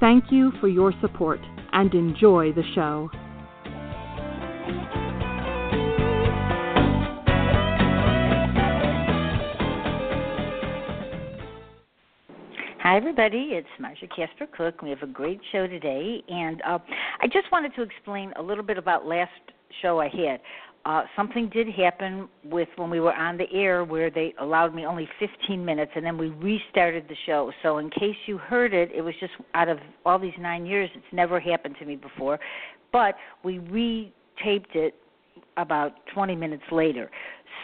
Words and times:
Thank 0.00 0.32
you 0.32 0.52
for 0.60 0.68
your 0.68 0.92
support 1.00 1.40
and 1.72 1.94
enjoy 1.94 2.52
the 2.52 2.62
show. 2.74 3.08
Hi, 12.80 12.98
everybody. 12.98 13.52
It's 13.52 13.66
Marsha 13.80 14.14
Casper 14.14 14.46
Cook. 14.54 14.82
We 14.82 14.90
have 14.90 15.02
a 15.02 15.06
great 15.06 15.40
show 15.52 15.66
today, 15.66 16.22
and 16.28 16.60
uh, 16.68 16.78
I 17.20 17.26
just 17.26 17.50
wanted 17.50 17.74
to 17.76 17.82
explain 17.82 18.34
a 18.36 18.42
little 18.42 18.62
bit 18.62 18.76
about 18.76 19.06
last 19.06 19.30
show 19.80 20.00
I 20.00 20.08
had 20.08 20.40
uh, 20.86 21.04
something 21.16 21.48
did 21.48 21.68
happen 21.68 22.28
with 22.44 22.68
when 22.76 22.90
we 22.90 23.00
were 23.00 23.14
on 23.14 23.38
the 23.38 23.50
air 23.52 23.84
where 23.84 24.10
they 24.10 24.34
allowed 24.40 24.74
me 24.74 24.84
only 24.84 25.08
15 25.18 25.64
minutes 25.64 25.92
and 25.96 26.04
then 26.04 26.18
we 26.18 26.28
restarted 26.28 27.06
the 27.08 27.16
show. 27.24 27.50
So 27.62 27.78
in 27.78 27.88
case 27.90 28.16
you 28.26 28.36
heard 28.36 28.74
it, 28.74 28.90
it 28.94 29.00
was 29.00 29.14
just 29.18 29.32
out 29.54 29.68
of 29.68 29.78
all 30.04 30.18
these 30.18 30.34
9 30.38 30.66
years 30.66 30.90
it's 30.94 31.04
never 31.12 31.40
happened 31.40 31.76
to 31.78 31.86
me 31.86 31.96
before, 31.96 32.38
but 32.92 33.14
we 33.42 33.58
retaped 33.58 34.74
it 34.74 34.94
about 35.56 35.92
20 36.12 36.36
minutes 36.36 36.64
later. 36.70 37.10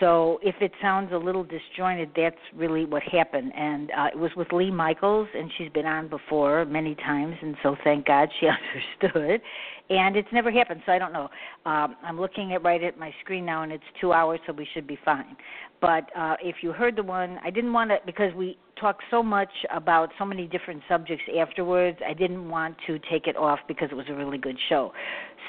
So 0.01 0.39
if 0.43 0.55
it 0.61 0.73
sounds 0.81 1.13
a 1.13 1.17
little 1.17 1.45
disjointed, 1.45 2.11
that's 2.17 2.37
really 2.57 2.87
what 2.87 3.03
happened. 3.03 3.53
And 3.55 3.91
uh, 3.91 4.07
it 4.13 4.19
was 4.19 4.31
with 4.35 4.51
Lee 4.51 4.71
Michaels, 4.71 5.29
and 5.35 5.51
she's 5.59 5.71
been 5.73 5.85
on 5.85 6.09
before 6.09 6.65
many 6.65 6.95
times, 6.95 7.37
and 7.43 7.55
so 7.63 7.77
thank 7.85 8.07
God 8.07 8.29
she 8.41 8.47
understood. 9.03 9.43
And 9.91 10.17
it's 10.17 10.29
never 10.33 10.51
happened, 10.51 10.83
so 10.87 10.93
I 10.93 10.99
don't 10.99 11.13
know. 11.13 11.29
Um, 11.67 11.97
I'm 12.03 12.19
looking 12.19 12.55
at 12.55 12.63
right 12.63 12.83
at 12.83 12.99
my 12.99 13.13
screen 13.23 13.45
now, 13.45 13.63
and 13.63 13.73
it's 13.73 13.85
two 14.01 14.13
hours, 14.13 14.41
so 14.47 14.53
we 14.53 14.67
should 14.73 14.87
be 14.87 14.99
fine. 15.05 15.37
But 15.81 16.11
uh, 16.17 16.37
if 16.43 16.57
you 16.63 16.73
heard 16.73 16.97
the 16.97 17.03
one, 17.03 17.39
I 17.45 17.51
didn't 17.51 17.73
want 17.73 17.91
to 17.91 17.99
because 18.07 18.33
we 18.35 18.57
talked 18.81 19.03
so 19.11 19.23
much 19.23 19.51
about 19.75 20.11
so 20.19 20.25
many 20.25 20.47
different 20.47 20.83
subjects 20.89 21.25
afterwards. 21.39 21.99
I 22.07 22.15
didn't 22.15 22.49
want 22.49 22.77
to 22.87 22.99
take 23.11 23.27
it 23.27 23.37
off 23.37 23.59
because 23.69 23.89
it 23.91 23.95
was 23.95 24.07
a 24.09 24.15
really 24.15 24.39
good 24.39 24.57
show. 24.69 24.93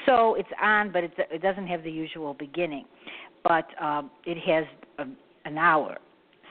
So 0.06 0.34
it's 0.34 0.48
on, 0.60 0.90
but 0.90 1.04
it's, 1.04 1.14
it 1.18 1.40
doesn't 1.40 1.66
have 1.68 1.82
the 1.84 1.90
usual 1.90 2.34
beginning 2.34 2.84
but 3.44 3.66
um, 3.82 4.10
it 4.24 4.38
has 4.38 4.64
a, 4.98 5.48
an 5.48 5.58
hour. 5.58 5.98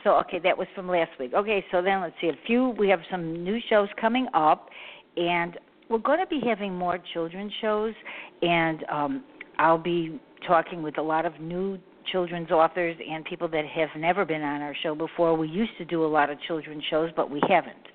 So 0.04 0.12
okay, 0.22 0.40
that 0.44 0.58
was 0.58 0.68
from 0.76 0.88
last 0.88 1.12
week. 1.20 1.34
Okay, 1.34 1.64
so 1.72 1.82
then 1.82 2.02
let's 2.02 2.16
see 2.20 2.30
a 2.30 2.38
few. 2.48 2.70
We 2.78 2.90
have 2.90 3.02
some 3.10 3.44
new 3.44 3.60
shows 3.70 3.88
coming 4.00 4.28
up, 4.34 4.70
and 5.16 5.58
we're 5.90 6.00
going 6.00 6.20
to 6.20 6.28
be 6.28 6.42
having 6.46 6.74
more 6.74 6.98
children's 7.14 7.52
shows, 7.62 7.94
and 8.42 8.84
um, 8.92 9.24
I'll 9.60 9.78
be 9.78 10.20
talking 10.48 10.82
with 10.82 10.98
a 10.98 11.02
lot 11.02 11.26
of 11.26 11.40
new 11.40 11.78
children's 12.12 12.50
authors 12.50 12.96
and 13.10 13.24
people 13.26 13.48
that 13.50 13.66
have 13.66 13.90
never 13.96 14.26
been 14.26 14.42
on 14.42 14.62
our 14.62 14.76
show 14.82 14.96
before. 14.96 15.38
We 15.38 15.48
used 15.48 15.78
to 15.78 15.86
do 15.86 16.04
a 16.04 16.08
lot 16.08 16.30
of 16.30 16.38
children's 16.48 16.84
shows, 16.90 17.12
but 17.16 17.30
we 17.30 17.40
haven't 17.48 17.91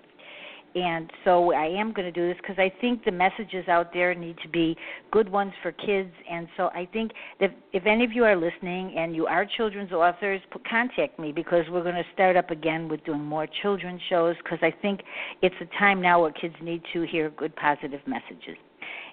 and 0.77 1.11
so 1.25 1.55
I 1.55 1.65
am 1.65 1.95
going 1.95 2.05
to 2.05 2.13
do 2.13 2.29
this 2.29 2.37
because 2.37 2.59
I 2.59 2.71
think 2.83 3.03
the 3.07 3.11
messages 3.11 3.67
out 3.67 3.95
there 3.95 4.15
need 4.15 4.37
to 4.43 4.49
be 4.49 4.77
good 5.11 5.27
ones 5.27 5.55
for 5.63 5.73
kids. 5.73 6.11
And 6.31 6.49
so 6.55 6.67
I 6.75 6.87
think 6.93 7.13
that 7.41 7.57
if 7.73 7.87
any 7.87 8.05
of 8.05 8.13
you 8.13 8.25
are 8.25 8.37
listening 8.37 8.95
and 8.95 9.17
you 9.17 9.27
are 9.27 9.47
children's 9.57 9.91
authors, 9.93 10.43
contact 10.69 11.19
me 11.19 11.33
because 11.33 11.65
we're 11.71 11.83
going 11.83 11.95
to 11.95 12.05
start 12.13 12.37
up 12.37 12.51
again 12.51 12.89
with 12.89 13.03
doing 13.07 13.25
more 13.25 13.49
children's 13.63 14.03
shows 14.11 14.37
because 14.45 14.59
I 14.61 14.71
think 14.83 15.01
it's 15.41 15.55
a 15.63 15.79
time 15.79 16.03
now 16.03 16.21
where 16.21 16.33
kids 16.33 16.55
need 16.63 16.83
to 16.93 17.07
hear 17.07 17.31
good, 17.31 17.57
positive 17.57 18.01
messages 18.07 18.59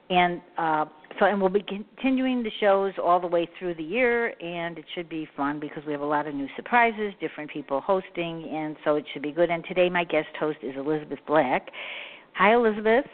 and 0.09 0.41
uh, 0.57 0.85
so 1.19 1.25
and 1.25 1.39
we'll 1.39 1.49
be 1.49 1.63
continuing 1.63 2.43
the 2.43 2.51
shows 2.59 2.93
all 3.01 3.19
the 3.19 3.27
way 3.27 3.47
through 3.59 3.75
the 3.75 3.83
year 3.83 4.33
and 4.41 4.77
it 4.77 4.85
should 4.95 5.07
be 5.09 5.27
fun 5.37 5.59
because 5.59 5.83
we 5.85 5.91
have 5.91 6.01
a 6.01 6.05
lot 6.05 6.27
of 6.27 6.33
new 6.33 6.47
surprises 6.55 7.13
different 7.21 7.49
people 7.49 7.81
hosting 7.81 8.49
and 8.51 8.75
so 8.83 8.95
it 8.95 9.05
should 9.13 9.21
be 9.21 9.31
good 9.31 9.49
and 9.49 9.63
today 9.65 9.89
my 9.89 10.03
guest 10.03 10.27
host 10.39 10.57
is 10.61 10.73
elizabeth 10.75 11.19
black 11.27 11.69
hi 12.33 12.53
elizabeth 12.53 13.05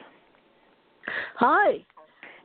hi 1.35 1.85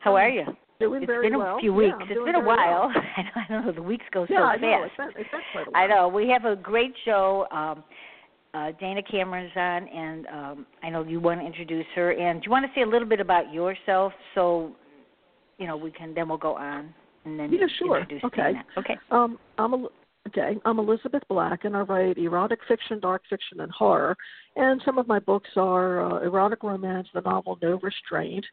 how 0.01 0.15
are 0.15 0.29
you 0.29 0.45
Doing 0.81 1.03
it's 1.03 1.07
very 1.07 1.29
been 1.29 1.35
a 1.35 1.39
well. 1.39 1.61
few 1.61 1.73
weeks. 1.73 1.95
Yeah, 2.01 2.07
it's 2.11 2.25
been 2.25 2.35
a 2.35 2.45
while. 2.45 2.91
Well. 2.93 3.03
I 3.37 3.45
don't 3.49 3.67
know. 3.67 3.73
The 3.73 3.83
weeks 3.83 4.05
go 4.13 4.27
yeah, 4.29 4.39
so 4.39 4.43
I 4.43 4.53
fast. 4.55 4.63
know. 4.63 4.83
It's 4.85 4.97
been, 4.97 5.09
it's 5.23 5.31
been 5.31 5.41
quite 5.53 5.69
a 5.69 5.71
while. 5.71 5.83
I 5.83 5.87
know. 5.87 6.09
We 6.09 6.29
have 6.29 6.45
a 6.45 6.57
great 6.57 6.93
show. 7.05 7.47
Um, 7.53 7.85
uh, 8.55 8.73
Dana 8.79 9.03
Cameron's 9.03 9.53
on, 9.57 9.89
and 9.89 10.27
um, 10.29 10.67
I 10.83 10.91
know 10.91 11.03
you 11.03 11.21
want 11.21 11.41
to 11.41 11.47
introduce 11.47 11.87
her. 11.95 12.13
And 12.13 12.41
do 12.41 12.47
you 12.47 12.51
want 12.51 12.65
to 12.65 12.73
say 12.75 12.83
a 12.83 12.87
little 12.87 13.09
bit 13.09 13.21
about 13.21 13.53
yourself, 13.53 14.13
so 14.35 14.73
you 15.59 15.67
know 15.67 15.77
we 15.77 15.91
can 15.91 16.15
then 16.15 16.29
we'll 16.29 16.39
go 16.39 16.57
on 16.57 16.95
and 17.25 17.39
then 17.39 17.53
yeah, 17.53 17.67
sure. 17.79 18.01
introduce 18.01 18.25
okay. 18.25 18.53
Dana. 18.53 18.65
Okay. 18.79 18.97
Um, 19.11 19.39
I'm 19.59 19.75
a, 19.75 19.89
okay. 20.29 20.57
I'm 20.65 20.79
Elizabeth 20.79 21.23
Black, 21.29 21.65
and 21.65 21.77
I 21.77 21.81
write 21.81 22.19
erotic 22.19 22.61
fiction, 22.67 23.01
dark 23.01 23.23
fiction, 23.29 23.61
and 23.61 23.71
horror. 23.73 24.17
And 24.57 24.81
some 24.85 24.99
of 24.99 25.09
my 25.09 25.19
books 25.19 25.51
are 25.57 26.01
uh, 26.01 26.25
erotic 26.25 26.63
romance, 26.63 27.09
the 27.13 27.21
novel 27.21 27.59
No 27.61 27.79
Restraint, 27.83 28.45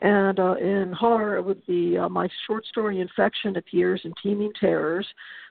and 0.00 0.38
uh, 0.38 0.54
in 0.54 0.92
horror 0.92 1.36
it 1.36 1.44
would 1.44 1.64
be 1.66 1.98
uh, 1.98 2.08
my 2.08 2.28
short 2.46 2.64
story 2.66 3.00
Infection 3.00 3.56
appears 3.56 4.00
in 4.04 4.12
Teeming 4.22 4.52
Terrors. 4.58 5.06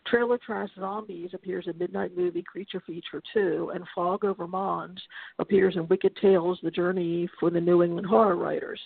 Trailer 0.06 0.38
Trash 0.38 0.70
Zombies 0.80 1.32
appears 1.34 1.66
in 1.68 1.78
Midnight 1.78 2.16
Movie 2.16 2.44
Creature 2.44 2.84
Feature 2.88 3.22
2, 3.34 3.72
and 3.76 3.84
Fog 3.94 4.24
Over 4.24 4.48
Mons 4.48 5.02
appears 5.40 5.76
in 5.76 5.88
Wicked 5.90 6.16
Tales, 6.22 6.60
The 6.64 6.72
Journey 6.72 7.28
for 7.40 7.50
the 7.50 7.60
New 7.60 7.84
England 7.84 8.08
Horror 8.08 8.38
Writers. 8.38 8.80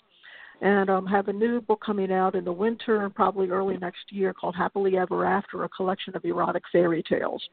And 0.61 0.89
um, 0.91 1.07
have 1.07 1.27
a 1.27 1.33
new 1.33 1.59
book 1.59 1.81
coming 1.83 2.11
out 2.11 2.35
in 2.35 2.45
the 2.45 2.53
winter 2.53 3.03
and 3.03 3.13
probably 3.13 3.49
early 3.49 3.77
next 3.77 4.11
year 4.11 4.31
called 4.33 4.55
Happily 4.55 4.97
Ever 4.97 5.25
After, 5.25 5.63
a 5.63 5.69
collection 5.69 6.15
of 6.15 6.23
erotic 6.23 6.63
fairy 6.71 7.03
tales. 7.03 7.43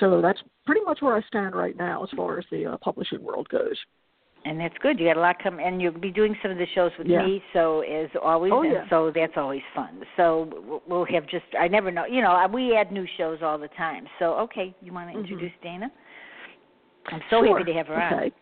So 0.00 0.20
that's 0.20 0.40
pretty 0.66 0.80
much 0.80 1.02
where 1.02 1.16
I 1.16 1.22
stand 1.22 1.54
right 1.54 1.76
now 1.76 2.02
as 2.02 2.10
far 2.16 2.38
as 2.38 2.44
the 2.50 2.66
uh, 2.66 2.76
publishing 2.78 3.22
world 3.22 3.48
goes 3.48 3.76
and 4.44 4.58
that's 4.58 4.74
good. 4.82 4.98
You 4.98 5.06
got 5.06 5.16
a 5.16 5.20
lot 5.20 5.36
come, 5.42 5.58
and 5.60 5.80
you'll 5.80 5.92
be 5.92 6.10
doing 6.10 6.36
some 6.42 6.50
of 6.50 6.58
the 6.58 6.66
shows 6.74 6.90
with 6.98 7.06
yeah. 7.06 7.24
me. 7.24 7.42
So 7.52 7.80
as 7.80 8.08
always, 8.22 8.52
oh, 8.54 8.62
yeah. 8.62 8.88
so 8.90 9.12
that's 9.14 9.34
always 9.36 9.62
fun. 9.74 10.02
So 10.16 10.80
we'll 10.86 11.06
have 11.06 11.28
just 11.28 11.44
I 11.58 11.68
never 11.68 11.90
know. 11.90 12.04
You 12.06 12.22
know, 12.22 12.46
we 12.52 12.76
add 12.76 12.92
new 12.92 13.06
shows 13.16 13.38
all 13.42 13.58
the 13.58 13.68
time. 13.68 14.06
So 14.18 14.34
okay, 14.40 14.74
you 14.80 14.92
want 14.92 15.10
to 15.10 15.14
mm-hmm. 15.14 15.24
introduce 15.24 15.52
Dana? 15.62 15.90
I'm 17.06 17.20
so 17.30 17.44
sure. 17.44 17.58
happy 17.58 17.72
to 17.72 17.76
have 17.76 17.86
her 17.88 17.94
okay. 17.94 18.24
on. 18.26 18.32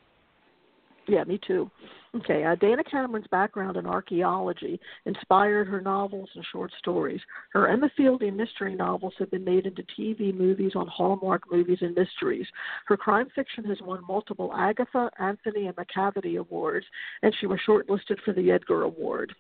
Yeah, 1.10 1.24
me 1.24 1.40
too. 1.44 1.68
Okay, 2.14 2.44
uh, 2.44 2.54
Dana 2.54 2.84
Cameron's 2.84 3.26
background 3.32 3.76
in 3.76 3.84
archaeology 3.84 4.78
inspired 5.06 5.66
her 5.66 5.80
novels 5.80 6.28
and 6.36 6.44
short 6.52 6.70
stories. 6.78 7.20
Her 7.52 7.68
Emma 7.68 7.90
Fielding 7.96 8.36
mystery 8.36 8.76
novels 8.76 9.14
have 9.18 9.28
been 9.30 9.44
made 9.44 9.66
into 9.66 9.82
TV 9.98 10.32
movies 10.32 10.72
on 10.76 10.86
Hallmark 10.86 11.50
Movies 11.50 11.78
and 11.80 11.96
Mysteries. 11.96 12.46
Her 12.86 12.96
crime 12.96 13.26
fiction 13.34 13.64
has 13.64 13.78
won 13.82 14.04
multiple 14.06 14.52
Agatha, 14.56 15.10
Anthony, 15.18 15.66
and 15.66 15.74
Macavity 15.74 16.38
awards, 16.38 16.86
and 17.22 17.34
she 17.40 17.46
was 17.46 17.58
shortlisted 17.66 18.20
for 18.24 18.32
the 18.32 18.52
Edgar 18.52 18.82
Award. 18.82 19.34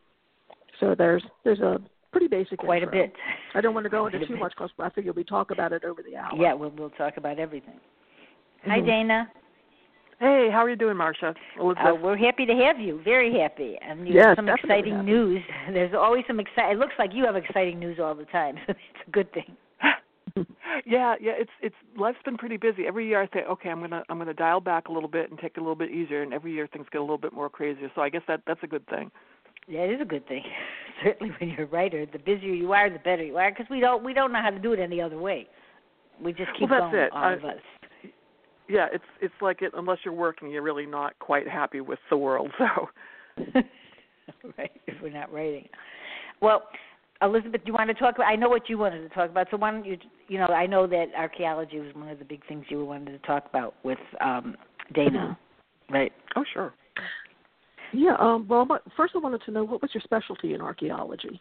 So 0.80 0.96
there's 0.98 1.22
there's 1.44 1.60
a 1.60 1.78
pretty 2.10 2.26
basic 2.26 2.58
quite 2.58 2.82
intro. 2.82 2.98
a 2.98 3.06
bit. 3.06 3.14
I 3.54 3.60
don't 3.60 3.74
want 3.74 3.84
to 3.84 3.90
go 3.90 4.06
into 4.06 4.26
too 4.26 4.36
much 4.36 4.54
because 4.56 4.70
I 4.80 4.90
figure 4.90 5.12
we 5.12 5.22
talk 5.22 5.52
about 5.52 5.72
it 5.72 5.84
over 5.84 6.02
the 6.02 6.16
hour. 6.16 6.30
Yeah, 6.36 6.54
we'll 6.54 6.70
we'll 6.70 6.90
talk 6.90 7.16
about 7.16 7.38
everything. 7.38 7.74
Mm-hmm. 7.74 8.70
Hi, 8.70 8.80
Dana. 8.80 9.30
Hey, 10.20 10.50
how 10.52 10.58
are 10.58 10.68
you 10.68 10.76
doing, 10.76 10.96
Marsha? 10.96 11.34
Uh, 11.58 11.94
we're 11.94 12.16
happy 12.16 12.44
to 12.44 12.52
have 12.52 12.78
you. 12.78 13.00
Very 13.02 13.32
happy. 13.40 13.78
And 13.80 14.06
you 14.06 14.14
yes, 14.14 14.26
have 14.26 14.36
some 14.36 14.48
exciting 14.50 14.96
happy. 14.96 15.06
news. 15.06 15.42
There's 15.72 15.94
always 15.94 16.24
some 16.26 16.38
exciting. 16.38 16.72
It 16.72 16.78
looks 16.78 16.92
like 16.98 17.12
you 17.14 17.24
have 17.24 17.36
exciting 17.36 17.78
news 17.78 17.98
all 17.98 18.14
the 18.14 18.26
time. 18.26 18.56
So 18.66 18.74
it's 18.94 19.08
a 19.08 19.10
good 19.10 19.32
thing. 19.32 19.56
yeah, 20.86 21.14
yeah, 21.20 21.32
it's 21.36 21.50
it's 21.62 21.74
life's 21.96 22.18
been 22.24 22.36
pretty 22.36 22.58
busy. 22.58 22.86
Every 22.86 23.08
year 23.08 23.22
I 23.22 23.26
say, 23.34 23.44
okay, 23.50 23.70
I'm 23.70 23.80
gonna 23.80 24.02
I'm 24.10 24.18
gonna 24.18 24.34
dial 24.34 24.60
back 24.60 24.88
a 24.88 24.92
little 24.92 25.08
bit 25.08 25.30
and 25.30 25.38
take 25.40 25.52
it 25.56 25.58
a 25.58 25.62
little 25.62 25.74
bit 25.74 25.90
easier, 25.90 26.22
and 26.22 26.34
every 26.34 26.52
year 26.52 26.68
things 26.70 26.86
get 26.92 26.98
a 26.98 27.02
little 27.02 27.18
bit 27.18 27.32
more 27.32 27.48
crazier. 27.48 27.90
So 27.94 28.02
I 28.02 28.10
guess 28.10 28.22
that 28.28 28.42
that's 28.46 28.62
a 28.62 28.66
good 28.66 28.86
thing. 28.86 29.10
Yeah, 29.66 29.80
it 29.80 29.94
is 29.94 30.00
a 30.00 30.04
good 30.04 30.28
thing. 30.28 30.42
Certainly, 31.02 31.34
when 31.40 31.50
you're 31.50 31.64
a 31.64 31.66
writer, 31.66 32.06
the 32.06 32.18
busier 32.18 32.52
you 32.52 32.72
are, 32.72 32.90
the 32.90 32.98
better 32.98 33.24
you 33.24 33.38
are, 33.38 33.50
because 33.50 33.66
we 33.70 33.80
don't 33.80 34.04
we 34.04 34.12
don't 34.12 34.32
know 34.32 34.42
how 34.42 34.50
to 34.50 34.58
do 34.58 34.72
it 34.72 34.78
any 34.78 35.00
other 35.00 35.18
way. 35.18 35.48
We 36.22 36.32
just 36.32 36.50
keep 36.58 36.70
well, 36.70 36.90
going, 36.90 37.02
it. 37.02 37.12
all 37.12 37.24
I, 37.24 37.32
of 37.32 37.44
us. 37.44 37.56
Yeah, 38.70 38.86
it's 38.92 39.04
it's 39.20 39.34
like 39.40 39.62
it 39.62 39.72
unless 39.76 39.98
you're 40.04 40.14
working, 40.14 40.48
you're 40.50 40.62
really 40.62 40.86
not 40.86 41.18
quite 41.18 41.48
happy 41.48 41.80
with 41.80 41.98
the 42.08 42.16
world. 42.16 42.50
So. 43.36 43.62
right, 44.58 44.70
if 44.86 45.00
we're 45.02 45.10
not 45.12 45.32
writing. 45.32 45.66
Well, 46.42 46.64
Elizabeth, 47.22 47.62
do 47.64 47.68
you 47.68 47.72
want 47.72 47.88
to 47.88 47.94
talk 47.94 48.16
about? 48.16 48.26
I 48.26 48.36
know 48.36 48.48
what 48.48 48.68
you 48.68 48.76
wanted 48.76 49.00
to 49.00 49.08
talk 49.14 49.30
about. 49.30 49.46
So 49.50 49.56
why 49.56 49.70
don't 49.70 49.84
you? 49.84 49.96
You 50.28 50.38
know, 50.38 50.46
I 50.46 50.66
know 50.66 50.86
that 50.86 51.06
archaeology 51.16 51.78
was 51.78 51.94
one 51.94 52.08
of 52.08 52.18
the 52.18 52.24
big 52.24 52.46
things 52.46 52.66
you 52.68 52.84
wanted 52.84 53.12
to 53.12 53.26
talk 53.26 53.46
about 53.48 53.74
with 53.82 53.98
um 54.20 54.56
Dana, 54.94 55.38
right? 55.88 56.12
Oh, 56.36 56.44
sure. 56.52 56.74
Yeah. 57.92 58.14
Um, 58.18 58.46
well, 58.48 58.64
but 58.66 58.82
first 58.96 59.14
I 59.16 59.18
wanted 59.18 59.42
to 59.46 59.50
know 59.52 59.64
what 59.64 59.80
was 59.80 59.90
your 59.94 60.02
specialty 60.02 60.54
in 60.54 60.60
archaeology. 60.60 61.40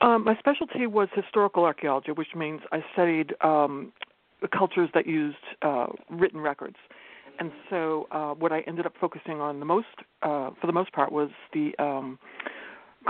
Um, 0.00 0.24
my 0.24 0.36
specialty 0.38 0.86
was 0.86 1.08
historical 1.14 1.64
archaeology, 1.64 2.12
which 2.12 2.34
means 2.36 2.60
I 2.70 2.84
studied 2.92 3.34
um, 3.42 3.92
cultures 4.48 4.90
that 4.94 5.06
used 5.06 5.36
uh, 5.62 5.86
written 6.10 6.40
records. 6.40 6.76
And 7.38 7.50
so, 7.70 8.06
uh, 8.10 8.34
what 8.34 8.52
I 8.52 8.60
ended 8.60 8.86
up 8.86 8.92
focusing 9.00 9.40
on 9.40 9.58
the 9.58 9.64
most, 9.64 9.86
uh, 10.22 10.50
for 10.60 10.66
the 10.66 10.72
most 10.72 10.92
part, 10.92 11.10
was 11.10 11.30
the 11.52 11.74
um, 11.78 12.18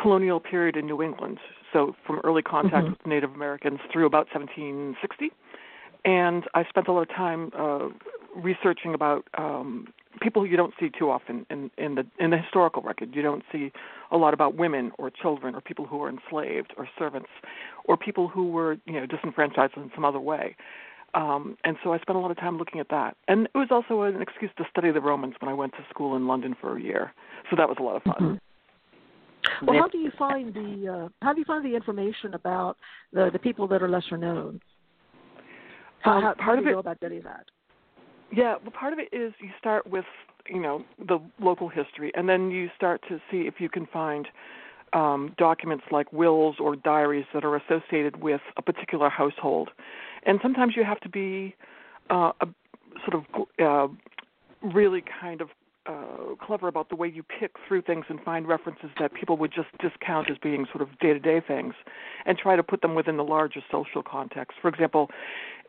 colonial 0.01 0.41
period 0.41 0.77
in 0.77 0.87
New 0.87 1.03
England. 1.03 1.39
So, 1.73 1.97
from 2.07 2.21
early 2.25 2.43
contact 2.43 2.87
Mhm. 2.87 2.91
with 2.91 3.07
Native 3.07 3.35
Americans 3.35 3.81
through 3.93 4.07
about 4.07 4.29
1760. 4.33 5.33
And 6.05 6.49
I 6.55 6.65
spent 6.65 6.89
a 6.89 6.93
lot 6.93 7.03
of 7.03 7.09
time 7.11 7.51
uh, 7.57 7.89
researching 8.35 8.95
about 8.95 9.27
um, 9.35 9.93
people 10.21 10.47
you 10.47 10.57
don't 10.57 10.75
see 10.79 10.91
too 10.91 11.11
often 11.11 11.47
in, 11.51 11.71
in 11.79 11.95
the 11.95 12.07
in 12.19 12.31
the 12.31 12.39
historical 12.39 12.83
record. 12.83 13.15
You 13.15 13.23
don't 13.23 13.45
see 13.53 13.73
a 14.11 14.17
lot 14.17 14.35
about 14.35 14.55
women 14.57 14.93
or 14.99 15.11
children 15.11 15.55
or 15.55 15.61
people 15.61 15.87
who 15.87 15.97
were 15.97 16.09
enslaved 16.09 16.75
or 16.77 16.89
servants 16.99 17.29
or 17.85 17.97
people 17.97 18.29
who 18.29 18.51
were 18.51 18.79
you 18.85 18.95
know 18.95 19.07
disenfranchised 19.07 19.77
in 19.77 19.91
some 19.95 20.05
other 20.05 20.21
way. 20.21 20.57
Um, 21.15 21.57
and 21.65 21.77
so 21.85 21.93
I 21.93 21.99
spent 21.99 22.17
a 22.17 22.21
lot 22.21 22.31
of 22.31 22.39
time 22.39 22.57
looking 22.59 22.81
at 22.81 22.89
that. 22.89 23.17
And 23.29 23.47
it 23.47 23.59
was 23.59 23.69
also 23.71 24.03
an 24.03 24.23
excuse 24.23 24.51
to 24.57 24.65
study 24.71 24.91
the 24.91 25.01
Romans 25.01 25.35
when 25.41 25.51
I 25.51 25.55
went 25.55 25.73
to 25.73 25.85
school 25.91 26.17
in 26.17 26.27
London 26.27 26.57
for 26.61 26.77
a 26.77 26.81
year. 26.81 27.13
So 27.51 27.57
that 27.57 27.69
was 27.69 27.77
a 27.81 27.83
lot 27.83 27.97
of 27.97 28.03
fun. 28.03 28.15
Mhm. 28.21 29.67
Well, 29.67 29.79
how 29.79 29.89
do 29.89 29.99
you 29.99 30.11
find 30.13 30.55
the 30.55 30.89
uh, 30.89 31.09
how 31.21 31.33
do 31.33 31.41
you 31.41 31.45
find 31.45 31.65
the 31.65 31.75
information 31.75 32.35
about 32.35 32.77
the 33.13 33.29
the 33.31 33.39
people 33.39 33.67
that 33.69 33.83
are 33.83 33.89
lesser 33.89 34.17
known? 34.17 34.61
How, 36.01 36.19
Um, 36.19 36.35
how, 36.39 36.53
do 36.53 36.59
of 36.59 36.65
you 36.65 36.71
it- 36.71 36.75
go 36.75 36.79
about 36.79 37.01
getting 37.01 37.23
that? 37.23 37.47
Yeah, 38.31 38.57
well, 38.63 38.71
part 38.71 38.93
of 38.95 38.99
it 38.99 39.09
is 39.13 39.35
you 39.41 39.51
start 39.59 39.87
with 39.87 40.07
you 40.49 40.61
know 40.61 40.85
the 40.99 41.19
local 41.41 41.69
history, 41.69 42.13
and 42.15 42.29
then 42.29 42.51
you 42.51 42.71
start 42.77 43.03
to 43.09 43.21
see 43.31 43.43
if 43.43 43.61
you 43.61 43.69
can 43.69 43.87
find 43.87 44.29
um, 44.93 45.35
documents 45.39 45.85
like 45.91 46.13
wills 46.13 46.57
or 46.59 46.77
diaries 46.77 47.27
that 47.35 47.45
are 47.45 47.57
associated 47.57 48.23
with 48.23 48.41
a 48.57 48.63
particular 48.63 49.09
household, 49.09 49.71
and 50.25 50.39
sometimes 50.43 50.75
you 50.77 50.85
have 50.85 51.01
to 51.01 51.09
be 51.09 51.55
uh, 52.11 52.33
a, 52.41 52.49
sort 53.09 53.15
of 53.15 53.47
uh, 53.59 53.93
really 54.75 55.03
kind 55.21 55.41
of 55.41 55.49
uh, 55.87 56.37
clever 56.41 56.69
about 56.69 56.89
the 56.91 56.95
way 56.95 57.09
you 57.09 57.25
pick 57.25 57.57
through 57.67 57.83
things 57.83 58.05
and 58.09 58.21
find 58.23 58.47
references 58.47 58.91
that 59.01 59.13
people 59.15 59.37
would 59.37 59.53
just 59.53 59.67
discount 59.81 60.31
as 60.31 60.39
being 60.39 60.65
sort 60.71 60.81
of 60.81 60.97
day-to-day 61.01 61.41
things, 61.47 61.75
and 62.25 62.39
try 62.39 62.55
to 62.55 62.63
put 62.63 62.83
them 62.83 62.95
within 62.95 63.17
the 63.17 63.25
larger 63.25 63.61
social 63.71 64.03
context. 64.03 64.59
For 64.63 64.69
example, 64.69 65.11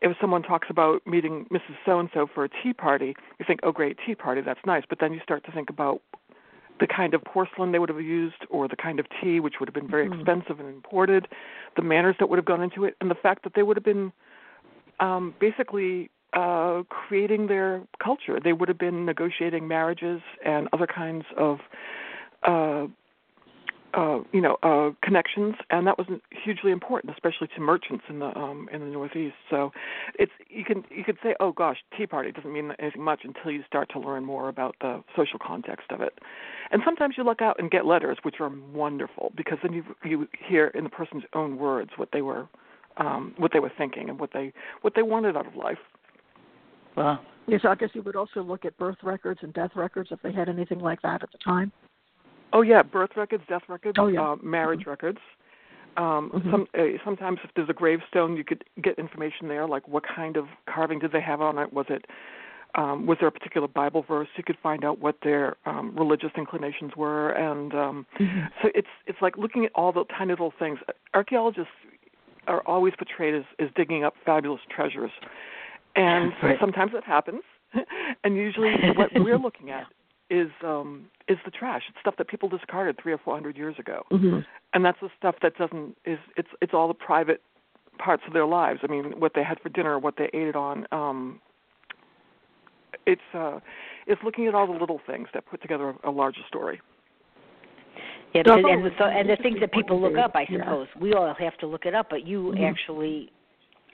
if 0.02 0.16
someone 0.20 0.42
talks 0.42 0.68
about 0.70 1.04
meeting 1.04 1.46
Mrs. 1.50 1.76
So 1.84 1.98
and 1.98 2.08
so 2.14 2.28
for 2.32 2.44
a 2.44 2.48
tea 2.48 2.72
party, 2.72 3.16
you 3.38 3.44
think, 3.44 3.60
oh, 3.64 3.72
great, 3.72 3.98
tea 4.06 4.14
party, 4.14 4.40
that's 4.40 4.60
nice. 4.64 4.84
But 4.88 5.00
then 5.00 5.12
you 5.12 5.20
start 5.20 5.44
to 5.46 5.52
think 5.52 5.68
about 5.68 6.00
the 6.78 6.86
kind 6.86 7.14
of 7.14 7.22
porcelain 7.24 7.72
they 7.72 7.78
would 7.78 7.88
have 7.88 8.00
used, 8.00 8.46
or 8.50 8.68
the 8.68 8.76
kind 8.76 9.00
of 9.00 9.06
tea, 9.20 9.40
which 9.40 9.54
would 9.58 9.68
have 9.68 9.74
been 9.74 9.88
very 9.88 10.08
Mhm. 10.08 10.14
expensive 10.14 10.60
and 10.60 10.68
imported, 10.68 11.26
the 11.76 11.82
manners 11.82 12.16
that 12.18 12.28
would 12.28 12.36
have 12.36 12.44
gone 12.44 12.62
into 12.62 12.84
it, 12.84 12.96
and 13.00 13.10
the 13.10 13.14
fact 13.16 13.42
that 13.42 13.54
they 13.54 13.62
would 13.62 13.76
have 13.76 13.84
been 13.84 14.12
um, 15.00 15.34
basically 15.40 16.10
uh, 16.34 16.82
creating 16.88 17.46
their 17.46 17.82
culture. 18.02 18.38
They 18.42 18.52
would 18.52 18.68
have 18.68 18.78
been 18.78 19.04
negotiating 19.04 19.68
marriages 19.68 20.20
and 20.44 20.68
other 20.72 20.86
kinds 20.86 21.24
of. 21.36 21.58
Uh, 22.42 22.86
uh, 23.96 24.18
you 24.32 24.40
know, 24.40 24.56
uh, 24.64 24.90
connections, 25.02 25.54
and 25.70 25.86
that 25.86 25.96
was 25.96 26.08
hugely 26.30 26.72
important, 26.72 27.12
especially 27.12 27.46
to 27.54 27.60
merchants 27.60 28.02
in 28.08 28.18
the 28.18 28.36
um, 28.36 28.68
in 28.72 28.80
the 28.80 28.86
Northeast. 28.86 29.36
So, 29.48 29.70
it's 30.18 30.32
you 30.48 30.64
can 30.64 30.84
you 30.90 31.04
could 31.04 31.16
say, 31.22 31.36
oh 31.38 31.52
gosh, 31.52 31.76
Tea 31.96 32.06
Party 32.06 32.32
doesn't 32.32 32.52
mean 32.52 32.72
anything 32.80 33.02
much 33.02 33.20
until 33.22 33.52
you 33.52 33.62
start 33.68 33.88
to 33.92 34.00
learn 34.00 34.24
more 34.24 34.48
about 34.48 34.74
the 34.80 35.02
social 35.14 35.38
context 35.38 35.92
of 35.92 36.00
it. 36.00 36.18
And 36.72 36.82
sometimes 36.84 37.14
you 37.16 37.22
look 37.22 37.40
out 37.40 37.60
and 37.60 37.70
get 37.70 37.86
letters, 37.86 38.18
which 38.22 38.40
are 38.40 38.50
wonderful 38.72 39.32
because 39.36 39.58
then 39.62 39.72
you 39.72 39.84
you 40.04 40.28
hear 40.44 40.66
in 40.68 40.82
the 40.82 40.90
person's 40.90 41.24
own 41.32 41.56
words 41.56 41.90
what 41.96 42.08
they 42.12 42.22
were 42.22 42.48
um, 42.96 43.34
what 43.36 43.52
they 43.52 43.60
were 43.60 43.72
thinking 43.76 44.08
and 44.08 44.18
what 44.18 44.30
they 44.32 44.52
what 44.82 44.94
they 44.94 45.02
wanted 45.02 45.36
out 45.36 45.46
of 45.46 45.56
life. 45.56 45.78
Well, 46.96 47.20
Yes, 47.46 47.60
I 47.68 47.74
guess 47.74 47.90
you 47.92 48.00
would 48.02 48.16
also 48.16 48.42
look 48.42 48.64
at 48.64 48.76
birth 48.78 48.96
records 49.02 49.40
and 49.42 49.52
death 49.52 49.72
records 49.74 50.10
if 50.10 50.20
they 50.22 50.32
had 50.32 50.48
anything 50.48 50.78
like 50.78 51.02
that 51.02 51.22
at 51.22 51.30
the 51.30 51.38
time. 51.38 51.70
Oh 52.54 52.62
yeah, 52.62 52.82
birth 52.82 53.10
records, 53.16 53.42
death 53.48 53.62
records, 53.68 53.98
Oh, 54.00 54.06
yeah. 54.06 54.30
uh, 54.32 54.36
marriage 54.42 54.86
records. 54.86 55.18
Um, 55.96 56.30
Mhm. 56.30 56.50
Some 56.50 56.66
uh, 56.78 56.98
sometimes 57.04 57.38
if 57.44 57.50
there's 57.54 57.68
a 57.68 57.74
gravestone, 57.74 58.36
you 58.36 58.44
could 58.44 58.64
get 58.82 58.98
information 58.98 59.48
there, 59.48 59.66
like 59.66 59.86
what 59.86 60.04
kind 60.04 60.36
of 60.36 60.46
carving 60.66 60.98
did 60.98 61.12
they 61.12 61.20
have 61.20 61.40
on 61.40 61.58
it? 61.58 61.72
Was 61.72 61.86
it 61.88 62.06
um, 62.74 63.06
was 63.06 63.18
there 63.20 63.28
a 63.28 63.32
particular 63.32 63.68
Bible 63.68 64.02
verse? 64.02 64.28
You 64.36 64.42
could 64.42 64.58
find 64.60 64.84
out 64.84 64.98
what 64.98 65.16
their 65.22 65.56
um, 65.64 65.94
religious 65.96 66.32
inclinations 66.36 66.96
were, 66.96 67.30
and 67.30 67.72
um, 67.74 68.06
so 68.62 68.70
it's 68.74 68.88
it's 69.06 69.20
like 69.22 69.36
looking 69.36 69.64
at 69.64 69.70
all 69.74 69.92
the 69.92 70.04
tiny 70.16 70.30
little 70.32 70.52
things. 70.58 70.78
Archaeologists 71.12 71.70
are 72.46 72.62
always 72.66 72.94
portrayed 72.96 73.34
as, 73.34 73.44
as 73.58 73.68
digging 73.76 74.04
up 74.04 74.14
fabulous 74.24 74.60
treasures, 74.74 75.10
and 75.96 76.32
Right. 76.42 76.58
sometimes 76.60 76.92
it 76.94 77.04
happens. 77.04 77.42
and 78.24 78.36
usually, 78.36 78.72
what 78.96 79.10
we're 79.14 79.38
looking 79.46 79.70
at 79.70 79.86
is 80.30 80.50
um, 80.62 81.06
is 81.28 81.38
the 81.44 81.50
trash. 81.50 81.82
It's 81.88 81.98
stuff 82.00 82.14
that 82.18 82.28
people 82.28 82.48
discarded 82.48 82.98
three 83.02 83.12
or 83.12 83.18
four 83.18 83.34
hundred 83.34 83.56
years 83.56 83.76
ago, 83.78 84.02
hmm 84.10 84.40
and 84.72 84.84
that's 84.84 84.98
the 85.00 85.08
stuff 85.16 85.36
that 85.42 85.56
doesn't 85.56 85.96
is 86.04 86.18
it's 86.36 86.48
it's 86.60 86.74
all 86.74 86.88
the 86.88 86.94
private 86.94 87.40
parts 87.98 88.22
of 88.26 88.32
their 88.32 88.46
lives. 88.46 88.80
I 88.82 88.88
mean, 88.88 89.20
what 89.20 89.32
they 89.34 89.44
had 89.44 89.60
for 89.60 89.68
dinner, 89.68 89.98
what 89.98 90.14
they 90.16 90.24
ate 90.32 90.48
it 90.48 90.56
on. 90.56 90.86
Um, 90.92 91.40
it's 93.06 93.22
uh, 93.34 93.60
it's 94.06 94.20
looking 94.24 94.46
at 94.46 94.54
all 94.54 94.66
the 94.66 94.78
little 94.78 95.00
things 95.06 95.28
that 95.34 95.46
put 95.46 95.62
together 95.62 95.94
a, 96.02 96.10
a 96.10 96.12
larger 96.12 96.40
story. 96.48 96.80
Yeah, 98.34 98.42
because, 98.42 98.64
and, 98.68 98.92
so, 98.98 99.04
and 99.04 99.30
the 99.30 99.36
things 99.36 99.60
that 99.60 99.72
people 99.72 100.00
look 100.00 100.18
up, 100.18 100.32
I 100.34 100.44
view. 100.44 100.58
Yeah. 100.58 100.64
suppose 100.64 100.88
we 101.00 101.14
all 101.14 101.32
have 101.38 101.56
to 101.58 101.66
look 101.66 101.86
it 101.86 101.94
up, 101.94 102.10
but 102.10 102.26
you 102.26 102.52
Mhm. 102.52 102.68
actually 102.68 103.30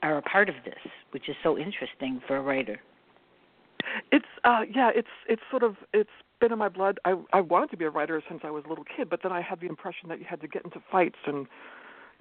are 0.03 0.17
a 0.17 0.23
part 0.23 0.49
of 0.49 0.55
this, 0.65 0.79
which 1.11 1.29
is 1.29 1.37
so 1.43 1.59
interesting 1.59 2.21
for 2.27 2.37
a 2.37 2.41
writer. 2.41 2.81
It's 4.13 4.27
uh 4.45 4.65
yeah, 4.71 4.91
it's 4.95 5.09
it's 5.27 5.43
sort 5.51 5.63
of 5.63 5.77
it's 5.93 6.11
been 6.39 6.53
in 6.53 6.59
my 6.59 6.69
blood. 6.69 6.99
I 7.05 7.17
I 7.33 7.41
wanted 7.41 7.71
to 7.71 7.77
be 7.77 7.85
a 7.85 7.91
writer 7.91 8.23
since 8.29 8.41
I 8.45 8.51
was 8.51 8.65
a 8.65 8.69
little 8.69 8.85
kid, 8.85 9.11
but 9.11 9.23
then 9.23 9.33
I 9.33 9.41
had 9.41 9.61
the 9.61 9.67
impression 9.67 10.09
that 10.09 10.19
you 10.19 10.25
had 10.29 10.41
to 10.43 10.49
get 10.49 10.65
into 10.65 10.81
fights 10.91 11.19
and 11.27 11.47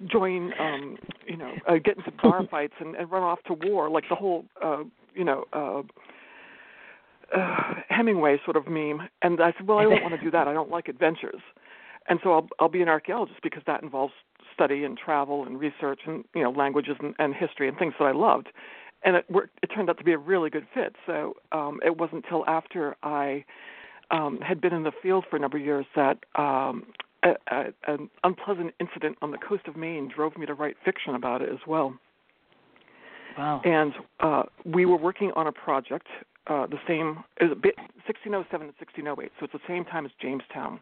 join 0.06 0.52
um 0.58 0.98
you 1.26 1.36
know, 1.36 1.54
uh, 1.68 1.76
get 1.76 1.96
into 1.96 2.10
bar 2.10 2.44
fights 2.50 2.74
and, 2.80 2.96
and 2.96 3.10
run 3.10 3.22
off 3.22 3.42
to 3.44 3.54
war 3.54 3.88
like 3.88 4.04
the 4.08 4.14
whole 4.14 4.44
uh 4.62 4.84
you 5.14 5.24
know, 5.24 5.44
uh 5.52 5.82
uh 7.36 7.74
Hemingway 7.88 8.38
sort 8.44 8.56
of 8.56 8.66
meme. 8.66 9.08
And 9.22 9.40
I 9.40 9.52
said, 9.56 9.66
"Well, 9.66 9.78
I 9.78 9.84
don't 9.84 10.02
want 10.02 10.14
to 10.14 10.24
do 10.24 10.30
that. 10.32 10.48
I 10.48 10.52
don't 10.52 10.70
like 10.70 10.88
adventures." 10.88 11.42
And 12.08 12.18
so 12.22 12.32
I'll 12.32 12.48
I'll 12.58 12.68
be 12.68 12.82
an 12.82 12.88
archaeologist 12.88 13.40
because 13.42 13.62
that 13.66 13.82
involves 13.82 14.14
study 14.54 14.84
and 14.84 14.98
travel 14.98 15.44
and 15.44 15.58
research 15.58 16.00
and 16.06 16.24
you 16.34 16.42
know 16.42 16.50
languages 16.50 16.96
and, 17.00 17.14
and 17.18 17.34
history 17.34 17.68
and 17.68 17.78
things 17.78 17.94
that 17.98 18.04
I 18.06 18.12
loved 18.12 18.48
and 19.02 19.16
it 19.16 19.24
worked. 19.30 19.58
It 19.62 19.68
turned 19.68 19.88
out 19.88 19.98
to 19.98 20.04
be 20.04 20.12
a 20.12 20.18
really 20.18 20.50
good 20.50 20.66
fit. 20.74 20.94
So 21.06 21.34
um, 21.52 21.80
it 21.84 21.96
wasn't 21.96 22.24
until 22.24 22.44
after 22.46 22.96
I 23.02 23.44
um, 24.10 24.40
had 24.40 24.60
been 24.60 24.72
in 24.72 24.82
the 24.82 24.92
field 25.02 25.24
for 25.30 25.36
a 25.36 25.38
number 25.38 25.56
of 25.56 25.64
years 25.64 25.86
that 25.96 26.18
um, 26.36 26.86
a, 27.24 27.30
a, 27.50 27.64
an 27.86 28.10
unpleasant 28.24 28.74
incident 28.80 29.16
on 29.22 29.30
the 29.30 29.38
coast 29.38 29.66
of 29.66 29.76
Maine 29.76 30.10
drove 30.14 30.36
me 30.36 30.46
to 30.46 30.54
write 30.54 30.76
fiction 30.84 31.14
about 31.14 31.42
it 31.42 31.48
as 31.48 31.60
well. 31.66 31.94
Wow. 33.38 33.62
And 33.64 33.92
uh, 34.20 34.42
we 34.64 34.84
were 34.84 34.96
working 34.96 35.32
on 35.36 35.46
a 35.46 35.52
project, 35.52 36.08
uh, 36.48 36.66
the 36.66 36.78
same, 36.86 37.22
it 37.40 37.44
was 37.44 37.52
a 37.52 37.60
bit, 37.60 37.76
1607 38.06 38.66
and 38.66 38.74
1608, 38.78 39.32
so 39.38 39.44
it's 39.44 39.52
the 39.52 39.60
same 39.68 39.84
time 39.84 40.04
as 40.04 40.12
Jamestown. 40.20 40.80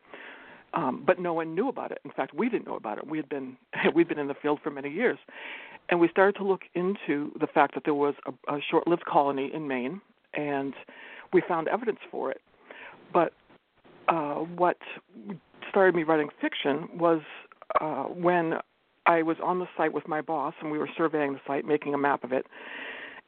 Um, 0.74 1.02
but 1.06 1.18
no 1.18 1.32
one 1.32 1.54
knew 1.54 1.68
about 1.68 1.92
it. 1.92 1.98
In 2.04 2.10
fact, 2.10 2.34
we 2.34 2.48
didn't 2.48 2.66
know 2.66 2.76
about 2.76 2.98
it. 2.98 3.06
We 3.06 3.16
had 3.16 3.28
been 3.28 3.56
we'd 3.94 4.08
been 4.08 4.18
in 4.18 4.28
the 4.28 4.34
field 4.34 4.60
for 4.62 4.70
many 4.70 4.90
years, 4.90 5.18
and 5.88 5.98
we 5.98 6.08
started 6.08 6.36
to 6.38 6.44
look 6.44 6.62
into 6.74 7.32
the 7.40 7.46
fact 7.46 7.74
that 7.74 7.84
there 7.84 7.94
was 7.94 8.14
a, 8.26 8.54
a 8.54 8.58
short-lived 8.70 9.04
colony 9.06 9.50
in 9.52 9.66
Maine, 9.66 10.00
and 10.34 10.74
we 11.32 11.42
found 11.46 11.68
evidence 11.68 12.00
for 12.10 12.30
it. 12.30 12.40
But 13.12 13.32
uh, 14.08 14.34
what 14.34 14.78
started 15.70 15.94
me 15.94 16.02
writing 16.02 16.28
fiction 16.40 16.88
was 16.94 17.20
uh, 17.80 18.04
when 18.04 18.54
I 19.06 19.22
was 19.22 19.36
on 19.42 19.58
the 19.58 19.66
site 19.76 19.92
with 19.92 20.06
my 20.06 20.20
boss, 20.20 20.54
and 20.60 20.70
we 20.70 20.78
were 20.78 20.88
surveying 20.96 21.32
the 21.32 21.40
site, 21.46 21.64
making 21.64 21.94
a 21.94 21.98
map 21.98 22.24
of 22.24 22.32
it. 22.32 22.46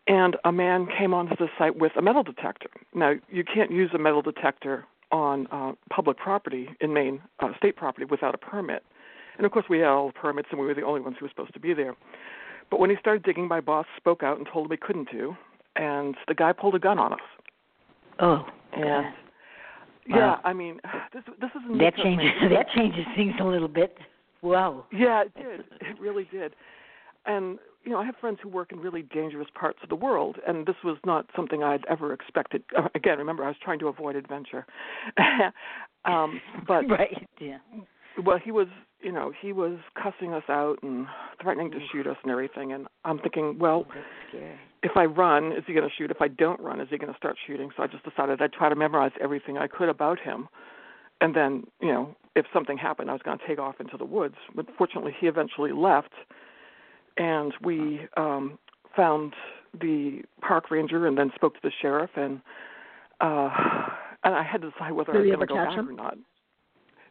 And 0.07 0.37
a 0.45 0.53
man 0.53 0.89
came 0.99 1.15
onto 1.15 1.37
the 1.37 1.49
site 1.59 1.77
with 1.77 1.93
a 1.97 2.03
metal 2.03 2.23
detector. 2.23 2.71
Now, 2.95 3.15
you 3.31 3.45
can't 3.45 3.71
use 3.71 3.91
a 3.95 3.99
metal 3.99 4.23
detector 4.23 4.87
on 5.13 5.47
uh, 5.51 5.73
public 5.91 6.17
property 6.19 6.69
in 6.81 6.93
Maine, 6.93 7.21
uh, 7.41 7.49
state 7.57 7.77
property, 7.77 8.05
without 8.05 8.35
a 8.35 8.39
permit. 8.39 8.83
And 9.37 9.47
of 9.47 9.53
course, 9.53 9.65
we 9.69 9.79
had 9.79 9.89
all 9.89 10.09
the 10.09 10.13
permits, 10.13 10.49
and 10.51 10.61
we 10.61 10.67
were 10.67 10.75
the 10.75 10.83
only 10.83 11.01
ones 11.01 11.17
who 11.19 11.25
were 11.25 11.31
supposed 11.31 11.55
to 11.55 11.61
be 11.61 11.75
there. 11.75 11.97
But 12.71 12.79
when 12.79 12.91
he 12.91 12.97
started 13.01 13.23
digging, 13.23 13.49
my 13.49 13.61
boss 13.61 13.87
spoke 13.97 14.23
out 14.23 14.39
and 14.39 14.47
told 14.53 14.67
him 14.67 14.71
he 14.73 14.77
couldn't 14.77 15.11
do, 15.11 15.37
and 15.77 16.15
the 16.29 16.35
guy 16.35 16.53
pulled 16.53 16.75
a 16.75 16.79
gun 16.79 16.99
on 16.99 17.13
us. 17.13 17.21
Oh, 18.21 18.45
and 18.73 18.85
wow. 18.85 19.13
yeah, 20.07 20.37
I 20.45 20.53
mean, 20.53 20.81
this 21.13 21.23
this 21.41 21.51
is 21.55 21.79
that 21.79 21.97
changes 21.97 22.31
that 22.51 22.67
changes 22.75 23.05
things 23.17 23.35
a 23.41 23.45
little 23.45 23.69
bit. 23.69 23.97
Wow. 24.43 24.87
Yeah, 24.93 25.25
it 25.25 25.35
did. 25.35 25.61
It 25.81 26.01
really 26.01 26.27
did. 26.31 26.55
And 27.27 27.59
you 27.85 27.93
know, 27.93 27.99
I 27.99 28.05
have 28.05 28.17
friends 28.21 28.39
who 28.43 28.49
work 28.49 28.73
in 28.73 28.81
really 28.81 29.03
dangerous 29.03 29.49
parts 29.55 29.79
of 29.83 29.89
the 29.89 29.95
world, 29.95 30.37
and 30.47 30.67
this 30.67 30.77
was 30.85 30.99
not 31.05 31.27
something 31.35 31.63
I'd 31.63 31.85
ever 31.89 32.13
expected. 32.13 32.63
Uh, 32.77 32.89
again, 32.95 33.19
remember, 33.19 33.45
I 33.45 33.49
was 33.49 33.57
trying 33.63 33.79
to 33.81 33.89
avoid 33.89 34.17
adventure. 34.17 34.67
um, 36.05 36.41
but 36.67 36.83
right, 36.89 37.27
yeah. 37.41 37.59
Well, 38.23 38.39
he 38.43 38.51
was, 38.51 38.67
you 39.01 39.13
know, 39.13 39.33
he 39.41 39.53
was 39.53 39.79
cussing 40.01 40.35
us 40.35 40.43
out 40.49 40.77
and 40.83 41.07
threatening 41.41 41.71
to 41.71 41.79
shoot 41.91 42.07
us 42.07 42.17
and 42.23 42.31
everything. 42.31 42.73
And 42.73 42.87
I'm 43.05 43.19
thinking, 43.19 43.59
well, 43.59 43.87
if 44.83 44.97
I 44.97 45.05
run, 45.05 45.53
is 45.53 45.63
he 45.67 45.73
going 45.73 45.89
to 45.89 45.95
shoot? 45.97 46.11
If 46.11 46.21
I 46.21 46.29
don't 46.29 46.61
run, 46.61 46.81
is 46.81 46.89
he 46.91 46.99
going 46.99 47.13
to 47.13 47.17
start 47.17 47.37
shooting? 47.47 47.71
So 47.77 47.83
I 47.83 47.87
just 47.87 48.05
decided 48.05 48.43
I'd 48.43 48.53
try 48.53 48.69
to 48.69 48.75
memorize 48.75 49.13
everything 49.21 49.57
I 49.57 49.69
could 49.69 49.89
about 49.89 50.19
him, 50.19 50.49
and 51.21 51.35
then, 51.35 51.65
you 51.81 51.89
know, 51.89 52.15
if 52.37 52.47
something 52.53 52.77
happened, 52.77 53.11
I 53.11 53.13
was 53.13 53.23
going 53.23 53.39
to 53.39 53.47
take 53.47 53.59
off 53.59 53.77
into 53.81 53.97
the 53.97 54.05
woods. 54.05 54.37
But 54.55 54.67
fortunately, 54.77 55.15
he 55.19 55.27
eventually 55.27 55.73
left 55.73 56.13
and 57.21 57.53
we 57.63 58.01
um 58.17 58.59
found 58.97 59.35
the 59.81 60.23
park 60.41 60.71
ranger 60.71 61.07
and 61.07 61.17
then 61.17 61.31
spoke 61.37 61.55
to 61.55 61.61
the 61.63 61.71
sheriff 61.81 62.11
and 62.17 62.41
uh 63.21 63.51
and 64.25 64.35
I 64.35 64.43
had 64.43 64.63
to 64.63 64.71
decide 64.71 64.93
whether 64.93 65.13
did 65.13 65.33
I 65.33 65.37
was 65.37 65.37
going 65.37 65.41
to 65.41 65.47
go 65.47 65.55
back 65.55 65.79
him? 65.79 65.89
or 65.89 65.93
not. 65.93 66.19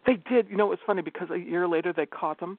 They 0.05 0.17
did. 0.29 0.47
You 0.49 0.57
know, 0.57 0.67
it 0.67 0.69
was 0.69 0.79
funny 0.85 1.01
because 1.01 1.29
a 1.31 1.37
year 1.37 1.67
later 1.67 1.91
they 1.91 2.05
caught 2.05 2.39
him, 2.39 2.57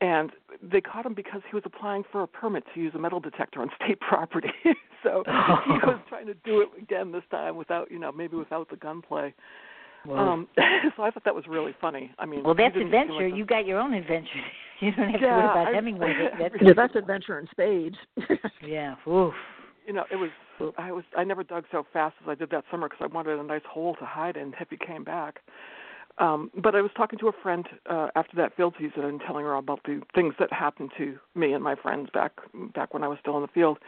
and 0.00 0.32
they 0.62 0.80
caught 0.80 1.06
him 1.06 1.14
because 1.14 1.40
he 1.48 1.54
was 1.54 1.62
applying 1.64 2.02
for 2.10 2.22
a 2.22 2.28
permit 2.28 2.64
to 2.74 2.80
use 2.80 2.92
a 2.94 2.98
metal 2.98 3.20
detector 3.20 3.60
on 3.60 3.70
state 3.82 4.00
property. 4.00 4.50
so 5.02 5.22
he 5.26 5.32
was 5.86 6.00
trying 6.08 6.26
to 6.26 6.34
do 6.44 6.62
it 6.62 6.68
again 6.80 7.12
this 7.12 7.22
time 7.30 7.56
without, 7.56 7.90
you 7.90 7.98
know, 7.98 8.12
maybe 8.12 8.36
without 8.36 8.68
the 8.70 8.76
gunplay. 8.76 9.32
Well, 10.06 10.18
Um, 10.18 10.48
so 10.96 11.02
I 11.02 11.10
thought 11.10 11.24
that 11.24 11.34
was 11.34 11.46
really 11.48 11.74
funny. 11.80 12.12
I 12.18 12.26
mean, 12.26 12.42
well, 12.44 12.54
that's 12.54 12.76
adventure. 12.76 13.26
you 13.26 13.44
got 13.44 13.66
your 13.66 13.78
own 13.80 13.94
adventure. 13.94 14.28
You 14.80 14.90
don't 14.90 15.10
have 15.12 15.20
to 15.20 15.26
worry 15.26 15.44
about 15.44 15.68
I- 15.68 15.72
Hemingway. 15.72 16.12
That's 16.38 16.54
yeah, 16.60 16.72
that's 16.76 16.96
adventure 16.96 17.38
in 17.38 17.46
spades. 17.52 17.94
yeah. 18.60 18.96
Oof. 19.08 19.32
you 19.86 19.92
know, 19.92 20.04
it 20.10 20.16
was 20.16 20.30
I 20.76 20.90
was 20.90 21.04
I 21.16 21.22
never 21.22 21.44
dug 21.44 21.64
so 21.70 21.86
fast 21.92 22.16
as 22.22 22.28
I 22.28 22.34
did 22.34 22.50
that 22.50 22.64
summer 22.72 22.88
because 22.88 23.08
I 23.08 23.14
wanted 23.14 23.38
a 23.38 23.42
nice 23.44 23.62
hole 23.70 23.94
to 24.00 24.04
hide 24.04 24.36
in 24.36 24.52
if 24.60 24.68
he 24.70 24.76
came 24.76 25.04
back. 25.04 25.40
Um, 26.18 26.50
but 26.60 26.74
I 26.74 26.80
was 26.82 26.90
talking 26.96 27.18
to 27.20 27.28
a 27.28 27.32
friend 27.40 27.66
uh, 27.88 28.08
after 28.16 28.36
that 28.36 28.56
field 28.56 28.74
season 28.78 29.04
and 29.04 29.20
telling 29.24 29.44
her 29.44 29.54
about 29.54 29.80
the 29.84 30.02
things 30.14 30.34
that 30.40 30.52
happened 30.52 30.90
to 30.98 31.18
me 31.36 31.52
and 31.52 31.62
my 31.62 31.76
friends 31.76 32.08
back 32.12 32.32
back 32.74 32.92
when 32.92 33.04
I 33.04 33.08
was 33.08 33.18
still 33.20 33.36
in 33.36 33.42
the 33.42 33.48
field, 33.48 33.78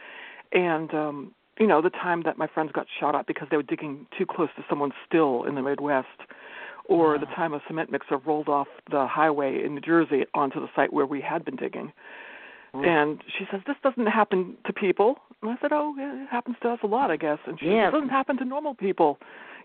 and 0.53 0.91
um, 0.93 1.33
you 1.59 1.67
know 1.67 1.81
the 1.81 1.89
time 1.89 2.23
that 2.23 2.37
my 2.37 2.47
friends 2.47 2.71
got 2.73 2.87
shot 2.99 3.15
at 3.15 3.27
because 3.27 3.47
they 3.49 3.57
were 3.57 3.63
digging 3.63 4.05
too 4.17 4.25
close 4.25 4.49
to 4.57 4.63
someone's 4.69 4.93
still 5.07 5.43
in 5.43 5.55
the 5.55 5.61
Midwest, 5.61 6.07
or 6.85 7.17
the 7.17 7.25
time 7.27 7.53
a 7.53 7.61
cement 7.67 7.91
mixer 7.91 8.17
rolled 8.17 8.47
off 8.47 8.67
the 8.91 9.07
highway 9.07 9.63
in 9.63 9.75
New 9.75 9.81
Jersey 9.81 10.25
onto 10.33 10.59
the 10.59 10.67
site 10.75 10.93
where 10.93 11.05
we 11.05 11.19
had 11.21 11.43
been 11.45 11.55
digging. 11.55 11.91
And 12.73 13.23
she 13.37 13.45
says, 13.49 13.61
This 13.65 13.75
doesn't 13.81 14.05
happen 14.05 14.55
to 14.65 14.73
people. 14.73 15.15
And 15.41 15.49
I 15.49 15.55
said, 15.61 15.71
Oh, 15.73 15.95
yeah, 15.97 16.23
it 16.23 16.27
happens 16.29 16.57
to 16.61 16.69
us 16.69 16.79
a 16.83 16.87
lot, 16.87 17.09
I 17.09 17.17
guess. 17.17 17.39
And 17.47 17.59
she 17.59 17.65
Yeah. 17.67 17.85
said, 17.85 17.87
It 17.87 17.91
doesn't 17.91 18.09
happen 18.09 18.37
to 18.37 18.45
normal 18.45 18.75
people. 18.75 19.17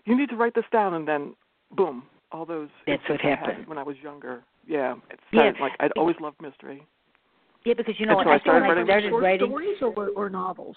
You 0.05 0.17
need 0.17 0.29
to 0.29 0.35
write 0.35 0.55
this 0.55 0.65
down. 0.71 0.95
And 0.95 1.07
then, 1.07 1.35
boom, 1.75 2.03
all 2.31 2.45
those. 2.45 2.69
That's 2.87 3.07
what 3.07 3.23
I 3.23 3.29
happened. 3.29 3.67
When 3.67 3.77
I 3.77 3.83
was 3.83 3.97
younger. 4.01 4.43
Yeah. 4.67 4.95
It's 5.11 5.21
Yeah. 5.31 5.51
like 5.59 5.73
I'd 5.79 5.91
always 5.91 6.15
loved 6.19 6.41
mystery. 6.41 6.85
Yeah, 7.65 7.75
because 7.75 7.99
you 7.99 8.05
know 8.05 8.15
what? 8.15 8.25
so 8.25 8.31
I 8.31 8.35
I 8.35 8.39
started 8.39 8.65
I 8.65 8.69
writing 8.69 8.85
started 8.85 9.09
short 9.09 9.23
writing. 9.23 9.47
stories 9.47 9.77
or, 9.81 10.09
or 10.15 10.29
novels? 10.29 10.75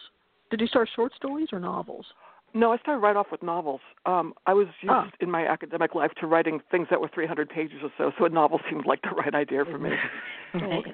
Did 0.50 0.60
you 0.60 0.66
start 0.66 0.88
short 0.94 1.12
stories 1.14 1.48
or 1.52 1.60
novels? 1.60 2.06
No, 2.54 2.72
I 2.72 2.78
started 2.78 3.00
right 3.00 3.16
off 3.16 3.26
with 3.30 3.42
novels. 3.42 3.80
Um, 4.06 4.32
I 4.46 4.54
was 4.54 4.66
used 4.80 4.90
Ah. 4.90 5.10
in 5.20 5.30
my 5.30 5.46
academic 5.46 5.94
life 5.94 6.12
to 6.20 6.26
writing 6.26 6.60
things 6.70 6.88
that 6.90 7.00
were 7.00 7.08
300 7.08 7.50
pages 7.50 7.82
or 7.82 7.92
so, 7.98 8.12
so 8.18 8.24
a 8.24 8.28
novel 8.28 8.60
seemed 8.70 8.86
like 8.86 9.02
the 9.02 9.10
right 9.10 9.34
idea 9.34 9.64
for 9.64 9.78
me. 9.78 9.90
Right. 10.54 10.86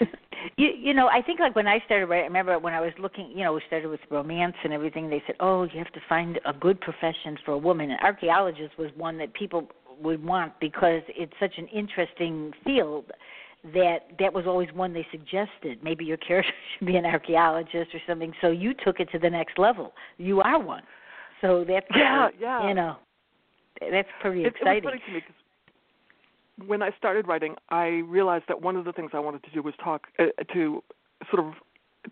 you 0.56 0.68
you 0.68 0.94
know, 0.94 1.08
I 1.08 1.20
think 1.20 1.40
like 1.40 1.54
when 1.54 1.66
I 1.66 1.80
started 1.84 2.06
writing, 2.06 2.24
I 2.24 2.28
remember 2.28 2.58
when 2.58 2.72
I 2.72 2.80
was 2.80 2.92
looking, 2.98 3.30
you 3.34 3.44
know, 3.44 3.52
we 3.52 3.60
started 3.66 3.88
with 3.88 4.00
romance 4.08 4.54
and 4.64 4.72
everything. 4.72 5.10
They 5.10 5.22
said, 5.26 5.36
"Oh, 5.40 5.64
you 5.64 5.78
have 5.78 5.92
to 5.92 6.00
find 6.08 6.40
a 6.46 6.54
good 6.54 6.80
profession 6.80 7.36
for 7.44 7.52
a 7.52 7.58
woman." 7.58 7.90
And 7.90 8.00
archaeologist 8.00 8.78
was 8.78 8.90
one 8.96 9.18
that 9.18 9.34
people 9.34 9.68
would 10.00 10.24
want 10.24 10.58
because 10.58 11.02
it's 11.08 11.34
such 11.38 11.58
an 11.58 11.66
interesting 11.66 12.52
field 12.64 13.10
that 13.74 13.98
that 14.18 14.32
was 14.32 14.46
always 14.46 14.68
one 14.72 14.92
they 14.92 15.06
suggested. 15.10 15.82
Maybe 15.82 16.04
your 16.04 16.16
character 16.16 16.52
should 16.78 16.86
be 16.86 16.96
an 16.96 17.04
archaeologist 17.04 17.94
or 17.94 18.00
something. 18.06 18.32
So 18.40 18.50
you 18.50 18.72
took 18.74 19.00
it 19.00 19.08
to 19.12 19.18
the 19.18 19.30
next 19.30 19.58
level. 19.58 19.92
You 20.18 20.40
are 20.40 20.58
one. 20.58 20.82
So 21.40 21.64
that's 21.66 21.86
Yeah, 21.94 22.28
yeah. 22.38 22.68
You 22.68 22.74
know, 22.74 22.96
that's 23.80 24.08
pretty 24.20 24.42
it, 24.42 24.46
it 24.46 24.52
was 24.52 24.60
exciting. 24.60 24.82
funny 24.84 25.00
to 25.06 25.12
me 25.12 25.20
'cause 25.20 26.66
when 26.66 26.82
I 26.82 26.90
started 26.98 27.26
writing, 27.26 27.56
I 27.70 28.02
realized 28.06 28.44
that 28.48 28.60
one 28.60 28.76
of 28.76 28.84
the 28.84 28.92
things 28.92 29.10
I 29.14 29.18
wanted 29.18 29.42
to 29.44 29.50
do 29.50 29.62
was 29.62 29.74
talk 29.82 30.08
uh, 30.18 30.26
to 30.52 30.82
sort 31.30 31.46
of 31.46 31.54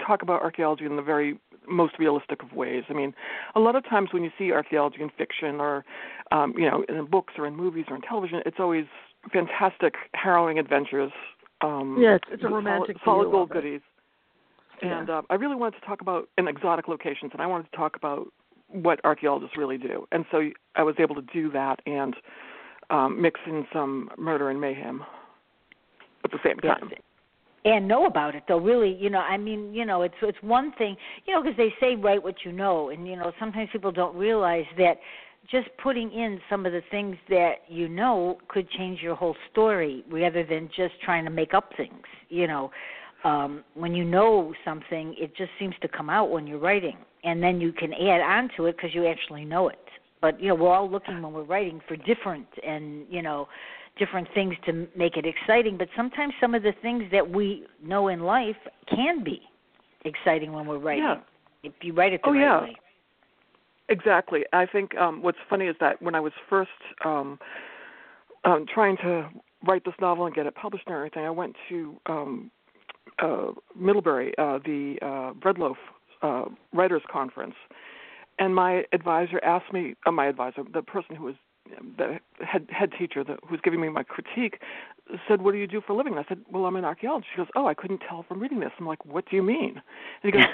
talk 0.06 0.22
about 0.22 0.42
archaeology 0.42 0.84
in 0.84 0.96
the 0.96 1.02
very 1.02 1.38
most 1.66 1.98
realistic 1.98 2.42
of 2.42 2.52
ways. 2.52 2.84
I 2.88 2.94
mean, 2.94 3.14
a 3.54 3.60
lot 3.60 3.76
of 3.76 3.84
times 3.84 4.10
when 4.12 4.22
you 4.24 4.30
see 4.38 4.52
archaeology 4.52 5.02
in 5.02 5.10
fiction 5.10 5.60
or 5.60 5.84
um, 6.30 6.54
you 6.56 6.68
know 6.70 6.84
in 6.88 7.04
books 7.06 7.34
or 7.38 7.46
in 7.46 7.56
movies 7.56 7.86
or 7.88 7.96
in 7.96 8.02
television, 8.02 8.42
it's 8.46 8.58
always 8.58 8.86
fantastic, 9.32 9.94
harrowing 10.14 10.58
adventures. 10.58 11.12
Um, 11.60 11.98
Yeah, 12.00 12.14
it's, 12.16 12.24
it's 12.30 12.44
a 12.44 12.48
romantic 12.48 12.96
solid, 13.04 13.24
view 13.24 13.32
gold 13.32 13.50
it. 13.50 13.54
goodies. 13.54 13.80
Yeah. 14.82 15.00
And 15.00 15.10
uh, 15.10 15.22
I 15.30 15.34
really 15.34 15.56
wanted 15.56 15.80
to 15.80 15.86
talk 15.86 16.00
about 16.00 16.28
in 16.38 16.46
exotic 16.46 16.86
locations, 16.88 17.32
and 17.32 17.42
I 17.42 17.46
wanted 17.46 17.70
to 17.70 17.76
talk 17.76 17.96
about 17.96 18.28
what 18.68 19.00
archaeologists 19.04 19.56
really 19.56 19.78
do. 19.78 20.06
And 20.12 20.24
so 20.30 20.50
I 20.76 20.82
was 20.82 20.94
able 20.98 21.14
to 21.16 21.22
do 21.32 21.50
that 21.52 21.80
and 21.86 22.14
um, 22.90 23.20
mix 23.20 23.40
in 23.46 23.66
some 23.72 24.10
murder 24.18 24.50
and 24.50 24.60
mayhem 24.60 25.02
at 26.24 26.30
the 26.30 26.38
same 26.44 26.58
time. 26.58 26.90
and 27.64 27.88
know 27.88 28.06
about 28.06 28.34
it 28.34 28.44
though 28.48 28.58
really 28.58 28.94
you 28.94 29.10
know 29.10 29.18
i 29.18 29.36
mean 29.36 29.72
you 29.74 29.84
know 29.84 30.02
it's 30.02 30.14
it's 30.22 30.38
one 30.42 30.72
thing 30.78 30.96
you 31.26 31.34
know 31.34 31.42
because 31.42 31.56
they 31.56 31.72
say 31.80 31.94
write 31.96 32.22
what 32.22 32.36
you 32.44 32.52
know 32.52 32.90
and 32.90 33.06
you 33.06 33.16
know 33.16 33.32
sometimes 33.38 33.68
people 33.72 33.90
don't 33.92 34.14
realize 34.16 34.64
that 34.76 34.94
just 35.50 35.68
putting 35.82 36.12
in 36.12 36.40
some 36.50 36.66
of 36.66 36.72
the 36.72 36.82
things 36.90 37.16
that 37.28 37.56
you 37.68 37.88
know 37.88 38.38
could 38.48 38.68
change 38.70 39.00
your 39.00 39.14
whole 39.14 39.36
story 39.50 40.04
rather 40.10 40.44
than 40.44 40.68
just 40.76 40.94
trying 41.04 41.24
to 41.24 41.30
make 41.30 41.54
up 41.54 41.70
things 41.76 42.04
you 42.28 42.46
know 42.46 42.70
um 43.24 43.64
when 43.74 43.94
you 43.94 44.04
know 44.04 44.52
something 44.64 45.14
it 45.18 45.34
just 45.36 45.50
seems 45.58 45.74
to 45.80 45.88
come 45.88 46.10
out 46.10 46.30
when 46.30 46.46
you're 46.46 46.58
writing 46.58 46.96
and 47.24 47.42
then 47.42 47.60
you 47.60 47.72
can 47.72 47.92
add 47.94 48.20
on 48.20 48.48
to 48.56 48.66
it 48.66 48.76
because 48.76 48.94
you 48.94 49.06
actually 49.06 49.44
know 49.44 49.68
it 49.68 49.78
but 50.20 50.40
you 50.40 50.48
know 50.48 50.54
we're 50.54 50.72
all 50.74 50.90
looking 50.90 51.20
when 51.22 51.32
we're 51.32 51.42
writing 51.42 51.80
for 51.88 51.96
different 51.96 52.46
and 52.66 53.06
you 53.10 53.22
know 53.22 53.48
different 53.98 54.28
things 54.34 54.54
to 54.64 54.86
make 54.96 55.16
it 55.16 55.24
exciting 55.26 55.76
but 55.76 55.88
sometimes 55.96 56.32
some 56.40 56.54
of 56.54 56.62
the 56.62 56.72
things 56.82 57.02
that 57.10 57.28
we 57.28 57.64
know 57.82 58.08
in 58.08 58.20
life 58.20 58.56
can 58.88 59.24
be 59.24 59.40
exciting 60.04 60.52
when 60.52 60.66
we're 60.66 60.78
writing 60.78 61.02
Yeah. 61.04 61.16
if 61.64 61.72
you 61.82 61.92
write 61.92 62.12
it 62.12 62.20
the 62.22 62.28
Oh, 62.28 62.32
right 62.32 62.40
yeah. 62.40 62.62
way 62.62 62.76
Exactly. 63.88 64.44
I 64.52 64.66
think 64.66 64.96
um, 64.96 65.22
what's 65.22 65.38
funny 65.48 65.66
is 65.66 65.76
that 65.80 66.00
when 66.02 66.14
I 66.14 66.20
was 66.20 66.32
first 66.48 66.70
um, 67.04 67.38
um, 68.44 68.66
trying 68.72 68.96
to 68.98 69.28
write 69.66 69.84
this 69.84 69.94
novel 70.00 70.26
and 70.26 70.34
get 70.34 70.46
it 70.46 70.54
published 70.54 70.84
and 70.86 70.94
everything, 70.94 71.24
I 71.24 71.30
went 71.30 71.56
to 71.68 71.96
um, 72.06 72.50
uh, 73.22 73.52
Middlebury, 73.74 74.34
uh, 74.38 74.58
the 74.64 74.96
uh, 75.02 75.32
Breadloaf 75.32 75.76
uh, 76.22 76.44
Writers 76.72 77.02
Conference, 77.10 77.54
and 78.38 78.54
my 78.54 78.84
advisor 78.92 79.40
asked 79.42 79.72
me, 79.72 79.94
uh, 80.06 80.12
my 80.12 80.26
advisor, 80.26 80.62
the 80.72 80.82
person 80.82 81.16
who 81.16 81.24
was 81.24 81.34
the 81.98 82.18
head 82.44 82.66
head 82.70 82.90
teacher 82.98 83.22
that, 83.24 83.38
who 83.42 83.50
was 83.52 83.60
giving 83.62 83.80
me 83.80 83.88
my 83.88 84.02
critique, 84.02 84.60
said, 85.26 85.42
"What 85.42 85.52
do 85.52 85.58
you 85.58 85.66
do 85.66 85.82
for 85.86 85.92
a 85.92 85.96
living?" 85.96 86.14
And 86.14 86.24
I 86.24 86.28
said, 86.28 86.40
"Well, 86.50 86.64
I'm 86.64 86.76
an 86.76 86.84
archaeologist." 86.84 87.30
She 87.34 87.36
goes, 87.38 87.48
"Oh, 87.56 87.66
I 87.66 87.74
couldn't 87.74 88.02
tell 88.08 88.22
from 88.22 88.40
reading 88.40 88.60
this." 88.60 88.70
I'm 88.78 88.86
like, 88.86 89.04
"What 89.04 89.28
do 89.28 89.36
you 89.36 89.42
mean?" 89.42 89.74
And 90.22 90.22
he 90.22 90.30
goes, 90.30 90.46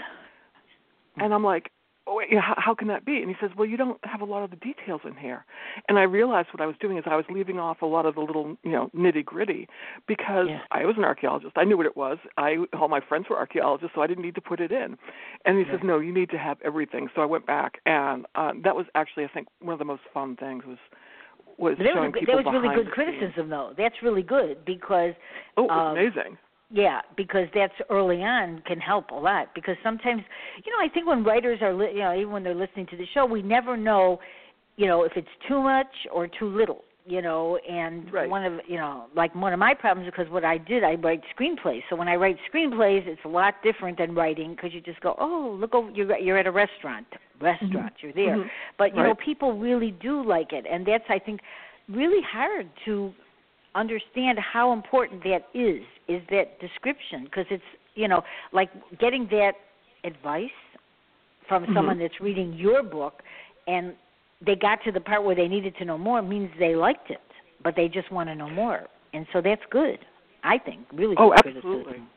and 1.18 1.32
I'm 1.32 1.44
like, 1.44 1.70
how, 2.06 2.54
how 2.56 2.74
can 2.74 2.88
that 2.88 3.04
be? 3.04 3.18
And 3.18 3.28
he 3.28 3.36
says, 3.40 3.50
well, 3.56 3.66
you 3.66 3.76
don't 3.76 3.98
have 4.04 4.20
a 4.20 4.24
lot 4.24 4.42
of 4.42 4.50
the 4.50 4.56
details 4.56 5.00
in 5.04 5.16
here. 5.16 5.44
And 5.88 5.98
I 5.98 6.02
realized 6.02 6.48
what 6.52 6.60
I 6.60 6.66
was 6.66 6.76
doing 6.80 6.98
is 6.98 7.04
I 7.06 7.16
was 7.16 7.24
leaving 7.30 7.58
off 7.58 7.82
a 7.82 7.86
lot 7.86 8.06
of 8.06 8.14
the 8.14 8.20
little, 8.20 8.56
you 8.62 8.72
know, 8.72 8.90
nitty 8.94 9.24
gritty 9.24 9.68
because 10.06 10.46
Yeah. 10.48 10.60
I 10.70 10.84
was 10.84 10.96
an 10.98 11.04
archaeologist. 11.04 11.52
I 11.56 11.64
knew 11.64 11.76
what 11.76 11.86
it 11.86 11.96
was. 11.96 12.18
I 12.36 12.56
all 12.78 12.88
my 12.88 13.00
friends 13.00 13.26
were 13.30 13.36
archaeologists, 13.36 13.94
so 13.94 14.02
I 14.02 14.06
didn't 14.06 14.24
need 14.24 14.34
to 14.34 14.40
put 14.40 14.60
it 14.60 14.70
in. 14.70 14.96
And 15.44 15.58
he 15.58 15.64
says, 15.70 15.80
no, 15.82 15.98
you 15.98 16.12
need 16.12 16.30
to 16.30 16.38
have 16.38 16.58
everything. 16.64 17.08
So 17.14 17.22
I 17.22 17.26
went 17.26 17.46
back, 17.46 17.80
and 17.86 18.26
uh, 18.34 18.52
that 18.62 18.76
was 18.76 18.86
actually, 18.94 19.24
I 19.24 19.28
think, 19.28 19.48
one 19.60 19.72
of 19.72 19.78
the 19.78 19.84
most 19.84 20.02
fun 20.12 20.36
things 20.36 20.64
was 20.66 20.78
was 21.58 21.76
But 21.78 21.84
that 21.84 21.94
showing 21.94 22.12
was, 22.12 22.20
people 22.20 22.36
that 22.36 22.44
was 22.44 22.62
really 22.62 22.74
good 22.74 22.92
criticism 22.92 23.48
though 23.48 23.72
that's 23.78 23.94
really 24.02 24.22
good 24.22 24.64
because 24.64 25.14
Oh, 25.56 25.64
it 25.64 25.68
was 25.68 25.70
um, 25.70 25.98
amazing. 25.98 26.38
Yeah, 26.74 27.02
because 27.16 27.46
that's 27.54 27.72
early 27.88 28.16
on 28.16 28.60
can 28.66 28.80
help 28.80 29.10
a 29.12 29.14
lot. 29.14 29.54
Because 29.54 29.76
sometimes, 29.84 30.22
you 30.64 30.72
know, 30.72 30.84
I 30.84 30.92
think 30.92 31.06
when 31.06 31.22
writers 31.22 31.60
are, 31.62 31.72
li- 31.72 31.92
you 31.94 32.00
know, 32.00 32.14
even 32.16 32.32
when 32.32 32.42
they're 32.42 32.54
listening 32.54 32.86
to 32.86 32.96
the 32.96 33.06
show, 33.14 33.24
we 33.24 33.42
never 33.42 33.76
know, 33.76 34.18
you 34.76 34.88
know, 34.88 35.04
if 35.04 35.12
it's 35.14 35.28
too 35.46 35.62
much 35.62 35.86
or 36.12 36.26
too 36.26 36.48
little. 36.48 36.82
You 37.06 37.20
know, 37.20 37.58
and 37.70 38.10
right. 38.10 38.30
one 38.30 38.46
of 38.46 38.60
you 38.66 38.78
know, 38.78 39.08
like 39.14 39.34
one 39.34 39.52
of 39.52 39.58
my 39.58 39.74
problems 39.74 40.10
because 40.10 40.32
what 40.32 40.42
I 40.42 40.56
did, 40.56 40.82
I 40.82 40.94
write 40.94 41.20
screenplays. 41.38 41.82
So 41.90 41.96
when 41.96 42.08
I 42.08 42.14
write 42.14 42.38
screenplays, 42.50 43.06
it's 43.06 43.20
a 43.26 43.28
lot 43.28 43.56
different 43.62 43.98
than 43.98 44.14
writing 44.14 44.54
because 44.54 44.72
you 44.72 44.80
just 44.80 45.02
go, 45.02 45.14
oh, 45.20 45.54
look 45.60 45.74
over, 45.74 45.90
you're 45.90 46.16
you're 46.16 46.38
at 46.38 46.46
a 46.46 46.50
restaurant, 46.50 47.06
restaurant, 47.42 47.92
mm-hmm. 47.92 48.06
you're 48.06 48.14
there. 48.14 48.38
Mm-hmm. 48.38 48.48
But 48.78 48.94
you 48.94 49.02
right. 49.02 49.08
know, 49.08 49.14
people 49.22 49.58
really 49.58 49.90
do 49.90 50.26
like 50.26 50.54
it, 50.54 50.64
and 50.68 50.86
that's 50.86 51.04
I 51.10 51.18
think 51.18 51.40
really 51.90 52.22
hard 52.26 52.70
to 52.86 53.12
understand 53.74 54.38
how 54.38 54.72
important 54.72 55.22
that 55.24 55.46
is 55.54 55.82
is 56.08 56.22
that 56.30 56.58
description 56.60 57.24
because 57.24 57.46
it's 57.50 57.64
you 57.94 58.08
know 58.08 58.22
like 58.52 58.70
getting 58.98 59.26
that 59.30 59.52
advice 60.04 60.50
from 61.48 61.64
mm-hmm. 61.64 61.74
someone 61.74 61.98
that's 61.98 62.20
reading 62.20 62.52
your 62.54 62.82
book 62.82 63.22
and 63.66 63.94
they 64.44 64.54
got 64.54 64.78
to 64.84 64.92
the 64.92 65.00
part 65.00 65.24
where 65.24 65.34
they 65.34 65.48
needed 65.48 65.74
to 65.78 65.84
know 65.84 65.98
more 65.98 66.22
means 66.22 66.50
they 66.58 66.74
liked 66.74 67.10
it 67.10 67.20
but 67.62 67.74
they 67.76 67.88
just 67.88 68.12
want 68.12 68.28
to 68.28 68.34
know 68.34 68.50
more. 68.50 68.82
And 69.14 69.26
so 69.32 69.40
that's 69.40 69.62
good 69.70 69.98
i 70.42 70.58
think 70.58 70.80
really 70.92 71.14
oh 71.18 71.32
absolutely. 71.32 71.84
criticism 71.84 72.08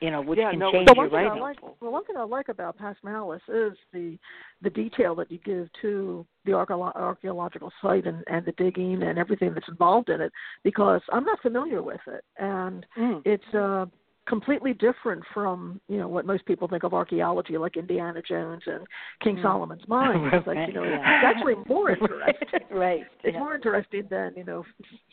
you 0.00 0.10
know, 0.10 0.22
which 0.22 0.38
yeah, 0.38 0.50
can 0.50 0.58
no, 0.58 0.72
change 0.72 0.86
the 0.86 0.94
your 0.94 1.04
one 1.04 1.10
thing 1.10 1.16
writing. 1.16 1.42
I 1.42 1.46
like, 1.46 1.60
the 1.80 1.90
one 1.90 2.04
thing 2.04 2.16
I 2.16 2.24
like 2.24 2.48
about 2.48 2.78
Past 2.78 2.98
Malice 3.02 3.42
is 3.48 3.72
the 3.92 4.18
the 4.62 4.70
detail 4.70 5.14
that 5.16 5.30
you 5.30 5.38
give 5.44 5.68
to 5.82 6.26
the 6.44 6.52
archaeological 6.52 7.72
site 7.82 8.06
and, 8.06 8.24
and 8.26 8.44
the 8.44 8.52
digging 8.52 9.02
and 9.02 9.18
everything 9.18 9.54
that's 9.54 9.68
involved 9.68 10.08
in 10.08 10.20
it, 10.20 10.32
because 10.64 11.00
I'm 11.12 11.24
not 11.24 11.40
familiar 11.40 11.82
with 11.82 12.00
it, 12.06 12.24
and 12.38 12.86
mm. 12.96 13.22
it's 13.24 13.54
uh, 13.54 13.86
completely 14.28 14.74
different 14.74 15.22
from 15.32 15.80
you 15.88 15.96
know 15.96 16.06
what 16.06 16.26
most 16.26 16.44
people 16.44 16.68
think 16.68 16.84
of 16.84 16.94
archaeology, 16.94 17.56
like 17.56 17.76
Indiana 17.76 18.22
Jones 18.22 18.62
and 18.66 18.86
King 19.22 19.36
Mm. 19.36 19.42
Solomon's 19.42 19.82
Mine. 19.88 20.30
It's 20.32 20.46
like 20.46 20.68
you 20.68 20.74
know, 20.74 20.84
it's 20.84 21.02
actually 21.02 21.54
more 21.66 21.90
interesting. 21.92 22.60
right. 22.70 23.04
It's 23.24 23.34
yeah. 23.34 23.38
more 23.38 23.54
interesting 23.54 24.06
than 24.10 24.34
you 24.36 24.44
know 24.44 24.64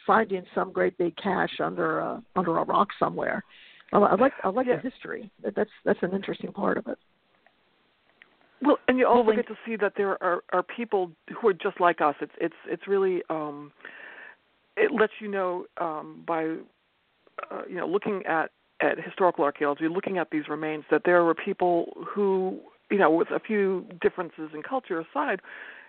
finding 0.05 0.43
some 0.53 0.71
great 0.71 0.97
big 0.97 1.15
cache 1.17 1.59
under 1.59 1.99
a 1.99 2.23
under 2.35 2.57
a 2.57 2.63
rock 2.63 2.89
somewhere. 2.99 3.43
I, 3.93 3.97
I 3.97 4.15
like 4.15 4.33
I 4.43 4.49
like 4.49 4.67
Yeah. 4.67 4.77
the 4.77 4.81
history. 4.89 5.31
That's 5.55 5.69
that's 5.83 5.99
an 6.01 6.13
interesting 6.13 6.51
part 6.51 6.77
of 6.77 6.87
it. 6.87 6.97
Well, 8.61 8.79
and 8.87 8.97
you 8.97 9.07
also 9.07 9.23
when- 9.27 9.35
get 9.35 9.47
to 9.47 9.57
see 9.65 9.75
that 9.77 9.93
there 9.95 10.21
are 10.23 10.43
are 10.51 10.63
people 10.63 11.11
who 11.39 11.47
are 11.49 11.53
just 11.53 11.79
like 11.79 12.01
us. 12.01 12.15
It's 12.21 12.33
it's 12.39 12.55
it's 12.67 12.87
really 12.87 13.21
um 13.29 13.71
it 14.77 14.91
lets 14.91 15.13
you 15.19 15.27
know 15.27 15.65
um 15.79 16.23
by 16.25 16.55
uh, 17.51 17.61
you 17.69 17.75
know 17.75 17.87
looking 17.87 18.25
at 18.25 18.51
at 18.81 18.99
historical 19.01 19.43
archaeology, 19.43 19.87
looking 19.87 20.17
at 20.17 20.29
these 20.31 20.47
remains 20.49 20.83
that 20.91 21.03
there 21.05 21.23
were 21.23 21.35
people 21.35 21.93
who 22.07 22.59
you 22.89 22.97
know 22.97 23.11
with 23.11 23.29
a 23.31 23.39
few 23.39 23.85
differences 24.01 24.49
in 24.53 24.61
culture 24.63 24.99
aside 24.99 25.41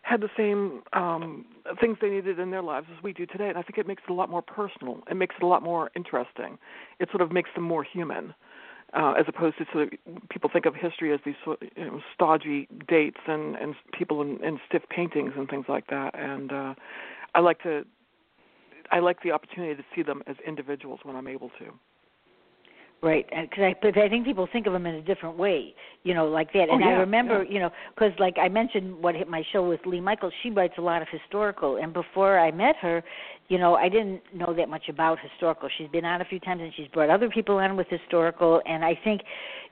had 0.06 0.20
the 0.20 0.30
same 0.36 0.82
um 0.92 1.44
things 1.80 1.98
they 2.00 2.08
needed 2.08 2.38
in 2.38 2.50
their 2.50 2.62
lives 2.62 2.86
as 2.96 3.02
we 3.02 3.12
do 3.12 3.26
today 3.26 3.48
and 3.48 3.58
I 3.58 3.62
think 3.62 3.76
it 3.76 3.86
makes 3.88 4.04
it 4.08 4.12
a 4.12 4.14
lot 4.14 4.30
more 4.30 4.42
personal. 4.42 5.00
It 5.10 5.14
makes 5.14 5.34
it 5.36 5.42
a 5.42 5.48
lot 5.48 5.62
more 5.62 5.90
interesting. 5.96 6.58
It 7.00 7.08
sort 7.10 7.22
of 7.22 7.32
makes 7.32 7.50
them 7.54 7.64
more 7.64 7.82
human 7.82 8.32
uh, 8.94 9.14
as 9.18 9.26
opposed 9.26 9.58
to 9.58 9.64
sort 9.72 9.92
of 9.92 10.28
people 10.28 10.48
think 10.52 10.64
of 10.64 10.74
history 10.76 11.12
as 11.12 11.18
these 11.26 11.34
sort 11.44 11.60
of, 11.60 11.68
you 11.76 11.84
know, 11.84 12.00
stodgy 12.14 12.68
dates 12.86 13.20
and 13.26 13.56
and 13.56 13.74
people 13.98 14.22
in, 14.22 14.42
in 14.44 14.60
stiff 14.68 14.82
paintings 14.88 15.32
and 15.36 15.48
things 15.48 15.66
like 15.68 15.88
that. 15.88 16.16
And 16.16 16.52
uh, 16.52 16.74
I 17.34 17.40
like 17.40 17.60
to 17.64 17.84
I 18.92 19.00
like 19.00 19.22
the 19.24 19.32
opportunity 19.32 19.74
to 19.74 19.84
see 19.94 20.02
them 20.02 20.22
as 20.28 20.36
individuals 20.46 21.00
when 21.02 21.16
I'm 21.16 21.26
able 21.26 21.50
to. 21.58 21.72
Right, 23.02 23.26
uh, 23.36 23.42
because 23.42 23.62
I 23.62 23.74
but 23.80 23.98
I 23.98 24.08
think 24.08 24.24
people 24.24 24.48
think 24.50 24.66
of 24.66 24.72
them 24.72 24.86
in 24.86 24.94
a 24.94 25.02
different 25.02 25.36
way, 25.36 25.74
you 26.02 26.14
know, 26.14 26.26
like 26.28 26.52
that. 26.54 26.68
Oh, 26.70 26.74
And 26.74 26.82
I 26.82 26.92
remember, 26.92 27.44
yeah. 27.44 27.52
you 27.52 27.60
know, 27.60 27.70
because 27.94 28.12
like 28.18 28.36
I 28.40 28.48
mentioned, 28.48 29.02
what 29.02 29.14
hit 29.14 29.28
my 29.28 29.42
show 29.52 29.68
with 29.68 29.80
Lee 29.84 30.00
Michaels, 30.00 30.32
she 30.42 30.50
writes 30.50 30.74
a 30.78 30.80
lot 30.80 31.02
of 31.02 31.08
historical. 31.10 31.76
And 31.76 31.92
before 31.92 32.38
I 32.38 32.50
met 32.50 32.74
her, 32.76 33.04
you 33.48 33.58
know, 33.58 33.74
I 33.74 33.90
didn't 33.90 34.22
know 34.34 34.54
that 34.56 34.70
much 34.70 34.88
about 34.88 35.18
historical. 35.20 35.68
She's 35.76 35.90
been 35.90 36.06
on 36.06 36.22
a 36.22 36.24
few 36.24 36.40
times, 36.40 36.62
and 36.62 36.72
she's 36.74 36.88
brought 36.88 37.10
other 37.10 37.28
people 37.28 37.58
on 37.58 37.76
with 37.76 37.86
historical. 37.88 38.62
And 38.66 38.82
I 38.82 38.98
think, 39.04 39.20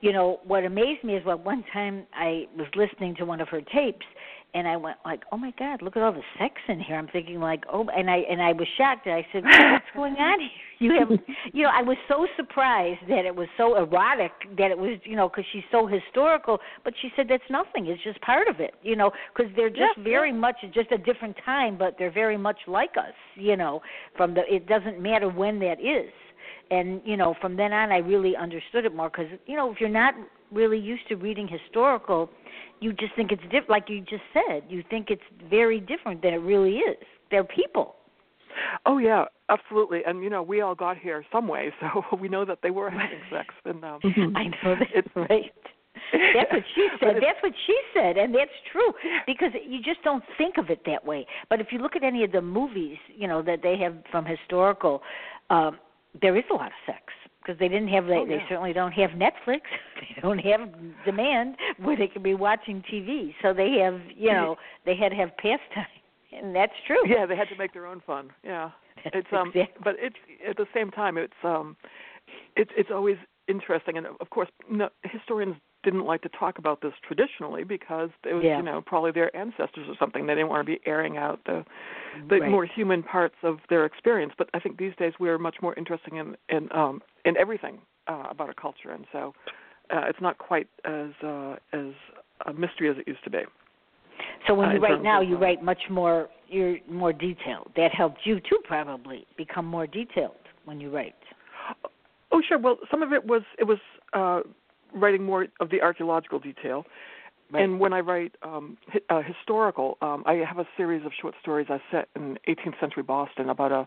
you 0.03 0.13
know, 0.13 0.41
what 0.45 0.65
amazed 0.65 1.03
me 1.03 1.17
is 1.17 1.25
what 1.25 1.43
one 1.43 1.65
time 1.73 2.07
I 2.15 2.47
was 2.59 2.69
listening 2.77 3.15
to 3.17 3.25
one 3.25 3.41
of 3.41 3.49
her 3.49 3.63
tapes, 3.63 4.07
and 4.55 4.67
I 4.69 4.77
went 4.77 4.97
like, 5.05 5.23
"Oh 5.33 5.37
my 5.37 5.53
God, 5.59 5.83
look 5.83 5.97
at 5.97 6.03
all 6.03 6.13
the 6.13 6.23
sex 6.39 6.55
in 6.69 6.81
here." 6.81 6.97
I'm 6.97 7.09
thinking 7.09 7.41
like, 7.41 7.65
"Oh," 7.73 7.87
and 7.89 8.09
I 8.11 8.19
and 8.31 8.41
I 8.41 8.53
was 8.53 8.67
shocked. 8.79 9.07
And 9.07 9.15
I 9.15 9.27
said, 9.33 9.45
"What's 9.45 9.85
going 9.95 10.15
on 10.15 10.41
here?" 10.41 10.51
You 10.81 10.93
have, 10.99 11.09
you 11.53 11.63
know, 11.63 11.71
I 11.73 11.83
was 11.83 11.97
so 12.09 12.27
surprised 12.37 13.01
that 13.09 13.25
it 13.25 13.35
was 13.35 13.47
so 13.57 13.77
erotic 13.77 14.33
that 14.59 14.73
it 14.73 14.77
was, 14.77 14.99
you 15.05 15.15
know, 15.15 15.29
because 15.29 15.45
she's 15.53 15.63
so 15.71 15.87
historical. 15.87 16.59
But 16.83 16.95
she 17.01 17.11
said 17.15 17.27
that's 17.29 17.49
nothing. 17.49 17.87
It's 17.87 18.03
just 18.03 18.21
part 18.23 18.49
of 18.49 18.59
it, 18.59 18.75
you 18.83 18.97
know, 18.97 19.13
because 19.35 19.51
they're 19.55 19.71
just 19.71 19.97
Yeah, 19.97 20.03
very 20.03 20.33
much 20.33 20.57
just 20.75 20.91
a 20.91 20.99
different 20.99 21.37
time, 21.45 21.79
but 21.79 21.95
they're 21.97 22.11
very 22.11 22.37
much 22.37 22.59
like 22.67 22.97
us, 22.99 23.15
you 23.37 23.57
know. 23.57 23.83
From 24.17 24.35
the, 24.35 24.43
it 24.53 24.67
doesn't 24.67 25.01
matter 25.01 25.29
when 25.29 25.61
that 25.61 25.81
is 25.81 26.11
and 26.71 27.01
you 27.05 27.17
know 27.17 27.35
from 27.41 27.57
then 27.57 27.73
on 27.73 27.91
i 27.93 27.99
really 27.99 28.37
understood 28.37 28.85
it 28.85 28.95
more 28.95 29.11
because 29.11 29.27
you 29.47 29.57
know 29.57 29.71
if 29.71 29.81
you're 29.81 29.89
not 29.89 30.15
really 30.53 30.79
used 30.79 31.07
to 31.09 31.17
reading 31.17 31.49
historical 31.49 32.31
you 32.81 32.93
just 32.93 33.15
think 33.17 33.33
it's 33.33 33.43
different 33.45 33.71
like 33.71 33.89
you 33.89 34.01
just 34.01 34.23
said 34.33 34.63
you 34.69 34.83
think 34.91 35.09
it's 35.11 35.23
very 35.49 35.81
different 35.81 36.21
than 36.23 36.35
it 36.35 36.39
really 36.39 36.77
is. 36.77 36.97
They're 37.31 37.45
people. 37.45 37.97
Oh 38.87 38.99
yeah, 38.99 39.25
absolutely. 39.49 40.03
And 40.07 40.23
you 40.23 40.31
know, 40.31 40.43
we 40.43 40.61
all 40.61 40.75
got 40.75 40.97
here 40.99 41.25
some 41.33 41.49
way, 41.49 41.73
so 41.81 42.03
we 42.21 42.29
know 42.29 42.45
that 42.45 42.59
they 42.63 42.71
were 42.71 42.91
having 42.91 43.19
sex. 43.31 43.55
And 43.65 43.83
um, 43.85 44.01
i 44.37 44.45
know 44.45 44.77
that's 44.79 44.91
It's- 44.95 45.17
right. 45.17 45.53
That's 46.13 46.53
what 46.53 46.63
she 46.75 46.89
said 47.01 47.15
that's 47.23 47.43
what 47.43 47.53
she 47.67 47.77
said 47.95 48.17
and 48.19 48.35
that's 48.35 48.51
true 48.71 48.93
because 49.27 49.51
you 49.67 49.81
just 49.81 50.03
don't 50.03 50.23
think 50.37 50.59
of 50.59 50.69
it 50.69 50.81
that 50.87 51.05
way. 51.05 51.27
But 51.49 51.61
if 51.61 51.69
you 51.71 51.79
look 51.79 51.97
at 51.97 52.03
any 52.05 52.25
of 52.25 52.33
the 52.33 52.43
movies 52.43 52.99
you 53.17 53.27
know 53.29 53.43
that 53.43 53.61
they 53.63 53.77
have 53.79 53.95
from 54.11 54.25
historical 54.27 55.03
um 55.51 55.79
there 56.21 56.37
is 56.37 56.45
a 56.51 56.55
lot 56.55 56.67
of 56.67 56.73
sex 56.85 57.01
because 57.45 57.59
they 57.59 57.69
didn't 57.69 57.89
have 57.89 58.07
they, 58.07 58.15
Oh, 58.17 58.27
they 58.27 58.43
certainly 58.49 58.73
don't 58.73 58.93
have 58.93 59.11
Netflix. 59.11 59.61
They 60.01 60.21
don't 60.21 60.39
have 60.39 60.61
demand 61.05 61.57
where 61.83 61.97
they 61.97 62.07
can 62.09 62.23
be 62.23 62.35
watching 62.35 62.83
TV 62.93 63.35
so 63.43 63.53
they 63.53 63.79
have 63.83 64.01
you 64.17 64.33
know 64.33 64.57
they 64.87 64.97
had 64.97 65.11
to 65.11 65.17
have 65.17 65.37
pastime 65.37 65.87
and 66.33 66.55
that's 66.55 66.73
true. 66.87 67.03
Yeah, 67.07 67.27
they 67.27 67.37
had 67.37 67.49
to 67.49 67.57
make 67.57 67.73
their 67.73 67.87
own 67.87 68.03
fun. 68.07 68.31
Yeah, 68.43 68.71
That's 69.05 69.17
it's 69.17 69.29
um, 69.33 69.49
exactly- 69.55 69.81
but 69.85 69.95
it's 69.99 70.17
at 70.49 70.57
the 70.57 70.67
same 70.75 70.91
time, 70.91 71.17
it's 71.19 71.33
um, 71.43 71.77
it's 72.57 72.71
it's 72.77 72.91
always 72.93 73.17
interesting, 73.49 73.97
and 73.99 74.07
of 74.07 74.31
course, 74.31 74.49
no, 74.71 74.89
historians 75.05 75.57
didn't 75.85 76.05
like 76.05 76.23
to 76.23 76.29
talk 76.31 76.59
about 76.59 76.81
this 76.81 76.93
traditionally 77.07 77.65
because 77.65 78.11
it 78.25 78.35
was 78.35 78.43
Yeah. 78.45 78.57
you 78.57 78.63
know 78.63 78.81
probably 78.81 79.13
their 79.13 79.35
ancestors 79.37 79.89
or 79.89 79.95
something. 79.97 80.27
They 80.27 80.35
didn't 80.35 80.49
want 80.49 80.67
to 80.67 80.73
be 80.73 80.81
airing 80.87 81.17
out 81.17 81.45
the 81.45 81.65
the 82.29 82.41
Right. 82.41 82.51
more 82.51 82.65
human 82.65 83.03
parts 83.03 83.37
of 83.43 83.61
their 83.69 83.85
experience. 83.85 84.33
But 84.37 84.49
I 84.55 84.59
think 84.59 84.79
these 84.79 84.95
days 84.97 85.13
we 85.19 85.29
are 85.29 85.39
much 85.39 85.61
more 85.63 85.75
interested 85.75 86.13
in 86.13 86.37
in 86.49 86.73
um, 86.73 87.03
in 87.25 87.37
everything 87.37 87.81
uh, 88.09 88.27
about 88.31 88.51
a 88.51 88.55
culture, 88.55 88.91
and 88.91 89.07
so 89.13 89.35
uh, 89.91 90.05
it's 90.09 90.21
not 90.21 90.39
quite 90.39 90.69
as 90.85 91.11
uh, 91.23 91.57
as 91.73 91.93
a 92.47 92.53
mystery 92.53 92.89
as 92.89 92.97
it 92.99 93.07
used 93.07 93.25
to 93.25 93.31
be. 93.31 93.45
So 94.47 94.55
when 94.55 94.69
uh, 94.69 94.73
you 94.75 94.81
write 94.81 95.03
now, 95.03 95.21
you 95.21 95.37
uh, 95.37 95.41
write 95.41 95.63
much 95.63 95.83
more. 95.91 96.29
You're 96.49 96.79
more 96.89 97.13
detailed. 97.13 97.71
That 97.77 97.93
helped 97.93 98.21
you 98.25 98.39
too, 98.41 98.59
probably 98.65 99.27
become 99.37 99.65
more 99.65 99.87
detailed 99.87 100.37
when 100.67 100.81
you 100.81 100.91
write. 100.91 101.15
Oh, 102.31 102.43
sure. 102.47 102.59
Well, 102.59 102.79
some 102.91 103.03
of 103.03 103.13
it 103.13 103.25
was 103.25 103.43
it 103.59 103.65
was 103.65 103.79
uh, 104.13 104.41
writing 104.95 105.25
more 105.25 105.47
of 105.61 105.71
the 105.71 105.83
archaeological 105.83 106.39
detail, 106.39 106.85
Right. 107.51 107.63
and 107.63 107.79
when 107.79 107.93
I 107.93 108.01
write 108.01 108.35
um, 108.43 108.79
hi- 108.89 109.01
uh, 109.11 109.23
historical, 109.23 109.99
um, 110.01 110.25
I 110.27 110.35
have 110.35 110.59
a 110.59 110.67
series 110.77 111.05
of 111.05 111.13
short 111.21 111.35
stories 111.43 111.67
I 111.69 111.79
set 111.91 112.09
in 112.17 112.39
18th 112.49 112.81
century 112.81 113.03
Boston 113.03 113.51
about 113.51 113.71
a 113.71 113.87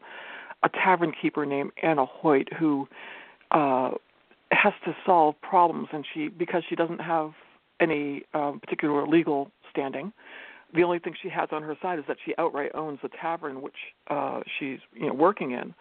a 0.63 0.70
tavern 0.70 1.12
keeper 1.22 1.46
named 1.46 1.72
Anna 1.84 2.06
Hoyt 2.06 2.52
who 2.54 2.88
uh, 3.52 3.91
has 4.52 4.74
to 4.86 4.96
solve 5.06 5.36
problems, 5.41 5.89
and 5.91 6.06
she 6.13 6.30
because 6.30 6.63
she 6.67 6.76
doesn't 6.76 7.02
have 7.02 7.32
any 7.80 8.24
um, 8.34 8.60
particular 8.60 9.06
legal 9.08 9.52
standing. 9.70 10.12
The 10.74 10.84
only 10.84 11.00
thing 11.00 11.13
she 11.22 11.30
has 11.30 11.50
on 11.52 11.63
her 11.63 11.76
side 11.82 12.00
is 12.00 12.06
that 12.08 12.17
she 12.26 12.34
outright 12.38 12.72
owns 12.74 13.00
the 13.02 13.10
tavern 13.10 13.62
which 13.62 13.76
uh, 14.10 14.41
she's 14.58 14.80
you 14.93 15.08
know 15.08 15.13
working 15.13 15.52
in. 15.52 15.74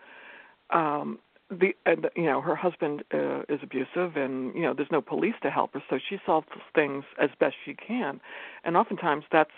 Um, 0.70 1.18
the 1.50 1.74
and 1.84 2.08
you 2.16 2.24
know 2.24 2.40
her 2.40 2.56
husband 2.56 3.04
uh, 3.14 3.40
is 3.48 3.60
abusive 3.62 4.16
and 4.16 4.54
you 4.54 4.62
know 4.62 4.74
there's 4.74 4.90
no 4.90 5.00
police 5.00 5.34
to 5.42 5.50
help 5.50 5.74
her 5.74 5.82
so 5.88 5.98
she 6.08 6.18
solves 6.26 6.46
things 6.74 7.04
as 7.20 7.30
best 7.38 7.54
she 7.64 7.74
can. 7.74 8.20
And 8.64 8.76
oftentimes 8.76 9.24
that's 9.30 9.50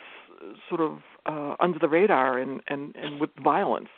sort 0.69 0.81
of 0.81 0.99
uh, 1.27 1.57
under 1.61 1.79
the 1.79 1.89
radar 1.89 2.39
and 2.39 2.61
and 2.69 2.95
and 2.97 3.21
with 3.21 3.31
violence. 3.43 3.89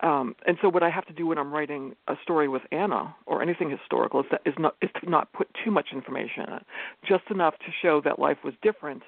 Um, 0.00 0.36
and 0.46 0.56
so 0.62 0.68
what 0.68 0.84
I 0.84 0.90
have 0.90 1.06
to 1.06 1.12
do 1.12 1.26
when 1.26 1.38
I'm 1.38 1.52
writing 1.52 1.96
a 2.06 2.14
story 2.22 2.46
with 2.46 2.62
Anna 2.70 3.16
or 3.26 3.42
anything 3.42 3.68
historical 3.68 4.20
is 4.20 4.26
that 4.30 4.42
is 4.46 4.54
not 4.56 4.76
is 4.80 4.90
to 5.02 5.10
not 5.10 5.32
put 5.32 5.48
too 5.64 5.72
much 5.72 5.88
information 5.92 6.44
in 6.46 6.52
it, 6.54 6.62
just 7.06 7.24
enough 7.30 7.54
to 7.58 7.72
show 7.82 8.00
that 8.02 8.18
life 8.18 8.38
was 8.44 8.54
different 8.62 9.02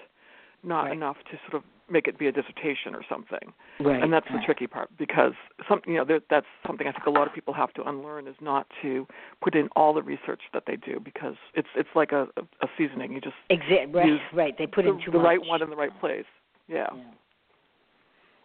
not 0.62 0.84
right. 0.84 0.92
enough 0.92 1.16
to 1.30 1.38
sort 1.48 1.62
of 1.62 1.68
make 1.90 2.06
it 2.06 2.18
be 2.18 2.26
a 2.28 2.32
dissertation 2.32 2.94
or 2.94 3.02
something. 3.08 3.52
Right. 3.80 4.02
And 4.02 4.12
that's 4.12 4.26
right. 4.30 4.40
the 4.40 4.44
tricky 4.44 4.66
part 4.66 4.90
because 4.98 5.32
some 5.68 5.80
you 5.86 5.94
know 5.94 6.04
there, 6.04 6.20
that's 6.30 6.46
something 6.66 6.86
I 6.86 6.92
think 6.92 7.06
a 7.06 7.10
lot 7.10 7.26
of 7.26 7.34
people 7.34 7.52
have 7.54 7.72
to 7.74 7.82
unlearn 7.82 8.28
is 8.28 8.36
not 8.40 8.66
to 8.82 9.06
put 9.42 9.54
in 9.54 9.68
all 9.74 9.92
the 9.92 10.02
research 10.02 10.42
that 10.52 10.64
they 10.66 10.76
do 10.76 11.00
because 11.02 11.34
it's 11.54 11.68
it's 11.76 11.88
like 11.94 12.12
a 12.12 12.28
a 12.62 12.66
seasoning. 12.78 13.12
You 13.12 13.20
just 13.20 13.34
Exactly. 13.50 13.86
Right. 13.92 14.06
use 14.06 14.20
Right. 14.32 14.56
They 14.56 14.66
put 14.66 14.84
the, 14.84 14.90
in 14.90 14.98
too 14.98 15.10
the 15.10 15.18
much. 15.18 15.24
right 15.24 15.46
one 15.46 15.62
in 15.62 15.70
the 15.70 15.76
right 15.76 15.98
place. 16.00 16.24
Yeah. 16.68 16.86
Yeah. 16.94 17.02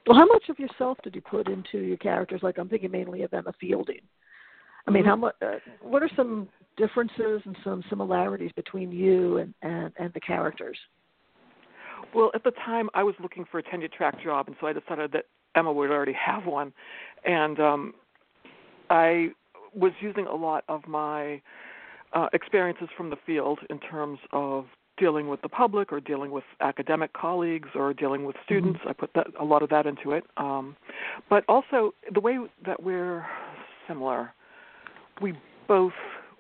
Well, 0.08 0.18
how 0.18 0.26
much 0.26 0.50
of 0.50 0.60
yourself 0.60 1.00
did 1.04 1.16
you 1.16 1.22
put 1.22 1.48
into 1.50 1.80
your 1.80 1.98
characters? 1.98 2.42
Like 2.44 2.58
I'm 2.58 2.70
thinking 2.70 2.92
mainly 2.92 3.24
of 3.24 3.34
Emma 3.34 3.54
Fielding. 3.60 4.02
I 4.88 4.92
mean, 4.92 5.04
how 5.04 5.16
much? 5.16 5.36
Uh, 5.42 5.54
what 5.82 6.04
are 6.04 6.10
some 6.16 6.48
differences 6.78 7.42
and 7.46 7.58
some 7.64 7.84
similarities 7.90 8.52
between 8.56 8.92
you 8.92 9.38
and 9.38 9.54
and 9.62 9.92
and 9.98 10.14
the 10.14 10.20
characters? 10.20 10.78
Well, 12.16 12.32
at 12.34 12.46
the 12.46 12.52
time, 12.52 12.90
I 12.94 13.04
was 13.04 13.14
looking 13.22 13.46
for 13.52 13.60
a 13.60 13.64
tenure 13.64 13.90
track 13.90 14.24
job, 14.24 14.48
and 14.48 14.56
so 14.62 14.68
I 14.68 14.74
decided 14.74 15.12
that 15.12 15.26
Emma 15.54 15.72
would 15.72 15.92
already 15.92 16.14
have 16.14 16.46
one, 16.46 16.72
and 17.26 17.60
um, 17.60 17.94
I 18.90 19.30
was 19.74 19.92
using 20.00 20.26
a 20.26 20.34
lot 20.36 20.64
of 20.70 20.88
my 20.88 21.42
uh, 22.14 22.30
experiences 22.32 22.88
from 22.96 23.10
the 23.10 23.18
field 23.26 23.60
in 23.70 23.80
terms 23.80 24.20
of 24.32 24.66
dealing 24.98 25.28
with 25.28 25.42
the 25.42 25.50
public 25.50 25.92
or 25.92 26.00
dealing 26.00 26.32
with 26.32 26.46
academic 26.62 27.12
colleagues 27.12 27.68
or 27.76 27.94
dealing 27.94 28.24
with 28.24 28.38
students. 28.46 28.80
I 28.88 28.94
put 28.94 29.12
that 29.16 29.28
a 29.38 29.44
lot 29.44 29.62
of 29.62 29.70
that 29.70 29.86
into 29.86 30.12
it, 30.12 30.24
um, 30.38 30.78
but 31.30 31.44
also 31.50 31.94
the 32.14 32.22
way 32.22 32.38
that 32.66 32.82
we're 32.82 33.26
similar. 33.90 34.34
We 35.22 35.34
both 35.68 35.94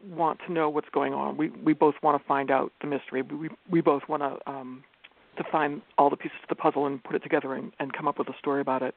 want 0.09 0.39
to 0.47 0.53
know 0.53 0.69
what's 0.69 0.87
going 0.93 1.13
on. 1.13 1.35
We 1.35 1.49
we 1.49 1.73
both 1.73 1.95
want 2.01 2.21
to 2.21 2.25
find 2.25 2.49
out 2.49 2.71
the 2.79 2.87
mystery. 2.87 3.23
We 3.23 3.49
we 3.69 3.81
both 3.81 4.03
want 4.07 4.23
to 4.23 4.49
um, 4.49 4.83
to 5.37 5.43
find 5.51 5.81
all 5.97 6.09
the 6.09 6.15
pieces 6.17 6.37
of 6.43 6.49
the 6.49 6.55
puzzle 6.55 6.85
and 6.85 7.03
put 7.03 7.15
it 7.15 7.23
together 7.23 7.53
and, 7.53 7.71
and 7.79 7.93
come 7.93 8.07
up 8.07 8.17
with 8.19 8.27
a 8.29 8.37
story 8.39 8.61
about 8.61 8.81
it. 8.81 8.95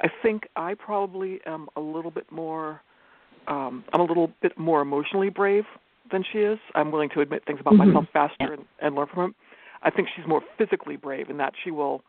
I 0.00 0.08
think 0.22 0.48
I 0.56 0.74
probably 0.74 1.40
am 1.46 1.68
a 1.76 1.80
little 1.80 2.10
bit 2.10 2.30
more 2.30 2.82
um 3.48 3.84
I'm 3.92 4.00
a 4.00 4.04
little 4.04 4.30
bit 4.42 4.56
more 4.58 4.80
emotionally 4.82 5.30
brave 5.30 5.64
than 6.10 6.24
she 6.30 6.38
is. 6.38 6.58
I'm 6.74 6.90
willing 6.90 7.08
to 7.10 7.20
admit 7.20 7.44
things 7.46 7.60
about 7.60 7.74
Mhm. 7.74 7.86
myself 7.86 8.06
faster 8.12 8.52
and, 8.52 8.64
and 8.80 8.94
learn 8.94 9.06
from 9.06 9.30
it. 9.30 9.36
I 9.82 9.90
think 9.90 10.08
she's 10.14 10.26
more 10.26 10.42
physically 10.58 10.96
brave 10.96 11.30
in 11.30 11.36
that 11.38 11.54
she 11.62 11.70
will 11.70 12.02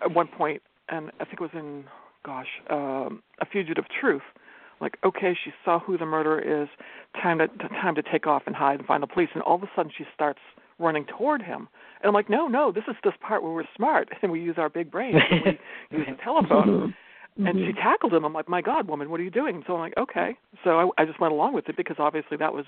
at 0.00 0.10
one 0.12 0.28
point 0.28 0.62
and 0.88 1.10
I 1.20 1.24
think 1.24 1.34
it 1.34 1.40
was 1.40 1.54
in 1.54 1.84
gosh, 2.24 2.48
um 2.70 3.22
A 3.40 3.46
Fugitive 3.46 3.86
Truth, 4.00 4.22
like, 4.80 4.96
okay, 5.04 5.36
she 5.44 5.52
saw 5.64 5.78
who 5.78 5.96
the 5.98 6.06
murderer 6.06 6.40
is, 6.40 6.68
time 7.20 7.38
to 7.38 7.48
time 7.48 7.94
to 7.94 8.02
take 8.02 8.26
off 8.26 8.42
and 8.46 8.56
hide 8.56 8.78
and 8.78 8.86
find 8.86 9.02
the 9.02 9.06
police 9.06 9.30
and 9.34 9.42
all 9.42 9.56
of 9.56 9.62
a 9.62 9.70
sudden 9.76 9.92
she 9.96 10.06
starts 10.14 10.40
running 10.78 11.04
toward 11.06 11.42
him. 11.42 11.68
And 12.00 12.08
I'm 12.08 12.14
like, 12.14 12.28
no, 12.30 12.46
no, 12.48 12.72
this 12.72 12.84
is 12.88 12.96
this 13.04 13.14
part 13.20 13.42
where 13.42 13.52
we're 13.52 13.64
smart 13.76 14.08
and 14.22 14.30
we 14.32 14.40
use 14.40 14.56
our 14.58 14.68
big 14.68 14.90
brains 14.90 15.16
and 15.30 15.40
we 15.90 15.98
use 15.98 16.06
the 16.08 16.22
telephone. 16.22 16.94
Mhm. 17.38 17.48
And 17.48 17.58
she 17.66 17.72
tackled 17.72 18.12
him. 18.12 18.24
I'm 18.24 18.34
like, 18.34 18.48
my 18.48 18.60
God, 18.60 18.86
woman, 18.88 19.08
what 19.10 19.18
are 19.18 19.22
you 19.22 19.30
doing? 19.30 19.54
And 19.56 19.64
so 19.66 19.72
I'm 19.74 19.80
like, 19.80 19.96
okay. 19.96 20.36
So 20.64 20.92
I, 20.98 21.02
I 21.02 21.06
just 21.06 21.18
went 21.18 21.32
along 21.32 21.54
with 21.54 21.66
it 21.70 21.76
because 21.78 21.96
obviously 21.98 22.36
that 22.36 22.52
was 22.52 22.66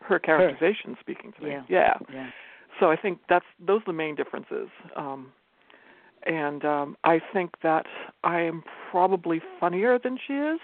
her 0.00 0.18
characterization 0.18 0.96
speaking 1.00 1.32
to 1.38 1.44
me. 1.44 1.50
Yeah. 1.50 1.62
yeah. 1.68 1.94
Yeah. 2.12 2.30
So 2.80 2.90
I 2.90 2.96
think 2.96 3.18
that's 3.28 3.44
those 3.58 3.82
are 3.82 3.92
the 3.92 3.92
main 3.92 4.14
differences. 4.14 4.68
Um, 4.96 5.32
and 6.24 6.64
um, 6.64 6.96
I 7.04 7.20
think 7.32 7.52
that 7.62 7.86
I 8.24 8.40
am 8.40 8.62
probably 8.90 9.40
funnier 9.60 9.98
than 9.98 10.18
she 10.26 10.32
is, 10.32 10.60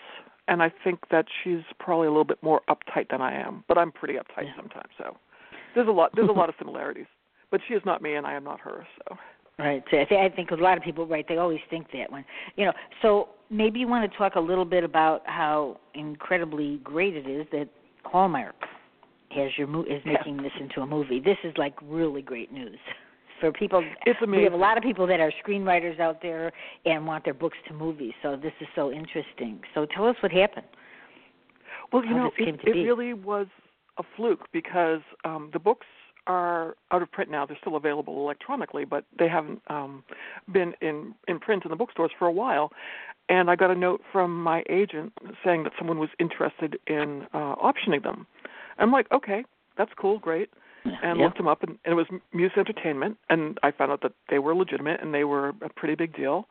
and 0.48 0.62
I 0.62 0.72
think 0.83 1.00
that 1.11 1.26
she's 1.42 1.61
probably 1.78 2.07
a 2.07 2.11
little 2.11 2.24
bit 2.24 2.42
more 2.42 2.62
uptight 2.68 3.11
than 3.11 3.20
I 3.20 3.35
am. 3.38 3.64
But 3.68 3.78
I'm 3.78 3.92
pretty 3.92 4.14
uptight 4.14 4.44
Yeah. 4.46 4.57
sometimes. 4.57 4.88
So 4.98 5.16
there's 5.74 5.88
a 5.88 5.92
lot 5.92 6.11
there's 6.14 6.28
a 6.28 6.32
lot 6.40 6.48
of 6.48 6.54
similarities. 6.58 7.06
But 7.50 7.61
she 7.68 7.74
is 7.74 7.82
not 7.85 8.00
me, 8.00 8.14
and 8.14 8.26
I 8.26 8.32
am 8.32 8.44
not 8.44 8.61
her. 8.61 8.87
So 9.08 9.16
Right. 9.58 9.85
So 9.90 9.98
I, 10.00 10.04
th- 10.04 10.32
I 10.32 10.35
think 10.35 10.50
a 10.50 10.54
lot 10.54 10.78
of 10.78 10.82
people, 10.82 11.06
right, 11.06 11.26
they 11.28 11.37
always 11.37 11.61
think 11.70 11.87
that 11.92 12.11
when, 12.11 12.24
you 12.56 12.64
know. 12.64 12.72
So 13.02 13.28
maybe 13.50 13.78
you 13.80 13.87
want 13.87 14.11
to 14.11 14.18
talk 14.18 14.35
a 14.37 14.40
little 14.40 14.64
bit 14.64 14.82
about 14.82 15.22
how 15.26 15.78
incredibly 15.94 16.78
great 16.82 17.14
it 17.14 17.28
is 17.28 17.46
that 17.52 17.68
Hallmark 18.04 18.54
has 19.30 19.50
your 19.58 19.66
mo- 19.66 19.82
is 19.85 20.00
Yeah. 20.04 20.12
making 20.14 20.38
this 20.38 20.52
into 20.58 20.80
a 20.80 20.87
movie. 20.87 21.20
This 21.20 21.37
is 21.44 21.52
like 21.58 21.74
really 21.82 22.22
great 22.22 22.50
news 22.50 22.78
for 23.40 23.52
people. 23.52 23.85
it's 24.06 24.18
amazing. 24.22 24.38
We 24.38 24.44
have 24.44 24.52
a 24.54 24.56
lot 24.56 24.78
of 24.78 24.82
people 24.82 25.06
that 25.06 25.20
are 25.20 25.32
screenwriters 25.46 26.00
out 26.00 26.22
there 26.22 26.50
and 26.87 27.06
want 27.06 27.24
their 27.24 27.35
books 27.35 27.58
to 27.68 27.74
movies. 27.74 28.14
So 28.22 28.37
this 28.37 28.52
is 28.61 28.66
so 28.74 28.90
interesting. 28.90 29.61
So 29.74 29.87
tell 29.94 30.06
us 30.08 30.16
what 30.22 30.32
happened. 30.32 30.66
Well, 31.92 32.04
you 32.04 32.14
know, 32.14 32.30
it, 32.38 32.58
it 32.64 32.70
really 32.70 33.12
was 33.12 33.46
a 33.98 34.02
fluke 34.16 34.46
because 34.52 35.00
um, 35.24 35.50
the 35.52 35.59
books 35.59 35.87
are 36.26 36.76
out 36.92 37.02
of 37.02 37.11
print 37.11 37.31
now. 37.31 37.44
They're 37.46 37.59
still 37.61 37.76
available 37.76 38.16
electronically, 38.16 38.85
but 38.85 39.05
they 39.18 39.28
haven't 39.28 39.61
um, 39.68 40.05
been 40.52 40.74
in 40.81 41.14
in 41.26 41.40
print 41.40 41.64
in 41.64 41.70
the 41.70 41.76
bookstores 41.76 42.12
for 42.18 42.26
a 42.26 42.33
while. 42.33 42.70
And 43.28 43.50
I 43.50 43.57
got 43.57 43.70
a 43.70 43.74
note 43.74 44.02
from 44.12 44.42
my 44.42 44.62
agent 44.68 45.12
saying 45.44 45.64
that 45.64 45.72
someone 45.78 45.98
was 45.98 46.11
interested 46.18 46.78
in 46.87 47.26
uh, 47.33 47.55
optioning 47.57 48.02
them. 48.02 48.26
I'm 48.78 48.92
like, 48.92 49.11
okay, 49.12 49.44
that's 49.76 49.92
cool, 49.98 50.18
great. 50.18 50.50
And 50.85 51.18
yeah. 51.18 51.24
looked 51.26 51.37
them 51.37 51.46
up, 51.46 51.62
and, 51.62 51.78
and 51.85 51.92
it 51.92 51.94
was 51.94 52.07
Muse 52.33 52.50
Entertainment, 52.57 53.16
and 53.31 53.57
I 53.62 53.70
found 53.70 53.92
out 53.92 54.02
that 54.02 54.14
they 54.28 54.40
were 54.40 54.52
legitimate 54.52 55.00
and 55.00 55.14
they 55.14 55.22
were 55.22 55.50
a 55.62 55.68
pretty 55.68 55.94
big 55.94 56.16
deal. 56.16 56.48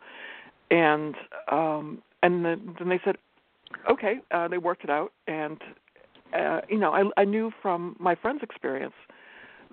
And 0.70 1.16
um, 1.52 2.02
and 2.24 2.46
then, 2.46 2.76
then 2.80 2.88
they 2.88 3.02
said, 3.04 3.18
okay, 3.90 4.20
uh, 4.32 4.48
they 4.48 4.58
worked 4.58 4.86
it 4.86 4.90
out, 4.90 5.12
and 5.28 5.60
uh, 6.34 6.62
you 6.70 6.78
know, 6.78 6.92
I, 6.94 7.22
I 7.22 7.26
knew 7.26 7.52
from 7.62 7.96
my 8.00 8.16
friend's 8.16 8.44
experience 8.44 8.94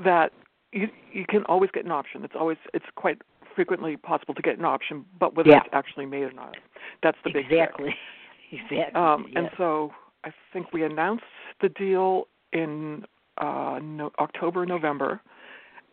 that 0.05 0.33
you 0.73 0.89
you 1.13 1.25
can 1.29 1.45
always 1.45 1.71
get 1.73 1.85
an 1.85 1.91
option. 1.91 2.25
It's 2.25 2.35
always 2.39 2.59
it's 2.75 2.87
quite 2.95 3.23
frequently 3.55 3.97
possible 3.97 4.35
to 4.35 4.43
get 4.43 4.59
an 4.59 4.65
option, 4.65 5.05
but 5.19 5.35
whether 5.35 5.51
Yeah. 5.51 5.59
it's 5.65 5.69
actually 5.73 6.07
made 6.07 6.23
or 6.23 6.33
not, 6.33 6.57
that's 7.03 7.19
the 7.25 7.31
big 7.31 7.49
trick. 7.49 7.61
exactly. 7.61 7.95
exactly. 8.53 8.95
Um, 8.95 9.27
And 9.35 9.51
so 9.57 9.93
I 10.25 10.31
think 10.53 10.73
we 10.73 10.85
announced 10.85 11.25
the 11.61 11.69
deal 11.69 12.29
in 12.53 13.05
uh, 13.39 13.81
no, 13.83 14.13
October, 14.19 14.65
November, 14.67 15.21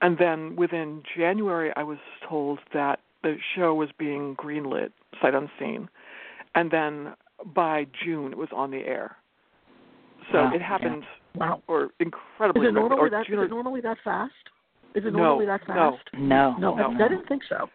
and 0.01 0.17
then 0.17 0.55
within 0.55 1.03
January, 1.17 1.71
I 1.75 1.83
was 1.83 1.97
told 2.27 2.59
that 2.73 2.99
the 3.23 3.37
show 3.55 3.73
was 3.73 3.89
being 3.97 4.35
greenlit, 4.35 4.91
sight 5.21 5.33
unseen, 5.33 5.89
and 6.53 6.69
then 6.71 7.13
by 7.43 7.87
June 8.03 8.31
it 8.31 8.37
was 8.37 8.49
on 8.51 8.71
the 8.71 8.85
air. 8.85 9.17
So 10.31 10.37
Wow, 10.43 10.53
it 10.53 10.61
happened, 10.61 11.03
Wow. 11.35 11.61
or 11.67 11.83
Is 11.85 11.89
incredibly 11.99 12.67
it 12.67 12.71
quickly, 12.71 12.89
normally 12.89 12.99
or 13.01 13.09
that? 13.09 13.21
Is 13.21 13.27
June 13.27 13.39
or- 13.39 13.45
it 13.45 13.49
normally 13.49 13.81
that 13.81 13.97
fast? 14.03 14.33
Is 14.95 15.05
it 15.05 15.13
No, 15.13 15.19
normally 15.19 15.45
that 15.45 15.67
no. 15.67 15.91
fast? 15.97 16.13
no, 16.13 16.55
No, 16.57 16.75
No. 16.75 16.83
I, 16.83 17.05
I 17.05 17.07
didn't 17.09 17.27
think 17.27 17.43
so. 17.43 17.69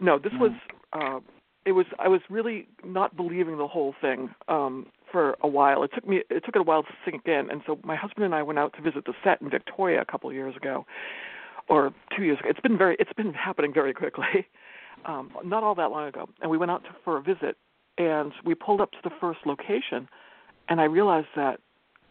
No, 0.00 0.18
this 0.18 0.32
No. 0.34 0.38
was 0.40 0.52
uh 0.92 1.20
it 1.64 1.72
was 1.72 1.86
I 1.98 2.08
was 2.08 2.20
really 2.30 2.68
not 2.84 3.16
believing 3.16 3.56
the 3.58 3.66
whole 3.66 3.94
thing 4.00 4.32
um 4.48 4.86
for 5.10 5.36
a 5.40 5.48
while. 5.48 5.82
It 5.82 5.90
took 5.94 6.06
me 6.06 6.22
it 6.30 6.44
took 6.44 6.54
it 6.54 6.60
a 6.60 6.62
while 6.62 6.82
to 6.82 6.92
sink 7.04 7.26
in 7.26 7.50
and 7.50 7.62
so 7.66 7.78
my 7.82 7.96
husband 7.96 8.24
and 8.24 8.34
I 8.34 8.42
went 8.42 8.58
out 8.58 8.72
to 8.74 8.82
visit 8.82 9.04
the 9.06 9.14
set 9.24 9.40
in 9.40 9.48
Victoria 9.50 10.00
a 10.00 10.04
couple 10.04 10.28
of 10.30 10.36
years 10.36 10.54
ago 10.56 10.86
or 11.68 11.92
2 12.16 12.22
years 12.24 12.38
ago. 12.40 12.48
It's 12.50 12.60
been 12.60 12.78
very 12.78 12.96
it's 12.98 13.12
been 13.14 13.32
happening 13.34 13.72
very 13.72 13.92
quickly. 13.94 14.46
Um 15.06 15.30
not 15.44 15.62
all 15.62 15.76
that 15.76 15.90
long 15.92 16.08
ago. 16.08 16.28
And 16.42 16.50
we 16.50 16.58
went 16.58 16.70
out 16.72 16.82
to, 16.84 16.90
for 17.04 17.16
a 17.18 17.22
visit 17.22 17.56
and 17.98 18.32
we 18.44 18.54
pulled 18.54 18.80
up 18.80 18.90
to 18.92 18.98
the 19.04 19.10
first 19.20 19.40
location 19.46 20.08
and 20.68 20.80
I 20.80 20.84
realized 20.84 21.28
that 21.36 21.60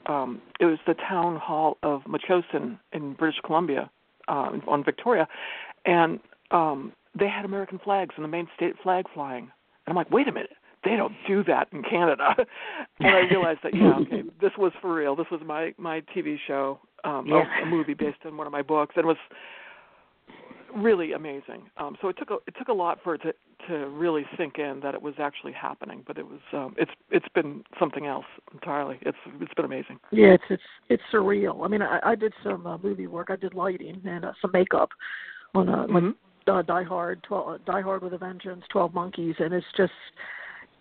um 0.07 0.41
it 0.59 0.65
was 0.65 0.79
the 0.87 0.93
town 0.95 1.37
hall 1.37 1.77
of 1.83 2.01
Metchosin 2.03 2.79
in 2.93 3.13
British 3.13 3.39
Columbia 3.45 3.89
uh, 4.27 4.51
on 4.67 4.83
Victoria 4.83 5.27
and 5.85 6.19
um 6.51 6.93
they 7.17 7.27
had 7.27 7.45
American 7.45 7.79
flags 7.79 8.13
and 8.15 8.23
the 8.23 8.27
Maine 8.29 8.47
state 8.55 8.75
flag 8.83 9.05
flying. 9.13 9.43
And 9.43 9.49
I'm 9.87 9.95
like, 9.95 10.11
wait 10.11 10.27
a 10.27 10.31
minute, 10.31 10.51
they 10.83 10.95
don't 10.95 11.13
do 11.27 11.43
that 11.45 11.67
in 11.71 11.81
Canada. 11.83 12.35
and 12.99 13.07
I 13.07 13.21
realized 13.21 13.59
that 13.63 13.73
yeah, 13.75 13.97
okay, 14.01 14.23
this 14.41 14.51
was 14.57 14.71
for 14.81 14.93
real. 14.93 15.15
This 15.15 15.27
was 15.31 15.41
my 15.45 15.73
my 15.77 16.01
TV 16.15 16.37
show, 16.45 16.79
um, 17.03 17.25
Yeah. 17.27 17.43
a, 17.59 17.63
a 17.63 17.65
movie 17.65 17.93
based 17.93 18.19
on 18.25 18.37
one 18.37 18.47
of 18.47 18.53
my 18.53 18.61
books, 18.61 18.93
and 18.95 19.03
it 19.05 19.07
was 19.07 19.17
really 20.75 21.13
amazing. 21.13 21.69
Um, 21.77 21.97
so 22.01 22.10
it 22.10 22.17
took 22.17 22.30
a 22.32 22.36
it 22.47 22.56
took 22.58 22.67
a 22.67 22.73
lot 22.73 22.99
for 23.03 23.15
it 23.15 23.21
to 23.23 23.34
to 23.67 23.88
really 23.89 24.25
sink 24.38 24.60
in 24.60 24.80
that 24.82 24.93
it 24.93 25.01
was 25.01 25.15
actually 25.19 25.53
happening. 25.53 26.03
But 26.06 26.17
it 26.17 26.25
was 26.25 26.39
um, 26.53 26.75
it's 26.77 26.91
it's 27.12 27.27
been 27.34 27.63
something 27.80 28.06
else 28.06 28.25
entirely. 28.53 28.97
It's 29.01 29.17
it's 29.41 29.53
been 29.53 29.65
amazing. 29.65 29.99
Yeah, 30.12 30.34
it's 30.34 30.43
it's 30.49 30.63
it's 30.89 31.03
surreal. 31.12 31.65
I 31.65 31.67
mean, 31.67 31.82
I, 31.82 31.99
I 32.03 32.15
did 32.15 32.34
some 32.43 32.65
uh, 32.67 32.77
movie 32.77 33.08
work. 33.08 33.27
I 33.30 33.36
did 33.36 33.53
lighting 33.53 34.01
and 34.06 34.25
uh, 34.25 34.34
some 34.41 34.51
makeup 34.53 34.89
on 35.56 35.69
uh, 35.69 35.86
like 35.89 36.03
Mhm. 36.03 36.15
uh, 36.47 36.62
Die 36.62 36.84
Hard, 36.84 37.21
12, 37.23 37.47
uh, 37.49 37.58
Die 37.65 37.82
Hard 37.82 38.01
with 38.03 38.13
a 38.13 38.17
Vengeance, 38.17 38.63
Twelve 38.69 38.93
Monkeys, 38.93 39.36
and 39.39 39.53
it's 39.53 39.65
just 39.75 39.93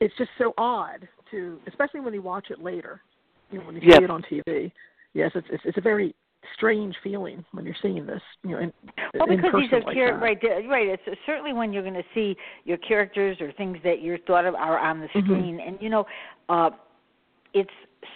it's 0.01 0.15
just 0.19 0.31
so 0.39 0.53
odd 0.59 1.09
to, 1.31 1.59
especially 1.67 2.01
when 2.01 2.15
you 2.15 2.23
watch 2.23 2.51
it 2.51 2.61
later. 2.63 3.01
You 3.51 3.59
know, 3.59 3.67
when 3.67 3.77
you 3.77 3.83
Yes. 3.85 3.99
see 3.99 4.05
it 4.05 4.11
on 4.11 4.23
TV. 4.23 4.73
Yes, 5.15 5.33
it's 5.35 5.47
it's, 5.51 5.63
it's 5.65 5.79
a 5.79 5.81
very 5.81 6.15
strange 6.55 6.95
feeling 7.03 7.45
when 7.53 7.65
you're 7.65 7.75
seeing 7.83 8.07
this. 8.07 8.23
You 8.43 8.51
know, 8.51 8.59
in, 8.59 8.73
Well, 9.15 9.27
because 9.29 9.53
these 9.59 9.73
are 9.73 9.81
like 9.83 9.97
char- 9.97 10.19
right, 10.19 10.39
right. 10.69 10.89
It's 10.89 11.21
certainly 11.27 11.53
when 11.53 11.73
you're 11.73 11.83
going 11.83 11.95
to 11.95 12.05
see 12.15 12.37
your 12.65 12.79
characters 12.79 13.41
or 13.41 13.53
things 13.53 13.79
that 13.85 14.03
you're 14.03 14.19
thought 14.19 14.45
of 14.45 14.55
are 14.55 14.79
on 14.79 15.01
the 15.01 15.09
Mhm. 15.09 15.25
screen, 15.25 15.61
and 15.61 15.81
you 15.81 15.89
know, 15.89 16.07
uh, 16.49 16.71
it's 17.55 17.71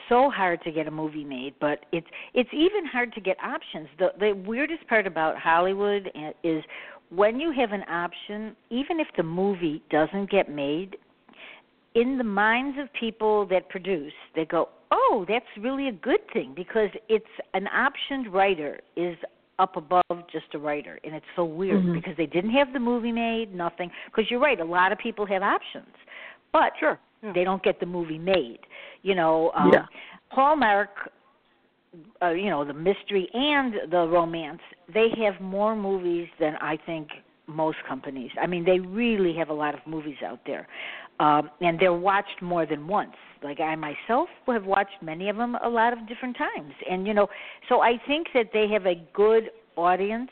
so 0.08 0.30
hard 0.30 0.62
to 0.62 0.70
get 0.70 0.86
a 0.86 0.90
movie 0.90 1.24
made, 1.24 1.54
but 1.60 1.86
it's 1.92 2.06
it's 2.34 2.50
even 2.52 2.84
hard 2.86 3.12
to 3.14 3.20
get 3.20 3.36
options. 3.42 3.88
The 3.98 4.12
the 4.18 4.32
weirdest 4.32 4.86
part 4.88 5.06
about 5.06 5.36
Hollywood 5.38 6.10
i- 6.14 6.34
is 6.42 6.62
when 7.10 7.40
you 7.40 7.50
have 7.50 7.72
an 7.72 7.84
option, 7.88 8.54
even 8.70 9.00
if 9.00 9.08
the 9.16 9.22
movie 9.22 9.82
doesn't 9.90 10.30
get 10.30 10.48
made, 10.48 10.96
in 11.94 12.18
the 12.18 12.24
minds 12.24 12.78
of 12.80 12.92
people 12.92 13.46
that 13.46 13.68
produce, 13.68 14.12
they 14.34 14.44
go, 14.44 14.68
"Oh, 14.90 15.24
that's 15.28 15.46
really 15.58 15.88
a 15.88 15.92
good 15.92 16.20
thing 16.32 16.52
because 16.54 16.90
it's 17.08 17.24
an 17.54 17.66
optioned 17.66 18.32
writer 18.32 18.80
is 18.96 19.16
up 19.58 19.76
above 19.76 20.02
just 20.32 20.46
a 20.54 20.58
writer 20.58 20.98
and 21.04 21.14
it's 21.14 21.26
so 21.36 21.44
weird 21.44 21.84
Mhm. 21.84 21.92
because 21.92 22.16
they 22.16 22.26
didn't 22.26 22.50
have 22.50 22.72
the 22.72 22.78
movie 22.80 23.12
made 23.12 23.54
nothing 23.54 23.92
because 24.06 24.30
you're 24.30 24.40
right 24.40 24.58
a 24.58 24.64
lot 24.64 24.90
of 24.90 24.98
people 24.98 25.26
have 25.26 25.42
options 25.42 25.94
but 26.50 26.72
Sure. 26.78 26.98
Yeah. 27.22 27.32
they 27.34 27.44
don't 27.44 27.62
get 27.62 27.78
the 27.78 27.84
movie 27.86 28.18
made 28.18 28.60
you 29.02 29.14
know 29.14 29.52
um 29.54 29.70
Yeah. 29.70 29.84
hallmark 30.30 31.12
uh, 32.22 32.30
you 32.30 32.48
know 32.48 32.64
the 32.64 32.72
mystery 32.72 33.28
and 33.34 33.74
the 33.90 34.08
romance 34.08 34.62
they 34.88 35.10
have 35.22 35.38
more 35.40 35.76
movies 35.76 36.28
than 36.38 36.56
i 36.62 36.76
think 36.76 37.08
most 37.46 37.78
companies 37.86 38.30
i 38.40 38.46
mean 38.46 38.64
they 38.64 38.78
really 38.80 39.34
have 39.34 39.50
a 39.50 39.52
lot 39.64 39.74
of 39.74 39.86
movies 39.86 40.22
out 40.24 40.40
there 40.46 40.66
um 41.20 41.50
and 41.60 41.78
they're 41.80 41.92
watched 42.10 42.40
more 42.42 42.64
than 42.72 42.82
once. 42.88 43.18
Like 43.48 43.60
i 43.60 43.74
myself 43.88 44.28
have 44.48 44.64
watched 44.76 44.98
many 45.10 45.28
of 45.32 45.36
them 45.36 45.52
a 45.62 45.68
lot 45.68 45.92
of 45.96 46.00
different 46.10 46.36
times. 46.36 46.74
And 46.90 47.06
you 47.06 47.14
know 47.18 47.28
so 47.68 47.74
i 47.90 47.94
think 48.08 48.24
that 48.34 48.48
they 48.56 48.66
have 48.74 48.86
a 48.86 48.96
good 49.22 49.44
audience 49.76 50.30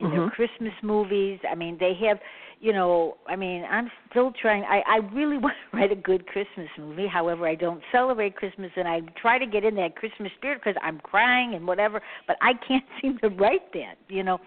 in 0.00 0.10
their 0.10 0.20
Mhm. 0.26 0.32
christmas 0.36 0.76
movies. 0.82 1.38
I 1.52 1.54
mean 1.62 1.74
they 1.84 1.94
have 2.06 2.18
you 2.60 2.72
know 2.72 3.16
i 3.26 3.34
mean 3.34 3.64
i'm 3.70 3.90
still 4.10 4.32
trying 4.40 4.62
i 4.64 4.82
i 4.86 4.96
really 5.14 5.38
want 5.44 5.54
to 5.70 5.76
write 5.76 5.90
a 5.90 5.96
good 5.96 6.26
christmas 6.26 6.68
movie. 6.78 7.06
However 7.06 7.48
i 7.48 7.54
don't 7.54 7.80
celebrate 7.90 8.36
christmas 8.36 8.70
and 8.76 8.86
i 8.86 9.00
try 9.20 9.38
to 9.38 9.46
get 9.46 9.64
in 9.64 9.74
that 9.76 9.96
christmas 9.96 10.30
spirit 10.36 10.60
because 10.62 10.80
i'm 10.82 10.98
crying 11.00 11.54
and 11.54 11.66
whatever 11.66 12.00
but 12.26 12.36
i 12.40 12.52
can't 12.66 12.84
seem 13.02 13.18
to 13.18 13.28
write 13.28 13.72
that 13.72 13.94
you 14.08 14.22
know. 14.22 14.38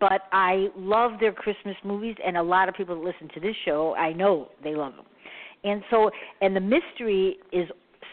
But 0.00 0.22
i 0.32 0.68
love 0.76 1.12
their 1.20 1.32
christmas 1.32 1.76
movies 1.84 2.16
and 2.24 2.36
a 2.36 2.42
lot 2.42 2.68
of 2.68 2.74
people 2.74 2.94
that 2.96 3.04
listen 3.04 3.28
to 3.34 3.40
this 3.40 3.56
show 3.64 3.94
i 3.94 4.12
know 4.12 4.48
they 4.64 4.74
love 4.74 4.94
them 4.96 5.06
and 5.64 5.82
so 5.90 6.10
and 6.40 6.54
the 6.56 6.60
mystery 6.60 7.38
is 7.52 7.68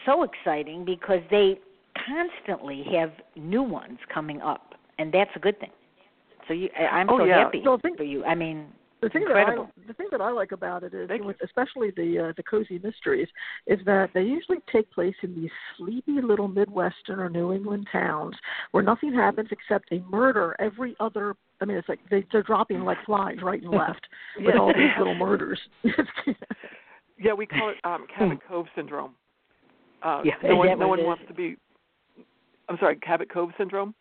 so 0.06 0.22
exciting 0.22 0.84
because 0.84 1.20
they 1.30 1.58
constantly 2.06 2.84
have 2.96 3.10
new 3.36 3.62
ones 3.62 3.98
coming 4.12 4.40
up 4.40 4.74
and 4.98 5.12
that's 5.12 5.30
a 5.36 5.38
good 5.38 5.58
thing. 5.60 5.70
So 6.46 6.54
you 6.54 6.68
i'm 6.78 7.10
Oh, 7.10 7.18
so 7.18 7.24
yeah. 7.24 7.44
happy 7.44 7.62
think- 7.82 7.96
for 7.96 8.04
you. 8.04 8.24
I 8.24 8.34
mean 8.34 8.66
The 9.00 9.08
thing 9.08 9.22
Incredible. 9.22 9.64
that 9.64 9.82
I 9.84 9.86
the 9.86 9.94
thing 9.94 10.08
that 10.10 10.20
I 10.20 10.30
like 10.30 10.50
about 10.50 10.82
it 10.82 10.92
is, 10.92 11.08
with, 11.20 11.36
especially 11.42 11.92
the 11.96 12.30
uh, 12.30 12.32
the 12.36 12.42
cozy 12.42 12.80
mysteries, 12.82 13.28
is 13.66 13.78
that 13.86 14.10
they 14.12 14.22
usually 14.22 14.58
take 14.72 14.90
place 14.90 15.14
in 15.22 15.34
these 15.34 15.50
sleepy 15.76 16.20
little 16.20 16.48
Midwestern 16.48 17.20
or 17.20 17.28
New 17.28 17.52
England 17.52 17.86
towns 17.92 18.34
where 18.72 18.82
nothing 18.82 19.14
happens 19.14 19.50
except 19.52 19.88
they 19.90 20.02
murder 20.10 20.56
every 20.58 20.96
other. 20.98 21.34
I 21.60 21.64
mean, 21.64 21.76
it's 21.76 21.88
like 21.88 22.00
they, 22.10 22.24
they're 22.32 22.42
dropping 22.42 22.80
like 22.80 22.98
flies 23.06 23.38
right 23.40 23.62
and 23.62 23.70
left 23.70 24.06
with 24.40 24.56
all 24.56 24.72
these 24.74 24.90
little 24.98 25.14
murders. 25.14 25.60
Yeah, 27.20 27.32
we 27.32 27.46
call 27.46 27.70
it 27.70 27.76
um, 27.84 28.06
Cabot 28.16 28.38
Cove 28.48 28.66
syndrome. 28.76 29.14
Uh, 30.02 30.22
Yeah, 30.24 30.34
no 30.42 30.56
one, 30.56 30.78
no 30.78 30.88
one 30.88 31.04
wants 31.04 31.24
to 31.28 31.34
be. 31.34 31.56
I'm 32.68 32.76
sorry, 32.78 32.96
Cabot 32.96 33.30
Cove 33.30 33.50
syndrome. 33.58 33.94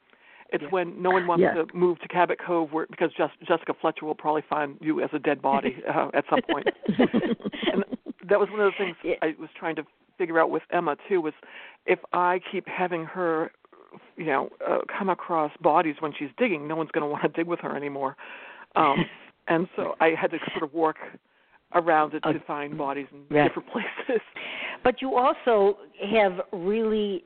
It's 0.51 0.63
Yeah. 0.63 0.69
when 0.69 1.01
no 1.01 1.11
one 1.11 1.27
wants 1.27 1.41
Yeah. 1.41 1.53
to 1.55 1.67
move 1.73 1.99
to 1.99 2.07
Cabot 2.07 2.39
Cove, 2.39 2.71
where 2.73 2.85
because 2.87 3.11
just, 3.13 3.33
Jessica 3.43 3.73
Fletcher 3.73 4.05
will 4.05 4.15
probably 4.15 4.43
find 4.43 4.77
you 4.81 5.01
as 5.01 5.09
a 5.13 5.19
dead 5.19 5.41
body 5.41 5.83
uh, 5.87 6.09
at 6.13 6.25
some 6.29 6.41
point. 6.49 6.67
and 6.87 7.83
that 8.29 8.39
was 8.39 8.49
one 8.49 8.59
of 8.61 8.71
the 8.73 8.77
things 8.77 8.95
Yeah. 9.03 9.15
I 9.21 9.35
was 9.39 9.49
trying 9.55 9.75
to 9.75 9.85
figure 10.17 10.39
out 10.39 10.49
with 10.49 10.63
Emma 10.71 10.95
too. 11.07 11.21
Was 11.21 11.33
if 11.85 11.99
I 12.13 12.39
keep 12.51 12.67
having 12.67 13.03
her, 13.05 13.51
you 14.15 14.25
know, 14.25 14.49
uh, 14.67 14.79
come 14.97 15.09
across 15.09 15.51
bodies 15.61 15.95
when 15.99 16.13
she's 16.13 16.29
digging, 16.37 16.67
no 16.67 16.75
one's 16.75 16.91
going 16.91 17.03
to 17.03 17.07
want 17.07 17.23
to 17.23 17.29
dig 17.29 17.47
with 17.47 17.59
her 17.59 17.75
anymore. 17.75 18.15
Um, 18.75 19.05
and 19.47 19.67
so 19.75 19.95
I 19.99 20.09
had 20.19 20.31
to 20.31 20.39
sort 20.51 20.63
of 20.63 20.73
work 20.73 20.97
around 21.73 22.13
it 22.13 22.21
to 22.23 22.29
Uh, 22.29 22.39
find 22.47 22.77
bodies 22.77 23.07
in 23.11 23.25
right. 23.35 23.47
different 23.47 23.69
places. 23.69 24.21
But 24.83 25.01
you 25.01 25.15
also 25.17 25.77
have 26.09 26.41
really 26.53 27.25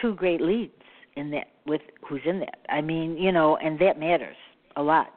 two 0.00 0.14
great 0.14 0.40
leads 0.40 0.72
in 1.16 1.30
that 1.30 1.48
with 1.66 1.80
who's 2.06 2.22
in 2.24 2.40
that. 2.40 2.58
I 2.68 2.80
mean, 2.80 3.16
you 3.16 3.32
know, 3.32 3.56
and 3.56 3.78
that 3.80 3.98
matters 3.98 4.36
a 4.76 4.82
lot. 4.82 5.12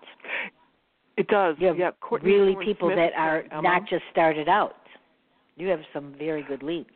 It 1.17 1.27
does. 1.27 1.55
You 1.59 1.67
have 1.67 1.77
yeah, 1.77 1.91
Courtney 1.99 2.31
really 2.31 2.55
people 2.63 2.89
Smith 2.89 2.97
that 2.97 3.19
are 3.19 3.43
Emma. 3.51 3.61
not 3.61 3.89
just 3.89 4.03
started 4.11 4.47
out. 4.47 4.75
You 5.55 5.67
have 5.69 5.79
some 5.91 6.13
very 6.17 6.43
good 6.43 6.61
leads. 6.61 6.89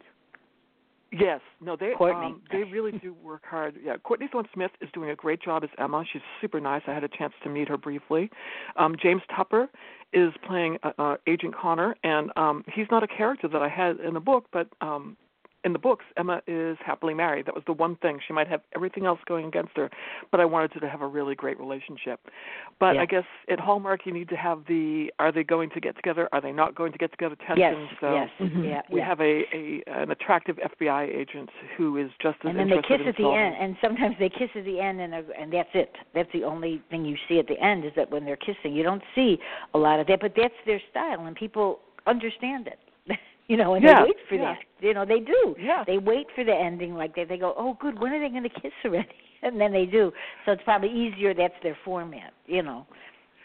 Yes, 1.13 1.41
no, 1.59 1.75
they 1.75 1.91
um 1.99 2.41
they 2.51 2.63
really 2.63 2.93
do 2.93 3.13
work 3.21 3.41
hard. 3.43 3.75
Yeah, 3.83 3.97
Courtney 3.97 4.29
Thorne 4.31 4.47
Smith 4.53 4.71
is 4.79 4.87
doing 4.93 5.09
a 5.09 5.15
great 5.15 5.41
job 5.41 5.63
as 5.63 5.69
Emma. 5.77 6.05
She's 6.11 6.21
super 6.39 6.61
nice. 6.61 6.83
I 6.87 6.93
had 6.93 7.03
a 7.03 7.09
chance 7.09 7.33
to 7.43 7.49
meet 7.49 7.67
her 7.67 7.77
briefly. 7.77 8.29
Um 8.77 8.95
James 9.01 9.21
Tupper 9.35 9.67
is 10.13 10.31
playing 10.47 10.77
uh, 10.83 10.91
uh 10.97 11.17
Agent 11.27 11.53
Connor 11.53 11.95
and 12.05 12.31
um 12.37 12.63
he's 12.73 12.87
not 12.89 13.03
a 13.03 13.07
character 13.07 13.49
that 13.49 13.61
I 13.61 13.67
had 13.67 13.99
in 13.99 14.13
the 14.13 14.21
book, 14.21 14.45
but 14.53 14.69
um 14.79 15.17
in 15.63 15.73
the 15.73 15.79
books 15.79 16.05
Emma 16.17 16.41
is 16.47 16.77
happily 16.83 17.13
married. 17.13 17.45
That 17.45 17.53
was 17.53 17.63
the 17.67 17.73
one 17.73 17.95
thing. 17.97 18.19
She 18.25 18.33
might 18.33 18.47
have 18.47 18.61
everything 18.75 19.05
else 19.05 19.19
going 19.27 19.45
against 19.45 19.71
her, 19.75 19.89
but 20.31 20.39
I 20.39 20.45
wanted 20.45 20.73
her 20.73 20.79
to 20.79 20.89
have 20.89 21.01
a 21.01 21.07
really 21.07 21.35
great 21.35 21.59
relationship. 21.59 22.19
But 22.79 22.95
Yeah. 22.95 23.01
I 23.01 23.05
guess 23.05 23.25
at 23.49 23.59
Hallmark 23.59 24.05
you 24.05 24.11
need 24.11 24.29
to 24.29 24.35
have 24.35 24.65
the 24.65 25.13
are 25.19 25.31
they 25.31 25.43
going 25.43 25.69
to 25.71 25.79
get 25.79 25.95
together? 25.95 26.27
Are 26.31 26.41
they 26.41 26.51
not 26.51 26.73
going 26.73 26.91
to 26.93 26.97
get 26.97 27.11
together 27.11 27.35
Yes, 27.55 27.75
tension? 27.75 27.97
so 27.99 28.13
yes, 28.13 28.29
Mhm. 28.39 28.63
yeah. 28.67 28.81
we 28.89 28.99
yeah. 28.99 29.05
have 29.07 29.21
a, 29.21 29.45
a 29.55 29.83
an 29.87 30.09
attractive 30.11 30.57
FBI 30.57 31.03
agent 31.15 31.49
who 31.77 31.97
is 31.97 32.09
just 32.19 32.37
as 32.43 32.49
and 32.49 32.57
then 32.59 32.69
they 32.69 32.81
kiss 32.81 33.01
at 33.05 33.15
the 33.15 33.23
solving- 33.23 33.39
end, 33.39 33.55
and 33.59 33.77
sometimes 33.81 34.17
they 34.17 34.29
kiss 34.29 34.49
at 34.55 34.65
the 34.65 34.79
end, 34.79 34.99
and 34.99 35.13
and 35.13 35.53
that's 35.53 35.69
it. 35.75 35.95
That's 36.13 36.31
the 36.31 36.43
only 36.43 36.81
thing 36.89 37.05
you 37.05 37.17
see 37.27 37.37
at 37.39 37.47
the 37.47 37.59
end 37.59 37.85
is 37.85 37.93
that 37.95 38.09
when 38.09 38.25
they're 38.25 38.35
kissing, 38.35 38.73
you 38.73 38.83
don't 38.83 39.03
see 39.13 39.39
a 39.73 39.77
lot 39.77 39.99
of 39.99 40.07
that, 40.07 40.19
but 40.21 40.33
that's 40.35 40.55
their 40.65 40.79
style, 40.89 41.25
and 41.27 41.35
people 41.35 41.79
understand 42.07 42.65
it. 42.67 42.79
You 43.51 43.57
know, 43.57 43.73
and 43.73 43.83
Yeah, 43.83 43.99
they 43.99 44.05
wait 44.05 44.15
for 44.29 44.35
yeah. 44.35 44.41
that. 44.41 44.59
You 44.79 44.93
know, 44.93 45.05
they 45.05 45.19
do. 45.19 45.55
Yeah. 45.59 45.83
They 45.85 45.97
wait 45.97 46.27
for 46.33 46.45
the 46.45 46.53
ending 46.53 46.95
like 46.95 47.13
that. 47.15 47.27
They 47.27 47.37
go, 47.37 47.53
"Oh, 47.57 47.77
good. 47.81 47.99
When 47.99 48.13
are 48.13 48.19
they 48.21 48.29
going 48.29 48.43
to 48.43 48.61
kiss 48.61 48.71
already?" 48.85 49.09
And 49.43 49.59
then 49.59 49.73
they 49.73 49.85
do. 49.85 50.11
So 50.45 50.51
it's 50.51 50.61
probably 50.63 50.89
easier. 50.89 51.33
That's 51.33 51.53
their 51.63 51.77
format. 51.83 52.31
You 52.45 52.63
know. 52.63 52.85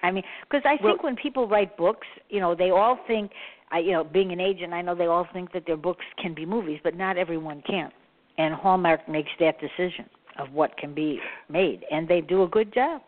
I 0.02 0.12
mean, 0.12 0.22
because 0.48 0.62
I 0.64 0.80
think 0.80 1.02
when 1.02 1.16
people 1.16 1.48
write 1.48 1.76
books, 1.76 2.06
you 2.28 2.38
know, 2.38 2.54
they 2.54 2.70
all 2.70 2.98
think, 3.08 3.32
I, 3.72 3.78
you 3.78 3.92
know, 3.92 4.04
being 4.04 4.30
an 4.30 4.38
agent, 4.38 4.72
I 4.74 4.82
know 4.82 4.94
they 4.94 5.06
all 5.06 5.26
think 5.32 5.52
that 5.54 5.64
their 5.66 5.78
books 5.78 6.04
can 6.22 6.34
be 6.34 6.44
movies, 6.46 6.78
but 6.84 6.94
not 6.94 7.16
everyone 7.16 7.62
can. 7.66 7.90
And 8.38 8.54
Hallmark 8.54 9.08
makes 9.08 9.30
that 9.40 9.58
decision 9.58 10.04
of 10.38 10.52
what 10.52 10.76
can 10.76 10.94
be 10.94 11.18
made, 11.48 11.80
and 11.90 12.06
they 12.06 12.20
do 12.20 12.42
a 12.42 12.48
good 12.48 12.72
job. 12.74 13.00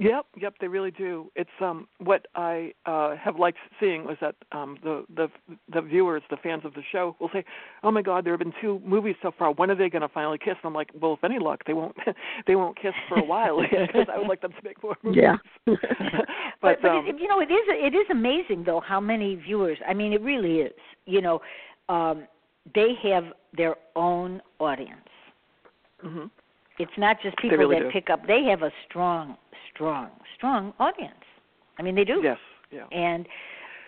Yep, 0.00 0.26
yep, 0.36 0.54
they 0.60 0.68
really 0.68 0.92
do. 0.92 1.28
It's 1.34 1.50
um 1.60 1.88
what 1.98 2.26
I 2.36 2.72
uh 2.86 3.16
have 3.16 3.36
liked 3.36 3.58
seeing 3.80 4.04
was 4.04 4.16
that 4.20 4.36
um 4.52 4.78
the 4.84 5.04
the 5.16 5.28
the 5.72 5.80
viewers, 5.80 6.22
the 6.30 6.36
fans 6.36 6.64
of 6.64 6.72
the 6.74 6.82
show 6.92 7.16
will 7.18 7.30
say, 7.32 7.44
"Oh 7.82 7.90
my 7.90 8.00
god, 8.02 8.24
there 8.24 8.32
have 8.32 8.38
been 8.38 8.52
two 8.60 8.80
movies 8.84 9.16
so 9.22 9.32
far. 9.36 9.50
When 9.52 9.72
are 9.72 9.74
they 9.74 9.90
going 9.90 10.02
to 10.02 10.08
finally 10.08 10.38
kiss?" 10.38 10.54
And 10.62 10.68
I'm 10.68 10.74
like, 10.74 10.90
"Well, 11.00 11.14
if 11.14 11.24
any 11.24 11.40
luck, 11.40 11.64
they 11.66 11.72
won't 11.72 11.96
they 12.46 12.54
won't 12.54 12.80
kiss 12.80 12.94
for 13.08 13.18
a 13.18 13.24
while 13.24 13.60
because 13.70 14.06
I 14.12 14.18
would 14.18 14.28
like 14.28 14.40
them 14.40 14.52
to 14.52 14.62
make 14.62 14.80
more 14.84 14.96
movies." 15.02 15.20
Yeah. 15.24 15.36
but, 15.66 15.76
but 16.62 16.82
but 16.82 16.88
um, 16.90 17.06
it, 17.08 17.16
you 17.20 17.26
know, 17.26 17.40
it 17.40 17.50
is 17.50 17.64
it 17.68 17.94
is 17.94 18.06
amazing 18.10 18.62
though 18.64 18.80
how 18.80 19.00
many 19.00 19.34
viewers. 19.34 19.78
I 19.88 19.94
mean, 19.94 20.12
it 20.12 20.20
really 20.22 20.58
is. 20.60 20.72
You 21.06 21.22
know, 21.22 21.40
um, 21.88 22.26
they 22.72 22.92
have 23.02 23.24
their 23.56 23.74
own 23.96 24.40
audience. 24.60 25.08
mhm. 26.04 26.30
It's 26.78 26.92
not 26.96 27.16
just 27.22 27.36
people 27.38 27.56
really 27.58 27.76
that 27.76 27.84
do. 27.86 27.90
pick 27.90 28.10
up. 28.10 28.26
They 28.26 28.44
have 28.44 28.62
a 28.62 28.70
strong, 28.88 29.36
strong, 29.74 30.10
strong 30.36 30.72
audience. 30.78 31.14
I 31.78 31.82
mean, 31.82 31.94
they 31.94 32.04
do. 32.04 32.20
Yes, 32.22 32.38
yeah. 32.70 32.86
and 32.92 33.26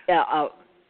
uh, 0.09 0.13
uh 0.13 0.49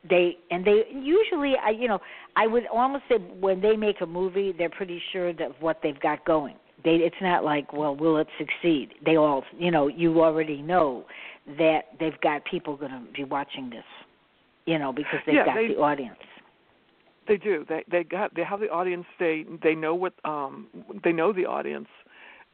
they 0.09 0.39
and 0.51 0.65
they 0.65 0.85
usually 0.93 1.55
I 1.63 1.71
you 1.71 1.89
know 1.89 1.99
I 2.37 2.47
would 2.47 2.65
almost 2.73 3.05
say 3.09 3.17
when 3.17 3.61
they 3.61 3.77
make 3.77 4.01
a 4.01 4.07
movie 4.07 4.53
they're 4.57 4.71
pretty 4.71 5.01
sure 5.13 5.33
that 5.35 5.61
what 5.61 5.81
they've 5.83 5.99
got 6.01 6.25
going. 6.25 6.57
They 6.85 6.97
it's 6.97 7.17
not 7.21 7.45
like 7.45 7.73
well 7.73 7.95
will 7.95 8.17
it 8.19 8.29
succeed? 8.39 8.95
They 9.05 9.17
all 9.17 9.45
you 9.59 9.71
know 9.71 9.89
you 9.89 10.23
already 10.23 10.63
know 10.63 11.05
that 11.59 11.81
they've 11.99 12.19
got 12.23 12.45
people 12.45 12.77
going 12.77 12.93
to 12.93 13.03
be 13.15 13.25
watching 13.25 13.69
this. 13.69 13.85
You 14.67 14.79
know 14.79 14.93
because 14.93 15.21
they've 15.27 15.35
Yeah, 15.35 15.45
got 15.47 15.57
they- 15.57 15.69
the 15.75 15.81
audience. 15.81 16.17
They 17.31 17.37
do. 17.37 17.65
They 17.69 17.85
they 17.89 18.03
got 18.03 18.35
they 18.35 18.43
have 18.43 18.59
the 18.59 18.69
audience. 18.71 19.07
They 19.21 19.45
they 19.63 19.77
know 19.77 19.95
what 19.95 20.15
um 20.25 20.67
they 21.05 21.13
know 21.13 21.33
the 21.33 21.47
audience, 21.47 21.87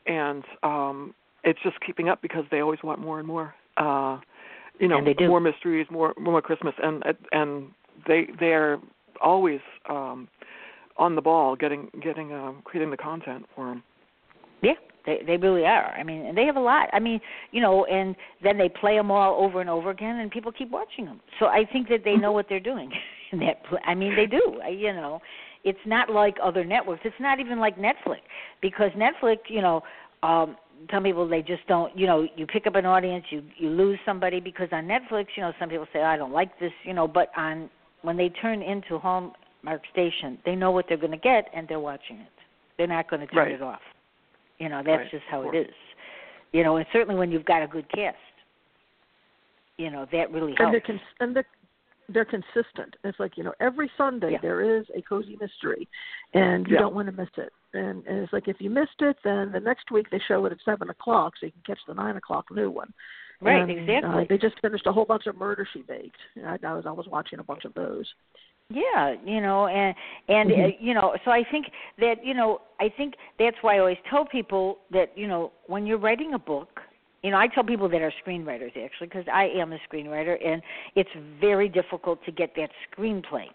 and 0.06 0.44
um 0.62 1.14
it's 1.44 1.58
just 1.62 1.76
keeping 1.80 2.10
up 2.10 2.20
because 2.20 2.44
they 2.50 2.60
always 2.60 2.80
want 2.84 3.00
more 3.00 3.18
and 3.18 3.26
more. 3.26 3.54
Uh, 3.78 4.18
you 4.78 4.86
know, 4.86 4.98
And 4.98 5.06
they 5.06 5.14
do. 5.14 5.28
more 5.28 5.40
mysteries, 5.40 5.86
more 5.90 6.12
more 6.20 6.42
Christmas, 6.42 6.74
and 6.82 7.02
and 7.32 7.68
they 8.06 8.26
they 8.38 8.52
are 8.52 8.78
always 9.24 9.60
um 9.88 10.28
on 10.98 11.14
the 11.14 11.22
ball, 11.22 11.56
getting 11.56 11.88
getting 12.02 12.34
um 12.34 12.60
creating 12.62 12.90
the 12.90 12.98
content 12.98 13.46
for 13.54 13.68
them. 13.68 13.82
Yeah, 14.60 14.74
they 15.06 15.20
they 15.26 15.38
really 15.38 15.64
are. 15.64 15.94
I 15.98 16.02
mean, 16.02 16.26
and 16.26 16.36
they 16.36 16.44
have 16.44 16.56
a 16.56 16.60
lot. 16.60 16.90
I 16.92 16.98
mean, 16.98 17.18
you 17.50 17.62
know, 17.62 17.86
and 17.86 18.14
then 18.42 18.58
they 18.58 18.68
play 18.68 18.94
them 18.94 19.10
all 19.10 19.42
over 19.42 19.62
and 19.62 19.70
over 19.70 19.88
again, 19.88 20.16
and 20.16 20.30
people 20.30 20.52
keep 20.52 20.70
watching 20.70 21.06
them. 21.06 21.22
So 21.40 21.46
I 21.46 21.64
think 21.72 21.88
that 21.88 22.04
they 22.04 22.16
know 22.16 22.32
what 22.32 22.44
they're 22.50 22.60
doing. 22.60 22.90
in 23.32 23.38
that, 23.40 23.64
pl- 23.68 23.78
I 23.84 23.94
mean, 23.94 24.14
they 24.16 24.26
do. 24.26 24.60
You 24.70 24.92
know, 24.92 25.20
it's 25.64 25.78
not 25.86 26.10
like 26.10 26.36
other 26.42 26.64
networks. 26.64 27.02
It's 27.04 27.14
not 27.20 27.40
even 27.40 27.58
like 27.58 27.76
Netflix 27.76 28.20
because 28.62 28.90
Netflix, 28.92 29.38
you 29.48 29.62
know, 29.62 29.82
um, 30.22 30.56
some 30.90 31.02
people 31.02 31.28
they 31.28 31.42
just 31.42 31.66
don't 31.68 31.96
you 31.96 32.06
know 32.06 32.26
you 32.36 32.46
pick 32.46 32.66
up 32.66 32.74
an 32.74 32.86
audience 32.86 33.24
you 33.30 33.42
you 33.56 33.68
lose 33.68 33.98
somebody 34.04 34.40
because 34.40 34.68
on 34.72 34.84
netflix 34.84 35.26
you 35.36 35.42
know 35.42 35.52
some 35.58 35.68
people 35.68 35.86
say 35.92 36.00
oh, 36.00 36.04
i 36.04 36.16
don't 36.16 36.32
like 36.32 36.58
this 36.58 36.72
you 36.84 36.92
know 36.92 37.08
but 37.08 37.30
on 37.36 37.70
when 38.02 38.16
they 38.16 38.28
turn 38.28 38.62
into 38.62 38.98
hallmark 38.98 39.80
station 39.90 40.38
they 40.44 40.54
know 40.54 40.70
what 40.70 40.84
they're 40.88 40.98
going 40.98 41.10
to 41.10 41.16
get 41.16 41.48
and 41.54 41.66
they're 41.68 41.80
watching 41.80 42.16
it 42.18 42.32
they're 42.76 42.86
not 42.86 43.08
going 43.08 43.20
to 43.20 43.26
turn 43.28 43.48
right. 43.48 43.52
it 43.52 43.62
off 43.62 43.80
you 44.58 44.68
know 44.68 44.82
that's 44.84 45.00
right. 45.00 45.10
just 45.10 45.24
how 45.30 45.48
it 45.48 45.56
is 45.56 45.74
you 46.52 46.62
know 46.62 46.76
and 46.76 46.86
certainly 46.92 47.18
when 47.18 47.32
you've 47.32 47.46
got 47.46 47.62
a 47.62 47.66
good 47.66 47.90
cast 47.90 48.16
you 49.78 49.90
know 49.90 50.06
that 50.12 50.30
really 50.30 50.54
helps 50.56 50.62
and 50.62 50.74
they're, 50.74 50.80
cons- 50.80 51.00
and 51.20 51.36
they're 51.36 51.46
they're 52.08 52.24
consistent. 52.24 52.96
It's 53.04 53.18
like 53.18 53.36
you 53.36 53.44
know 53.44 53.52
every 53.60 53.90
Sunday 53.96 54.32
yeah. 54.32 54.38
there 54.42 54.78
is 54.78 54.86
a 54.96 55.02
cozy 55.02 55.36
mystery, 55.40 55.88
and 56.34 56.66
you 56.66 56.74
yeah. 56.74 56.80
don't 56.80 56.94
want 56.94 57.06
to 57.06 57.12
miss 57.12 57.28
it. 57.36 57.52
And, 57.74 58.06
and 58.06 58.18
it's 58.18 58.32
like 58.32 58.48
if 58.48 58.56
you 58.60 58.70
missed 58.70 59.00
it, 59.00 59.16
then 59.24 59.52
the 59.52 59.60
next 59.60 59.90
week 59.90 60.06
they 60.10 60.20
show 60.26 60.44
it 60.46 60.52
at 60.52 60.58
seven 60.64 60.90
o'clock, 60.90 61.34
so 61.38 61.46
you 61.46 61.52
can 61.52 61.62
catch 61.66 61.80
the 61.86 61.94
nine 61.94 62.16
o'clock 62.16 62.46
new 62.50 62.70
one. 62.70 62.92
Right, 63.40 63.60
and, 63.60 63.70
exactly. 63.70 64.22
Uh, 64.22 64.26
they 64.28 64.38
just 64.38 64.60
finished 64.62 64.86
a 64.86 64.92
whole 64.92 65.04
bunch 65.04 65.26
of 65.26 65.36
Murder 65.36 65.68
She 65.72 65.82
Baked. 65.82 66.16
I, 66.44 66.58
I 66.62 66.72
was 66.72 66.84
I 66.86 66.92
was 66.92 67.06
watching 67.10 67.38
a 67.38 67.44
bunch 67.44 67.64
of 67.64 67.74
those. 67.74 68.06
Yeah, 68.68 69.14
you 69.24 69.40
know, 69.40 69.68
and 69.68 69.94
and 70.28 70.50
mm-hmm. 70.50 70.62
uh, 70.62 70.68
you 70.80 70.94
know, 70.94 71.14
so 71.24 71.30
I 71.30 71.44
think 71.50 71.66
that 71.98 72.24
you 72.24 72.34
know, 72.34 72.62
I 72.80 72.88
think 72.96 73.14
that's 73.38 73.56
why 73.60 73.76
I 73.76 73.78
always 73.78 73.98
tell 74.10 74.24
people 74.24 74.78
that 74.90 75.16
you 75.16 75.28
know, 75.28 75.52
when 75.66 75.86
you're 75.86 75.98
writing 75.98 76.34
a 76.34 76.38
book, 76.38 76.80
you 77.26 77.32
know, 77.32 77.38
I 77.38 77.48
tell 77.48 77.64
people 77.64 77.88
that 77.88 78.00
are 78.02 78.12
screenwriters 78.24 78.70
actually 78.80 79.08
because 79.08 79.24
I 79.32 79.46
am 79.56 79.72
a 79.72 79.78
screenwriter, 79.92 80.36
and 80.46 80.62
it's 80.94 81.10
very 81.40 81.68
difficult 81.68 82.24
to 82.24 82.30
get 82.30 82.54
that 82.54 82.70
screenplay 82.88 83.46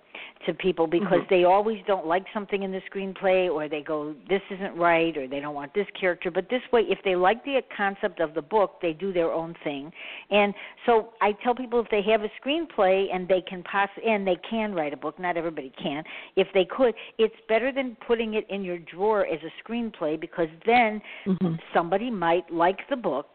to 0.45 0.53
people 0.53 0.87
because 0.87 1.19
mm-hmm. 1.19 1.33
they 1.33 1.45
always 1.45 1.77
don't 1.87 2.05
like 2.05 2.25
something 2.33 2.63
in 2.63 2.73
the 2.73 2.81
screenplay, 2.93 3.49
or 3.49 3.69
they 3.69 3.81
go, 3.81 4.13
"This 4.27 4.41
isn't 4.51 4.75
right," 4.75 5.15
or 5.15 5.25
they 5.25 5.39
don't 5.39 5.55
want 5.55 5.73
this 5.73 5.87
character. 5.97 6.29
But 6.29 6.49
this 6.49 6.61
way, 6.73 6.81
if 6.81 6.99
they 7.05 7.15
like 7.15 7.45
the 7.45 7.61
concept 7.77 8.19
of 8.19 8.33
the 8.33 8.41
book, 8.41 8.81
they 8.81 8.91
do 8.91 9.13
their 9.13 9.31
own 9.31 9.55
thing. 9.63 9.89
And 10.31 10.53
so 10.85 11.13
I 11.21 11.31
tell 11.41 11.55
people 11.55 11.79
if 11.79 11.87
they 11.89 12.01
have 12.11 12.23
a 12.23 12.31
screenplay 12.43 13.07
and 13.13 13.25
they 13.25 13.39
can 13.39 13.63
pass, 13.63 13.89
and 14.05 14.27
they 14.27 14.37
can 14.49 14.73
write 14.73 14.91
a 14.91 14.97
book. 14.97 15.17
Not 15.17 15.37
everybody 15.37 15.71
can. 15.81 16.03
If 16.35 16.49
they 16.53 16.65
could, 16.65 16.93
it's 17.17 17.35
better 17.47 17.71
than 17.71 17.95
putting 18.05 18.33
it 18.33 18.45
in 18.49 18.65
your 18.65 18.79
drawer 18.79 19.25
as 19.25 19.39
a 19.43 19.51
screenplay 19.63 20.19
because 20.19 20.49
then 20.65 21.01
mm-hmm. 21.25 21.55
somebody 21.73 22.11
might 22.11 22.51
like 22.51 22.79
the 22.89 22.97
book 22.97 23.27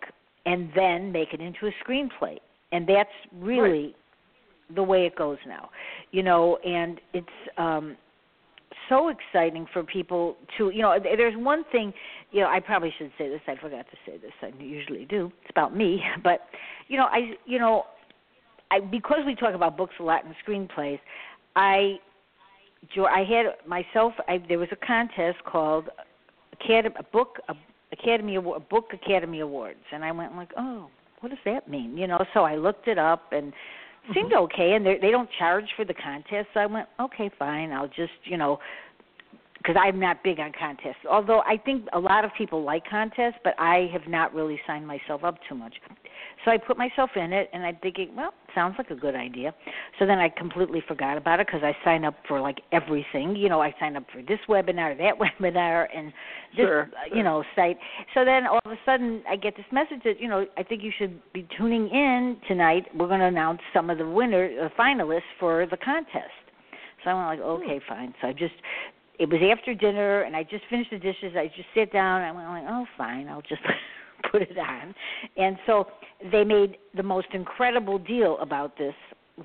and 0.46 0.70
then 0.74 1.12
make 1.12 1.35
it 1.35 1.40
into 1.40 1.66
a 1.66 1.72
screenplay. 1.85 2.38
And 2.72 2.88
that's 2.88 3.11
really 3.35 3.68
right. 3.82 3.94
the 4.74 4.82
way 4.82 5.04
it 5.06 5.16
goes 5.16 5.38
now. 5.46 5.70
You 6.12 6.22
know, 6.22 6.56
and 6.64 7.00
it's 7.12 7.26
um 7.59 7.96
so 8.88 9.09
exciting 9.09 9.66
for 9.72 9.82
people 9.82 10.37
to, 10.56 10.70
you 10.70 10.82
know, 10.82 10.96
there's 11.02 11.35
one 11.37 11.64
thing, 11.72 11.92
you 12.30 12.40
know, 12.40 12.48
I 12.48 12.61
probably 12.61 12.92
should 12.98 13.11
say 13.18 13.28
this. 13.28 13.40
I 13.48 13.56
forgot 13.56 13.87
to 13.90 13.96
say 14.06 14.18
this. 14.18 14.32
I 14.42 14.52
usually 14.62 15.04
do. 15.04 15.32
It's 15.42 15.50
about 15.50 15.76
me, 15.76 16.00
but 16.22 16.42
you 16.88 16.96
know, 16.96 17.06
I 17.06 17.32
you 17.44 17.59
know, 17.59 17.85
I 18.70 18.80
because 18.80 19.20
we 19.26 19.35
talk 19.35 19.54
about 19.54 19.76
books 19.76 19.94
a 20.00 20.02
lot 20.02 20.24
and 20.24 20.35
screenplays, 20.46 21.00
I 21.54 21.98
I 22.96 23.24
had 23.24 23.66
myself 23.66 24.12
I 24.28 24.38
there 24.48 24.59
was 24.59 24.68
a 24.72 24.87
contest 24.87 25.38
called 25.44 25.88
Academy 26.52 26.94
a 26.98 27.02
book 27.02 27.38
a 27.48 27.54
Academy 27.92 28.37
Award, 28.37 28.68
Book 28.68 28.90
Academy 28.92 29.40
Awards, 29.40 29.81
and 29.92 30.05
I 30.05 30.12
went 30.12 30.35
like, 30.37 30.51
oh, 30.57 30.88
what 31.20 31.31
does 31.31 31.38
that 31.44 31.68
mean? 31.68 31.96
You 31.96 32.07
know, 32.07 32.25
so 32.35 32.44
I 32.44 32.57
looked 32.57 32.88
it 32.88 32.99
up 32.99 33.33
and 33.33 33.53
seemed 34.14 34.33
mm-hmm. 34.33 34.44
okay, 34.44 34.72
and 34.75 34.85
they 34.85 34.99
they 35.01 35.11
don't 35.11 35.29
charge 35.38 35.64
for 35.77 35.85
the 35.85 35.94
contest. 35.94 36.49
So 36.55 36.61
I 36.61 36.66
went, 36.66 36.88
okay, 37.01 37.31
fine, 37.38 37.72
I'll 37.72 37.88
just 37.88 38.12
you 38.25 38.37
know, 38.37 38.59
because 39.66 39.81
I'm 39.83 39.98
not 39.98 40.22
big 40.22 40.38
on 40.38 40.52
contests. 40.59 41.05
Although 41.11 41.40
I 41.40 41.57
think 41.57 41.87
a 41.92 41.98
lot 41.98 42.24
of 42.24 42.31
people 42.38 42.62
like 42.62 42.85
contests, 42.88 43.37
but 43.42 43.55
I 43.59 43.88
have 43.92 44.07
not 44.07 44.33
really 44.33 44.61
signed 44.66 44.87
myself 44.87 45.24
up 45.24 45.38
too 45.48 45.57
much. 45.57 45.74
So 46.44 46.52
I 46.52 46.59
put 46.59 46.79
myself 46.79 47.11
in 47.16 47.33
it, 47.33 47.50
and 47.52 47.64
I'm 47.64 47.76
thinking, 47.83 48.14
well, 48.14 48.33
sounds 48.55 48.76
like 48.79 48.90
a 48.90 48.94
good 48.94 49.16
idea. 49.16 49.52
So 49.98 50.07
then 50.07 50.18
I 50.18 50.29
completely 50.29 50.83
forgot 50.87 51.16
about 51.16 51.40
it 51.40 51.48
because 51.48 51.62
I 51.64 51.76
signed 51.85 52.07
up 52.07 52.14
for 52.29 52.40
like 52.40 52.61
everything. 52.70 53.35
You 53.35 53.48
know, 53.48 53.61
I 53.61 53.74
signed 53.81 53.96
up 53.96 54.05
for 54.12 54.22
this 54.22 54.38
webinar, 54.48 54.96
that 54.98 55.14
webinar, 55.40 55.87
and 55.94 56.09
this, 56.57 56.64
sure, 56.64 56.83
uh, 56.83 57.09
sure. 57.09 57.16
you 57.16 57.24
know, 57.24 57.42
site. 57.57 57.79
So 58.14 58.24
then 58.24 58.46
all 58.46 58.61
of 58.64 58.70
a 58.70 58.79
sudden 58.85 59.22
I 59.29 59.35
get 59.35 59.57
this 59.57 59.66
message 59.72 60.02
that 60.05 60.20
you 60.20 60.29
know 60.29 60.46
I 60.57 60.62
think 60.62 60.85
you 60.85 60.92
should 60.96 61.20
be 61.33 61.48
tuning 61.59 61.88
in 61.88 62.37
tonight. 62.46 62.85
We're 62.94 63.09
going 63.09 63.20
to 63.20 63.26
announce 63.26 63.61
some 63.74 63.90
of 63.90 63.98
the 63.98 64.09
winner, 64.09 64.48
the 64.48 64.70
finalists 64.79 65.22
for 65.40 65.66
the 65.66 65.76
contest. 65.76 66.31
So 67.02 67.11
I 67.11 67.14
went 67.14 67.40
like, 67.40 67.48
okay, 67.48 67.81
fine. 67.88 68.14
So 68.20 68.29
I 68.29 68.33
just 68.33 68.55
it 69.18 69.29
was 69.29 69.40
after 69.57 69.74
dinner 69.74 70.22
and 70.22 70.37
I 70.37 70.42
just 70.42 70.64
finished 70.70 70.90
the 70.90 70.98
dishes. 70.98 71.35
I 71.37 71.46
just 71.48 71.68
sat 71.74 71.92
down 71.92 72.22
and 72.22 72.26
I 72.26 72.33
went 72.33 72.48
like, 72.48 72.64
oh, 72.68 72.87
fine, 72.96 73.29
I'll 73.29 73.42
just 73.42 73.62
put 74.31 74.42
it 74.42 74.59
on. 74.59 74.94
And 75.37 75.57
so 75.66 75.87
they 76.33 76.44
made 76.44 76.76
the 76.94 77.02
most 77.02 77.29
incredible 77.33 77.98
deal 77.98 78.38
about 78.40 78.76
this 78.76 78.94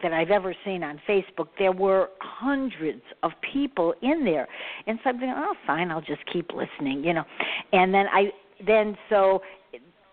that 0.02 0.14
I've 0.14 0.30
ever 0.30 0.56
seen 0.64 0.84
on 0.84 1.02
Facebook. 1.08 1.48
There 1.60 1.72
were 1.72 2.10
hundreds 2.22 3.02
of 3.24 3.32
people 3.54 3.94
in 4.02 4.24
there, 4.24 4.48
and 4.88 4.98
so 5.04 5.10
I'm 5.10 5.16
thinking, 5.20 5.36
oh, 5.36 5.54
fine, 5.68 5.92
I'll 5.92 6.00
just 6.00 6.22
keep 6.32 6.52
listening, 6.54 7.04
you 7.04 7.14
know. 7.14 7.26
And 7.74 7.94
then 7.94 8.06
I 8.12 8.30
then 8.66 8.96
so 9.10 9.42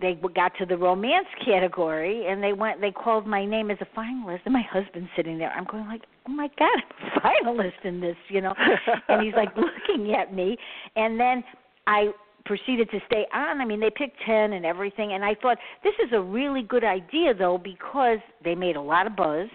they 0.01 0.19
got 0.35 0.53
to 0.59 0.67
the 0.67 0.77
romance 0.77 1.27
category 1.45 2.27
and 2.27 2.43
they 2.43 2.53
went 2.53 2.81
they 2.81 2.91
called 2.91 3.27
my 3.27 3.45
name 3.45 3.71
as 3.71 3.79
a 3.81 3.99
finalist 3.99 4.41
and 4.45 4.53
my 4.53 4.63
husband's 4.71 5.11
sitting 5.17 5.39
there. 5.39 5.51
I'm 5.51 5.65
going 5.65 5.87
like 5.87 6.03
oh 6.29 6.33
my 6.33 6.49
god 6.59 6.69
i'm 7.01 7.09
a 7.09 7.53
finalist 7.53 7.85
in 7.85 8.01
this 8.01 8.17
you 8.29 8.41
know? 8.41 8.55
And 9.09 9.25
he's 9.25 9.35
like 9.35 9.51
looking 9.57 10.15
at 10.15 10.35
me. 10.35 10.57
And 10.97 11.19
then 11.19 11.45
i 11.87 12.09
proceeded 12.45 12.91
to 12.91 12.99
stay 13.07 13.27
on. 13.35 13.61
I 13.61 13.65
mean 13.65 13.81
they 13.81 13.91
picked 13.91 14.19
10 14.25 14.53
and 14.53 14.65
everything 14.65 15.13
and 15.13 15.25
i 15.25 15.35
thought 15.35 15.59
this 15.83 15.95
is 16.05 16.13
a 16.13 16.21
really 16.21 16.63
good 16.63 16.85
idea 16.85 17.35
though 17.35 17.59
because 17.59 18.19
they 18.45 18.55
made 18.55 18.77
a 18.77 18.83
lot 18.83 19.07
of 19.07 19.17
buzz. 19.17 19.49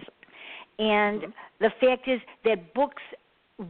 And 0.79 1.21
mm-hmm. 1.21 1.31
the 1.59 1.69
fact 1.79 2.07
is 2.07 2.19
that 2.45 2.73
books 2.73 3.01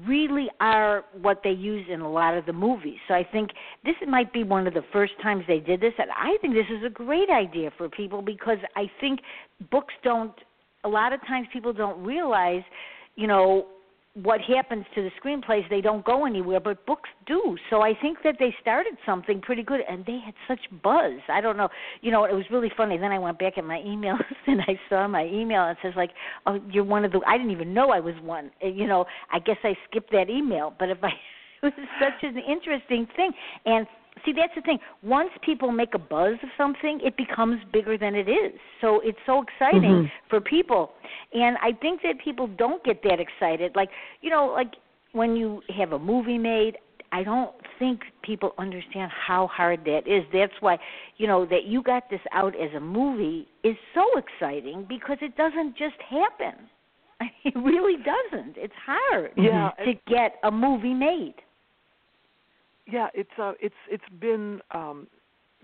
really 0.05 0.49
are 0.59 1.03
what 1.21 1.41
they 1.43 1.51
use 1.51 1.85
in 1.89 2.01
a 2.01 2.09
lot 2.09 2.37
of 2.37 2.45
the 2.45 2.53
movies. 2.53 2.97
So 3.07 3.13
I 3.13 3.27
think 3.29 3.51
this 3.83 3.95
might 4.07 4.31
be 4.31 4.43
one 4.43 4.65
of 4.65 4.73
the 4.73 4.83
first 4.93 5.13
times 5.21 5.43
they 5.47 5.59
did 5.59 5.81
this 5.81 5.93
and 5.97 6.09
I 6.11 6.37
think 6.41 6.53
this 6.53 6.65
is 6.69 6.83
a 6.85 6.89
great 6.89 7.29
idea 7.29 7.71
for 7.77 7.89
people 7.89 8.21
because 8.21 8.59
I 8.75 8.89
think 9.01 9.19
books 9.71 9.93
don't 10.03 10.33
a 10.85 10.89
lot 10.89 11.13
of 11.13 11.21
times 11.21 11.47
people 11.51 11.73
don't 11.73 12.03
realize, 12.03 12.61
you 13.15 13.27
know, 13.27 13.67
what 14.15 14.39
happens 14.41 14.85
to 14.93 15.01
the 15.01 15.09
screenplays 15.19 15.67
they 15.69 15.81
don't 15.81 16.05
go 16.05 16.25
anywhere 16.25 16.59
but 16.59 16.85
books 16.85 17.09
do. 17.25 17.57
So 17.69 17.81
i 17.81 17.93
think 17.99 18.19
that 18.23 18.35
they 18.39 18.53
started 18.61 18.93
something 19.05 19.41
pretty 19.41 19.63
good 19.63 19.81
and 19.89 20.05
they 20.05 20.19
had 20.23 20.35
such 20.47 20.59
buzz. 20.83 21.19
I 21.29 21.41
don't 21.41 21.57
know. 21.57 21.69
You 22.01 22.11
know 22.11 22.25
it 22.25 22.33
was 22.33 22.45
really 22.51 22.71
funny. 22.77 22.97
Then 22.97 23.11
i 23.11 23.17
went 23.17 23.39
back 23.39 23.57
at 23.57 23.63
my 23.63 23.79
emails 23.79 24.23
and 24.47 24.61
i 24.61 24.79
saw 24.89 25.07
my 25.07 25.25
email 25.25 25.63
and 25.63 25.77
it 25.77 25.81
says 25.81 25.93
like 25.95 26.11
oh 26.45 26.59
you're 26.69 26.83
one 26.83 27.05
of 27.05 27.11
the 27.11 27.21
i 27.27 27.37
didn't 27.37 27.51
even 27.51 27.73
know 27.73 27.89
i 27.89 27.99
was 27.99 28.15
one. 28.21 28.51
Uh, 28.63 28.67
you 28.67 28.87
know 28.87 29.05
i 29.31 29.39
guess 29.39 29.57
i 29.63 29.73
skipped 29.89 30.11
that 30.11 30.29
email 30.29 30.73
but 30.77 30.89
if 30.89 30.97
i 31.03 31.09
it 31.63 31.73
was 31.77 31.87
such 31.99 32.23
an 32.23 32.37
interesting 32.37 33.07
thing. 33.15 33.31
And 33.65 33.87
see 34.25 34.33
that's 34.33 34.53
the 34.55 34.61
thing. 34.61 34.79
Once 35.01 35.29
people 35.41 35.71
make 35.71 35.93
a 35.93 35.99
buzz 35.99 36.35
of 36.43 36.49
something 36.57 36.99
it 37.03 37.15
becomes 37.17 37.57
bigger 37.71 37.97
than 37.97 38.15
it 38.15 38.29
is. 38.29 38.53
So 38.81 38.99
it's 39.01 39.17
so 39.25 39.41
exciting 39.43 39.81
Mhm. 40.03 40.11
for 40.29 40.39
people. 40.41 40.93
And 41.33 41.57
i 41.61 41.71
think 41.73 42.01
that 42.03 42.19
people 42.19 42.47
don't 42.47 42.83
get 42.83 43.01
that 43.03 43.19
excited. 43.19 43.75
Like 43.75 43.89
you 44.21 44.29
know 44.29 44.47
like 44.47 44.73
when 45.13 45.35
you 45.35 45.61
have 45.77 45.91
a 45.93 45.99
movie 45.99 46.37
made 46.39 46.77
i 47.11 47.21
don't 47.23 47.53
think 47.79 48.01
people 48.23 48.53
understand 48.57 49.11
how 49.11 49.47
hard 49.47 49.79
that 49.85 50.07
is. 50.07 50.23
That's 50.33 50.53
why 50.61 50.77
you 51.17 51.27
know 51.27 51.45
that 51.45 51.63
you 51.65 51.81
got 51.83 52.09
this 52.09 52.21
out 52.31 52.53
as 52.55 52.71
a 52.75 52.79
movie 52.79 53.47
is 53.63 53.75
so 53.93 54.05
exciting 54.17 54.85
because 54.87 55.17
it 55.21 55.35
doesn't 55.35 55.75
just 55.77 55.99
happen. 56.09 56.55
It 57.45 57.55
really 57.55 57.97
doesn't. 58.13 58.57
It's 58.57 58.73
hard 58.85 59.31
Yeah, 59.37 59.71
to 59.85 59.93
get 60.07 60.35
a 60.43 60.51
movie 60.51 60.93
made 60.93 61.35
yeah 62.91 63.07
it's 63.13 63.29
uh 63.37 63.53
it's 63.61 63.75
it's 63.89 64.03
been 64.19 64.61
um 64.71 65.07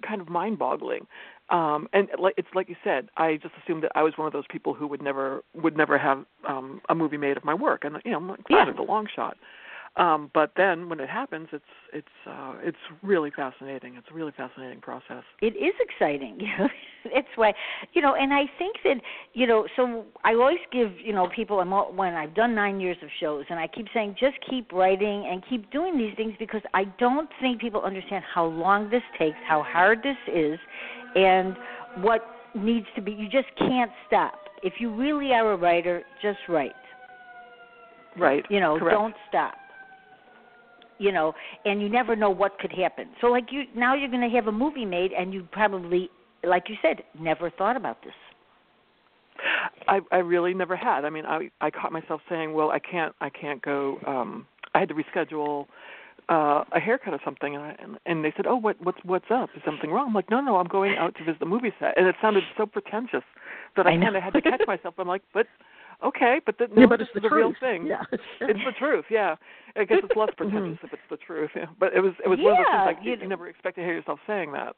kind 0.08 0.22
of 0.22 0.30
mind 0.30 0.58
boggling 0.58 1.06
um 1.50 1.88
and 1.94 2.08
like 2.18 2.34
it's 2.38 2.48
like 2.56 2.70
you 2.70 2.76
said 2.84 3.10
i 3.18 3.36
just 3.42 3.54
assumed 3.64 3.84
that 3.84 3.92
i 3.96 4.04
was 4.04 4.14
one 4.16 4.28
of 4.28 4.34
those 4.34 4.46
people 4.50 4.74
who 4.74 4.88
would 4.88 5.02
never 5.02 5.44
would 5.56 5.76
never 5.76 5.98
have 5.98 6.24
um 6.48 6.82
a 6.90 6.96
movie 6.96 7.18
made 7.18 7.36
of 7.38 7.44
my 7.44 7.54
work. 7.54 7.84
And 7.84 7.98
you 8.06 8.12
know 8.12 8.18
i'm 8.18 8.28
like 8.30 8.40
Yeah. 8.50 8.66
a 8.78 8.82
long 8.84 9.08
shot 9.14 9.38
um 9.96 10.30
but 10.34 10.52
then 10.56 10.90
when 10.90 11.00
it 11.00 11.10
happens 11.10 11.48
it's 11.52 11.64
it's 11.94 12.08
uh 12.28 12.54
it's 12.62 12.78
really 13.02 13.32
fascinating. 13.36 13.96
It's 13.96 14.08
a 14.12 14.14
really 14.14 14.34
fascinating 14.36 14.82
process. 14.82 15.24
It 15.42 15.56
is 15.56 15.74
exciting 15.80 16.38
you 16.40 16.48
know 16.58 16.68
that's 17.14 17.28
why 17.36 17.54
you 17.94 18.02
know 18.02 18.16
and 18.16 18.34
i 18.34 18.44
think 18.58 18.76
that 18.84 18.96
you 19.34 19.48
know 19.48 19.66
so 19.76 20.06
i 20.24 20.34
always 20.34 20.60
give 20.72 20.92
you 21.04 21.14
know 21.14 21.30
people 21.34 21.60
I'm 21.60 21.72
all, 21.72 21.94
when 21.94 22.14
i've 22.14 22.36
done 22.36 22.54
nine 22.54 22.80
years 22.80 22.98
of 23.02 23.10
shows 23.20 23.46
and 23.50 23.60
i 23.60 23.68
keep 23.68 23.88
saying 23.94 24.16
just 24.20 24.36
keep 24.50 24.72
writing 24.72 25.28
and 25.30 25.44
keep 25.50 25.72
doing 25.72 25.98
these 25.98 26.14
things 26.18 26.34
because 26.40 26.62
i 26.74 26.84
don't 27.00 27.30
think 27.40 27.62
people 27.62 27.82
understand 27.82 28.24
how 28.34 28.46
long 28.46 28.90
this 28.90 29.04
takes 29.18 29.38
how 29.48 29.64
hard 29.64 30.00
this 30.04 30.18
is 30.34 30.60
and 31.16 31.56
what 32.04 32.22
needs 32.56 32.88
to 32.96 33.02
be 33.02 33.12
you 33.12 33.30
just 33.30 33.48
can't 33.58 33.92
stop. 34.08 34.34
If 34.64 34.74
you 34.80 34.94
really 34.94 35.32
are 35.32 35.54
a 35.54 35.58
writer 35.58 36.04
just 36.22 36.40
write. 36.48 36.72
Right. 38.18 38.44
You 38.50 38.60
know 38.60 38.78
correct. 38.78 38.96
don't 38.96 39.16
stop 39.30 39.56
you 41.00 41.12
know, 41.12 41.34
and 41.66 41.82
you 41.82 41.90
never 41.90 42.16
know 42.16 42.30
what 42.30 42.60
could 42.60 42.72
happen. 42.72 43.08
So 43.22 43.28
like 43.28 43.48
you 43.52 43.64
now 43.76 43.96
you're 43.96 44.10
going 44.10 44.28
to 44.30 44.36
have 44.36 44.48
a 44.48 44.52
movie 44.52 44.86
made 44.86 45.12
and 45.12 45.34
you 45.34 45.48
probably 45.52 46.10
like 46.44 46.70
you 46.70 46.76
said 46.82 47.04
never 47.20 47.50
thought 47.50 47.76
about 47.76 48.04
this. 48.04 48.14
I 49.88 50.00
I 50.12 50.18
really 50.18 50.54
never 50.54 50.76
had. 50.76 51.06
I 51.06 51.10
mean, 51.10 51.26
I 51.26 51.50
I 51.62 51.72
caught 51.72 51.92
myself 51.92 52.22
saying, 52.30 52.54
"Well, 52.54 52.72
I 52.72 52.80
can't 52.80 53.16
I 53.22 53.30
can't 53.30 53.62
go 53.62 53.98
um 54.06 54.46
I 54.76 54.80
had 54.80 54.90
to 54.90 54.96
reschedule 54.96 55.66
uh 56.28 56.64
a 56.74 56.80
haircut 56.80 57.14
or 57.14 57.20
something 57.24 57.56
and 57.56 57.64
I 57.64 57.76
and, 57.80 57.98
and 58.06 58.24
they 58.24 58.34
said, 58.36 58.46
"Oh, 58.46 58.58
what 58.58 58.76
what's 58.84 59.00
what's 59.04 59.32
up? 59.32 59.50
Is 59.56 59.62
something 59.66 59.90
wrong?" 59.90 60.08
I'm 60.10 60.14
like, 60.14 60.30
"No, 60.30 60.42
no, 60.42 60.58
I'm 60.58 60.68
going 60.68 60.98
out 60.98 61.16
to 61.16 61.24
visit 61.24 61.40
the 61.40 61.46
movie 61.46 61.74
set." 61.80 61.98
And 61.98 62.08
it 62.08 62.16
sounded 62.22 62.44
so 62.58 62.66
pretentious 62.66 63.24
that 63.78 63.88
I, 63.88 63.94
I 63.94 63.98
kind 63.98 64.16
of 64.16 64.24
had 64.24 64.34
to 64.34 64.42
catch 64.42 64.62
myself. 64.68 64.96
I'm 64.98 65.08
like, 65.08 65.24
"But 65.34 65.48
okay, 66.04 66.40
but 66.46 66.58
the, 66.58 66.68
no, 66.68 66.82
yeah, 66.82 66.88
but 66.88 67.02
it's 67.02 67.12
the, 67.14 67.22
the 67.22 67.30
real 67.30 67.54
thing. 67.60 67.86
Yeah. 67.86 68.04
it's 68.12 68.60
the 68.66 68.74
truth. 68.78 69.06
Yeah, 69.10 69.36
I 69.76 69.84
guess 69.84 70.00
it's 70.04 70.16
less 70.16 70.30
pretentious 70.38 70.78
mm-hmm. 70.78 70.86
if 70.86 70.94
it's 70.94 71.02
the 71.10 71.18
truth. 71.18 71.52
Yeah. 71.56 71.66
But 71.80 71.94
it 71.94 72.02
was 72.02 72.14
it 72.24 72.28
was 72.28 72.40
yeah, 72.40 72.46
one 72.46 72.54
of 72.54 72.58
those 72.60 72.66
things 72.66 72.98
like 72.98 73.06
you, 73.06 73.12
you, 73.12 73.18
you 73.22 73.28
never 73.28 73.48
expect 73.48 73.76
to 73.78 73.82
hear 73.82 73.94
yourself 73.94 74.20
saying 74.28 74.52
that. 74.54 74.76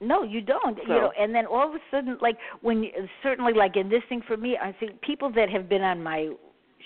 No, 0.00 0.22
you 0.22 0.40
don't. 0.40 0.78
So. 0.78 0.82
You 0.82 1.00
know, 1.00 1.12
and 1.18 1.34
then 1.34 1.46
all 1.46 1.68
of 1.68 1.74
a 1.74 1.78
sudden, 1.90 2.16
like 2.22 2.36
when 2.62 2.84
you, 2.84 2.90
certainly 3.22 3.52
like 3.52 3.76
in 3.76 3.88
this 3.90 4.02
thing 4.08 4.22
for 4.26 4.36
me, 4.36 4.56
I 4.60 4.72
think 4.72 5.00
people 5.02 5.30
that 5.32 5.50
have 5.50 5.68
been 5.68 5.82
on 5.82 6.02
my 6.02 6.30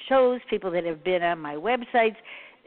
shows, 0.08 0.40
people 0.50 0.70
that 0.72 0.84
have 0.84 1.04
been 1.04 1.22
on 1.22 1.38
my 1.38 1.54
websites, 1.54 2.16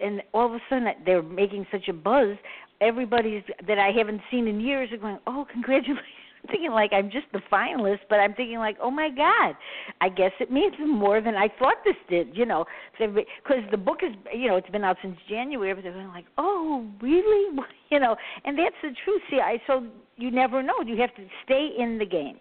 and 0.01 0.21
all 0.33 0.45
of 0.45 0.53
a 0.53 0.59
sudden 0.69 0.87
they're 1.05 1.21
making 1.21 1.67
such 1.71 1.89
a 1.89 1.93
buzz. 1.93 2.37
Everybody's 2.79 3.43
that 3.67 3.79
I 3.79 3.91
haven't 3.91 4.21
seen 4.31 4.47
in 4.47 4.61
years 4.61 4.89
are 4.91 4.97
going, 4.97 5.19
"Oh, 5.27 5.45
congratulations!" 5.51 6.05
Thinking 6.47 6.71
like 6.71 6.91
I'm 6.93 7.09
just 7.09 7.25
the 7.33 7.41
finalist, 7.51 7.99
but 8.09 8.19
I'm 8.19 8.33
thinking 8.33 8.57
like, 8.57 8.77
"Oh 8.81 8.91
my 8.91 9.09
God, 9.09 9.55
I 10.01 10.09
guess 10.09 10.31
it 10.39 10.51
means 10.51 10.73
more 10.85 11.21
than 11.21 11.35
I 11.35 11.47
thought 11.59 11.77
this 11.85 11.95
did." 12.09 12.35
You 12.35 12.45
know, 12.45 12.65
because 12.97 13.63
the 13.71 13.77
book 13.77 13.99
is, 14.03 14.13
you 14.33 14.47
know, 14.47 14.55
it's 14.55 14.69
been 14.69 14.83
out 14.83 14.97
since 15.01 15.17
January. 15.29 15.73
But 15.73 15.83
they're 15.83 15.93
going 15.93 16.07
like, 16.09 16.25
"Oh, 16.37 16.85
really?" 17.01 17.57
You 17.89 18.01
know, 18.01 18.17
and 18.43 18.59
that's 18.59 18.75
the 18.81 18.89
truth. 19.05 19.21
See, 19.31 19.39
I 19.39 19.61
so 19.65 19.87
you 20.17 20.29
never 20.29 20.61
know. 20.61 20.73
You 20.85 20.97
have 20.97 21.15
to 21.15 21.25
stay 21.45 21.69
in 21.79 21.97
the 21.97 22.05
game. 22.05 22.37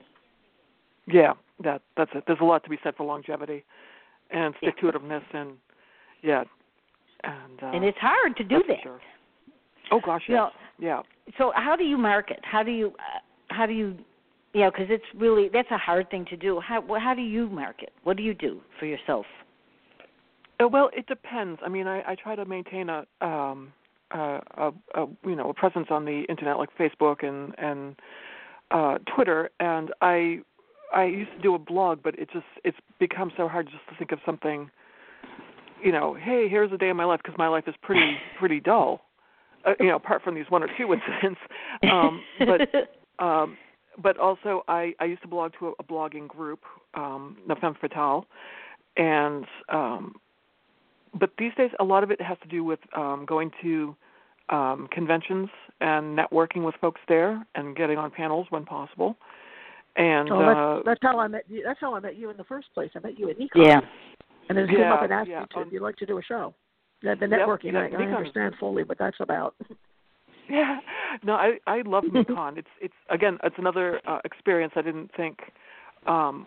Yeah, 1.06 1.34
that 1.62 1.82
that's 1.96 2.10
it. 2.16 2.24
There's 2.26 2.40
a 2.40 2.44
lot 2.44 2.64
to 2.64 2.70
be 2.70 2.78
said 2.82 2.96
for 2.96 3.06
longevity 3.06 3.64
and 4.30 4.54
stick 4.58 4.76
to 4.78 4.86
itiveness 4.86 5.22
and 5.32 5.52
yeah. 6.22 6.44
And 7.24 7.62
uh, 7.62 7.66
and 7.66 7.84
it's 7.84 7.98
hard 7.98 8.36
to 8.36 8.44
do 8.44 8.62
that. 8.68 8.78
Sure. 8.82 9.00
Oh 9.90 10.00
gosh, 10.04 10.22
yes. 10.28 10.28
You 10.28 10.34
know, 10.34 10.50
yeah. 10.78 11.02
So 11.38 11.52
how 11.54 11.76
do 11.76 11.84
you 11.84 11.96
market? 11.96 12.40
How 12.42 12.62
do 12.62 12.70
you 12.70 12.88
uh, 12.88 13.20
how 13.56 13.66
do 13.66 13.72
you 13.72 13.96
you 14.52 14.60
know 14.62 14.70
because 14.70 14.86
it's 14.90 15.04
really 15.14 15.48
that's 15.52 15.70
a 15.70 15.78
hard 15.78 16.10
thing 16.10 16.24
to 16.30 16.36
do. 16.36 16.60
How 16.60 16.82
how 16.98 17.14
do 17.14 17.22
you 17.22 17.48
market? 17.48 17.92
What 18.04 18.16
do 18.16 18.22
you 18.22 18.34
do 18.34 18.60
for 18.78 18.86
yourself? 18.86 19.26
Uh, 20.58 20.68
well, 20.68 20.90
it 20.96 21.06
depends. 21.06 21.60
I 21.64 21.68
mean, 21.68 21.86
I, 21.86 22.12
I 22.12 22.14
try 22.14 22.34
to 22.34 22.44
maintain 22.44 22.88
a 22.88 23.04
um 23.20 23.72
uh, 24.14 24.40
a, 24.56 24.72
a 24.94 25.06
you 25.24 25.36
know 25.36 25.50
a 25.50 25.54
presence 25.54 25.88
on 25.90 26.04
the 26.04 26.24
internet 26.28 26.58
like 26.58 26.70
Facebook 26.78 27.24
and 27.26 27.54
and 27.58 27.96
uh 28.70 28.98
Twitter 29.14 29.50
and 29.60 29.92
I 30.00 30.40
I 30.94 31.04
used 31.04 31.32
to 31.32 31.42
do 31.42 31.54
a 31.54 31.58
blog 31.58 32.02
but 32.02 32.18
it 32.18 32.30
just 32.32 32.46
it's 32.64 32.76
become 32.98 33.32
so 33.36 33.48
hard 33.48 33.66
just 33.66 33.86
to 33.90 33.96
think 33.96 34.12
of 34.12 34.20
something 34.24 34.70
you 35.82 35.92
know 35.92 36.14
hey 36.14 36.48
here's 36.48 36.72
a 36.72 36.78
day 36.78 36.88
in 36.88 36.96
my 36.96 37.04
life 37.04 37.20
because 37.22 37.36
my 37.38 37.48
life 37.48 37.64
is 37.66 37.74
pretty 37.82 38.16
pretty 38.38 38.60
dull 38.60 39.02
uh, 39.66 39.72
you 39.80 39.86
know 39.86 39.96
apart 39.96 40.22
from 40.22 40.34
these 40.34 40.46
one 40.48 40.62
or 40.62 40.68
two 40.78 40.92
incidents 40.92 41.40
um 41.92 42.22
but 42.38 42.90
um 43.18 43.56
but 44.02 44.18
also 44.18 44.62
I 44.68 44.94
I 45.00 45.04
used 45.04 45.22
to 45.22 45.28
belong 45.28 45.50
to 45.58 45.68
a, 45.68 45.72
a 45.78 45.84
blogging 45.84 46.28
group 46.28 46.60
um 46.94 47.36
La 47.46 47.54
Femme 47.56 47.76
Fatale 47.80 48.26
and 48.96 49.44
um 49.68 50.16
but 51.18 51.30
these 51.38 51.52
days 51.56 51.70
a 51.80 51.84
lot 51.84 52.02
of 52.02 52.10
it 52.10 52.20
has 52.20 52.38
to 52.42 52.48
do 52.48 52.64
with 52.64 52.80
um, 52.96 53.24
going 53.26 53.50
to 53.62 53.96
um, 54.48 54.88
conventions 54.90 55.48
and 55.80 56.18
networking 56.18 56.64
with 56.64 56.74
folks 56.80 57.00
there 57.08 57.44
and 57.54 57.76
getting 57.76 57.98
on 57.98 58.10
panels 58.10 58.46
when 58.50 58.64
possible. 58.64 59.16
And 59.96 60.30
oh, 60.30 60.40
uh, 60.40 60.74
that's, 60.76 60.86
that's 60.86 61.00
how 61.02 61.18
I 61.18 61.28
met 61.28 61.44
you. 61.48 61.62
That's 61.64 61.80
how 61.80 61.94
I 61.94 62.00
met 62.00 62.16
you 62.16 62.30
in 62.30 62.36
the 62.36 62.44
first 62.44 62.68
place. 62.74 62.90
I 62.94 63.00
met 63.00 63.18
you 63.18 63.30
at 63.30 63.38
Necon. 63.38 63.66
Yeah. 63.66 63.80
And 64.48 64.56
then 64.56 64.68
yeah, 64.68 64.74
came 64.74 64.92
up 64.92 65.02
and 65.02 65.12
asked 65.12 65.28
yeah. 65.28 65.40
you 65.40 65.46
to, 65.46 65.56
um, 65.56 65.66
if 65.66 65.72
you'd 65.72 65.82
like 65.82 65.96
to 65.96 66.06
do 66.06 66.18
a 66.18 66.22
show. 66.22 66.54
The, 67.02 67.14
the 67.18 67.26
networking, 67.26 67.72
yep, 67.72 67.92
I, 67.92 68.02
I 68.02 68.06
understand 68.06 68.54
fully 68.58 68.82
what 68.82 68.98
that's 68.98 69.18
about. 69.20 69.54
Yeah, 70.50 70.78
no, 71.24 71.34
I 71.34 71.58
I 71.66 71.82
love 71.84 72.04
Necon. 72.12 72.56
it's 72.58 72.68
it's 72.80 72.94
again, 73.10 73.38
it's 73.42 73.56
another 73.58 74.00
uh, 74.06 74.18
experience. 74.24 74.74
I 74.76 74.82
didn't 74.82 75.10
think, 75.16 75.40
um, 76.06 76.46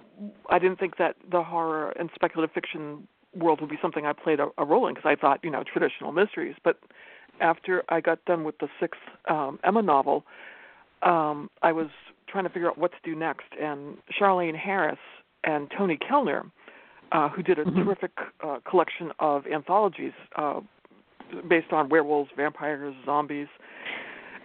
I 0.50 0.58
didn't 0.60 0.80
think 0.80 0.98
that 0.98 1.16
the 1.30 1.44
horror 1.44 1.92
and 2.00 2.10
speculative 2.16 2.54
fiction 2.54 3.08
world 3.36 3.62
would 3.62 3.70
be 3.70 3.78
something 3.82 4.06
I 4.06 4.14
played 4.14 4.40
a, 4.40 4.48
a 4.58 4.66
role 4.66 4.88
in 4.88 4.94
because 4.96 5.10
I 5.10 5.16
thought 5.20 5.40
you 5.44 5.52
know 5.52 5.64
traditional 5.64 6.12
mysteries. 6.12 6.56
But 6.64 6.80
after 7.42 7.84
I 7.90 8.02
got 8.02 8.24
done 8.26 8.44
with 8.44 8.58
the 8.60 8.68
sixth 8.80 9.02
um, 9.30 9.60
Emma 9.64 9.82
novel, 9.82 10.24
um, 11.04 11.50
I 11.62 11.72
was 11.72 11.88
trying 12.28 12.44
to 12.46 12.50
figure 12.50 12.70
out 12.70 12.78
what 12.78 12.92
to 12.92 12.98
do 13.04 13.16
next, 13.18 13.48
and 13.62 13.98
Charlaine 14.18 14.56
Harris 14.58 15.00
and 15.44 15.70
Toni 15.76 15.98
Kelner, 15.98 16.50
uh, 17.12 17.30
who 17.30 17.42
did 17.42 17.58
a 17.60 17.66
Mhm. 17.66 17.84
terrific 17.84 18.12
uh, 18.44 18.60
collection 18.70 19.12
of 19.20 19.46
anthologies 19.48 20.14
uh, 20.36 20.60
based 21.48 21.72
on 21.72 21.90
werewolves, 21.90 22.30
vampires, 22.36 22.96
zombies, 23.06 23.48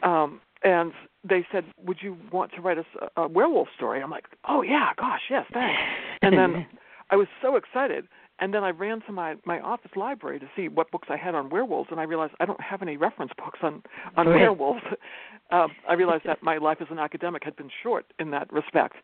um, 0.02 0.40
and 0.62 0.92
they 1.28 1.46
said, 1.52 1.64
"Would 1.84 1.98
you 2.02 2.16
want 2.32 2.52
to 2.52 2.60
write 2.60 2.78
us 2.78 2.86
a, 3.16 3.22
a 3.22 3.28
werewolf 3.28 3.68
story?" 3.76 4.02
I'm 4.02 4.10
like, 4.10 4.26
"Oh 4.48 4.62
yeah, 4.62 4.90
gosh, 4.96 5.22
yes, 5.30 5.46
thanks." 5.52 5.80
And 6.22 6.36
then 6.36 6.66
I 7.10 7.16
was 7.16 7.28
so 7.42 7.56
excited. 7.56 8.06
And 8.40 8.52
then 8.52 8.64
I 8.64 8.70
ran 8.70 9.00
to 9.02 9.12
my 9.12 9.36
my 9.44 9.60
office 9.60 9.92
library 9.94 10.40
to 10.40 10.46
see 10.56 10.68
what 10.68 10.90
books 10.90 11.08
I 11.10 11.16
had 11.16 11.34
on 11.34 11.50
werewolves, 11.50 11.88
and 11.92 12.00
I 12.00 12.02
realized 12.02 12.32
I 12.40 12.46
don't 12.46 12.60
have 12.60 12.82
any 12.82 12.96
reference 12.96 13.32
books 13.36 13.60
on 13.62 13.82
on 14.16 14.26
Right. 14.26 14.40
werewolves. 14.40 14.82
um, 15.50 15.70
I 15.88 15.94
realized 15.94 16.24
that 16.24 16.42
my 16.42 16.58
life 16.58 16.78
as 16.80 16.88
an 16.90 16.98
academic 16.98 17.44
had 17.44 17.54
been 17.56 17.70
short 17.82 18.06
in 18.18 18.30
that 18.32 18.52
respect. 18.52 18.96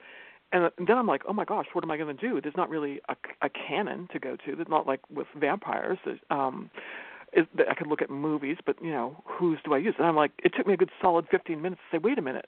And 0.52 0.68
then 0.78 0.98
I'm 0.98 1.06
like, 1.06 1.22
oh 1.28 1.32
my 1.32 1.44
gosh, 1.44 1.66
what 1.74 1.84
am 1.84 1.92
I 1.92 1.96
going 1.96 2.16
to 2.16 2.28
do? 2.28 2.40
There's 2.40 2.56
not 2.56 2.68
really 2.68 3.00
a, 3.08 3.14
a 3.42 3.48
canon 3.48 4.08
to 4.12 4.18
go 4.18 4.34
to. 4.44 4.56
There's 4.56 4.68
not 4.68 4.84
like 4.84 5.00
with 5.08 5.28
vampires. 5.38 5.98
Um, 6.30 6.70
is, 7.32 7.46
I 7.68 7.74
could 7.74 7.86
look 7.86 8.02
at 8.02 8.10
movies, 8.10 8.56
but 8.64 8.76
you 8.82 8.90
know, 8.90 9.22
whose 9.24 9.58
do 9.64 9.74
I 9.74 9.78
use? 9.78 9.94
And 9.98 10.06
I'm 10.06 10.16
like, 10.16 10.32
it 10.42 10.52
took 10.56 10.66
me 10.66 10.74
a 10.74 10.76
good 10.76 10.90
solid 11.00 11.26
15 11.30 11.60
minutes 11.60 11.80
to 11.90 11.96
say, 11.96 12.00
wait 12.02 12.18
a 12.18 12.22
minute, 12.22 12.46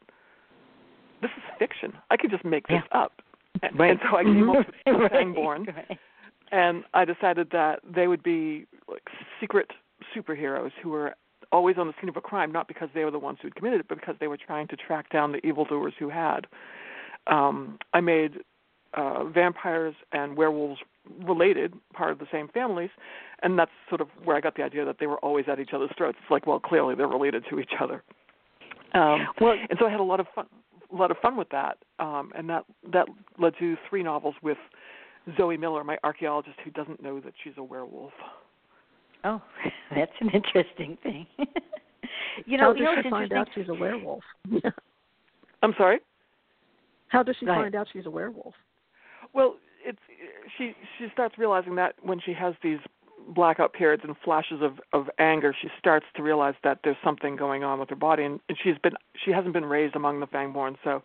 this 1.20 1.30
is 1.36 1.42
fiction. 1.58 1.92
I 2.10 2.16
could 2.16 2.30
just 2.30 2.44
make 2.44 2.66
this 2.68 2.82
up. 2.92 3.22
And, 3.62 3.78
Right. 3.78 3.90
and 3.90 4.00
so 4.10 4.16
I 4.16 4.24
came 4.24 4.50
up 4.50 4.56
with 4.66 4.66
Right, 4.86 5.76
right. 5.76 5.98
and 6.50 6.84
I 6.94 7.04
decided 7.04 7.50
that 7.52 7.80
they 7.88 8.08
would 8.08 8.22
be 8.22 8.66
like 8.88 9.06
secret 9.40 9.70
superheroes 10.16 10.72
who 10.82 10.90
were 10.90 11.14
always 11.52 11.76
on 11.78 11.86
the 11.86 11.92
scene 12.00 12.08
of 12.08 12.16
a 12.16 12.20
crime, 12.20 12.50
not 12.50 12.66
because 12.66 12.88
they 12.94 13.04
were 13.04 13.10
the 13.10 13.18
ones 13.18 13.38
who 13.40 13.46
had 13.46 13.54
committed 13.54 13.80
it, 13.80 13.86
but 13.88 13.98
because 13.98 14.16
they 14.18 14.26
were 14.26 14.38
trying 14.38 14.66
to 14.68 14.76
track 14.76 15.10
down 15.10 15.32
the 15.32 15.46
evildoers 15.46 15.92
who 15.98 16.08
had. 16.08 16.46
Um, 17.26 17.78
I 17.92 18.00
made 18.00 18.38
uh, 18.94 19.24
vampires 19.24 19.94
and 20.12 20.36
werewolves 20.36 20.80
related, 21.24 21.74
part 21.94 22.10
of 22.12 22.18
the 22.18 22.26
same 22.32 22.48
families, 22.48 22.90
and 23.42 23.58
that's 23.58 23.70
sort 23.88 24.00
of 24.00 24.08
where 24.24 24.36
I 24.36 24.40
got 24.40 24.54
the 24.56 24.62
idea 24.62 24.84
that 24.84 24.96
they 25.00 25.06
were 25.06 25.18
always 25.18 25.46
at 25.48 25.58
each 25.58 25.70
other's 25.74 25.90
throats. 25.96 26.16
It's 26.22 26.30
like, 26.30 26.46
well, 26.46 26.60
clearly 26.60 26.94
they're 26.94 27.08
related 27.08 27.44
to 27.50 27.58
each 27.58 27.72
other. 27.80 28.02
Um, 28.94 29.26
Well, 29.40 29.54
and 29.70 29.78
so 29.78 29.86
I 29.86 29.90
had 29.90 30.00
a 30.00 30.04
lot 30.04 30.20
of 30.20 30.26
fun, 30.34 30.46
a 30.92 30.96
lot 30.96 31.10
of 31.10 31.16
fun 31.18 31.36
with 31.36 31.48
that, 31.50 31.78
um, 31.98 32.30
and 32.36 32.48
that 32.50 32.64
that 32.92 33.06
led 33.38 33.54
to 33.58 33.76
three 33.88 34.02
novels 34.02 34.34
with 34.42 34.58
Zoe 35.36 35.56
Miller, 35.56 35.82
my 35.84 35.98
archaeologist 36.04 36.56
who 36.64 36.70
doesn't 36.70 37.02
know 37.02 37.18
that 37.20 37.32
she's 37.42 37.54
a 37.56 37.62
werewolf. 37.62 38.12
oh, 39.24 39.40
that's 39.94 40.12
an 40.20 40.30
interesting 40.30 40.98
thing. 41.02 41.26
you 42.46 42.58
know, 42.58 42.64
How 42.64 42.72
you 42.74 42.84
does 42.84 42.96
know, 42.96 43.02
she 43.02 43.10
find 43.10 43.32
out 43.32 43.48
she's 43.54 43.68
a 43.68 43.74
werewolf? 43.74 44.22
I'm 45.62 45.74
sorry. 45.78 46.00
How 47.08 47.22
does 47.22 47.36
she 47.38 47.46
Right. 47.46 47.56
find 47.62 47.74
out 47.74 47.86
she's 47.92 48.06
a 48.06 48.10
werewolf? 48.10 48.54
Well, 49.32 49.56
it's 49.84 49.98
she 50.56 50.74
she 50.98 51.08
starts 51.12 51.38
realizing 51.38 51.74
that 51.76 51.94
when 52.02 52.20
she 52.20 52.32
has 52.32 52.54
these 52.62 52.78
blackout 53.28 53.72
periods 53.72 54.02
and 54.04 54.16
flashes 54.24 54.60
of 54.62 54.80
of 54.92 55.08
anger, 55.18 55.54
she 55.60 55.68
starts 55.78 56.06
to 56.16 56.22
realize 56.22 56.54
that 56.64 56.80
there's 56.84 56.96
something 57.04 57.36
going 57.36 57.64
on 57.64 57.78
with 57.78 57.88
her 57.90 57.96
body, 57.96 58.24
and, 58.24 58.40
and 58.48 58.58
she's 58.62 58.78
been 58.78 58.94
she 59.24 59.30
hasn't 59.30 59.52
been 59.52 59.64
raised 59.64 59.96
among 59.96 60.20
the 60.20 60.26
Fangborn, 60.26 60.76
so 60.84 61.02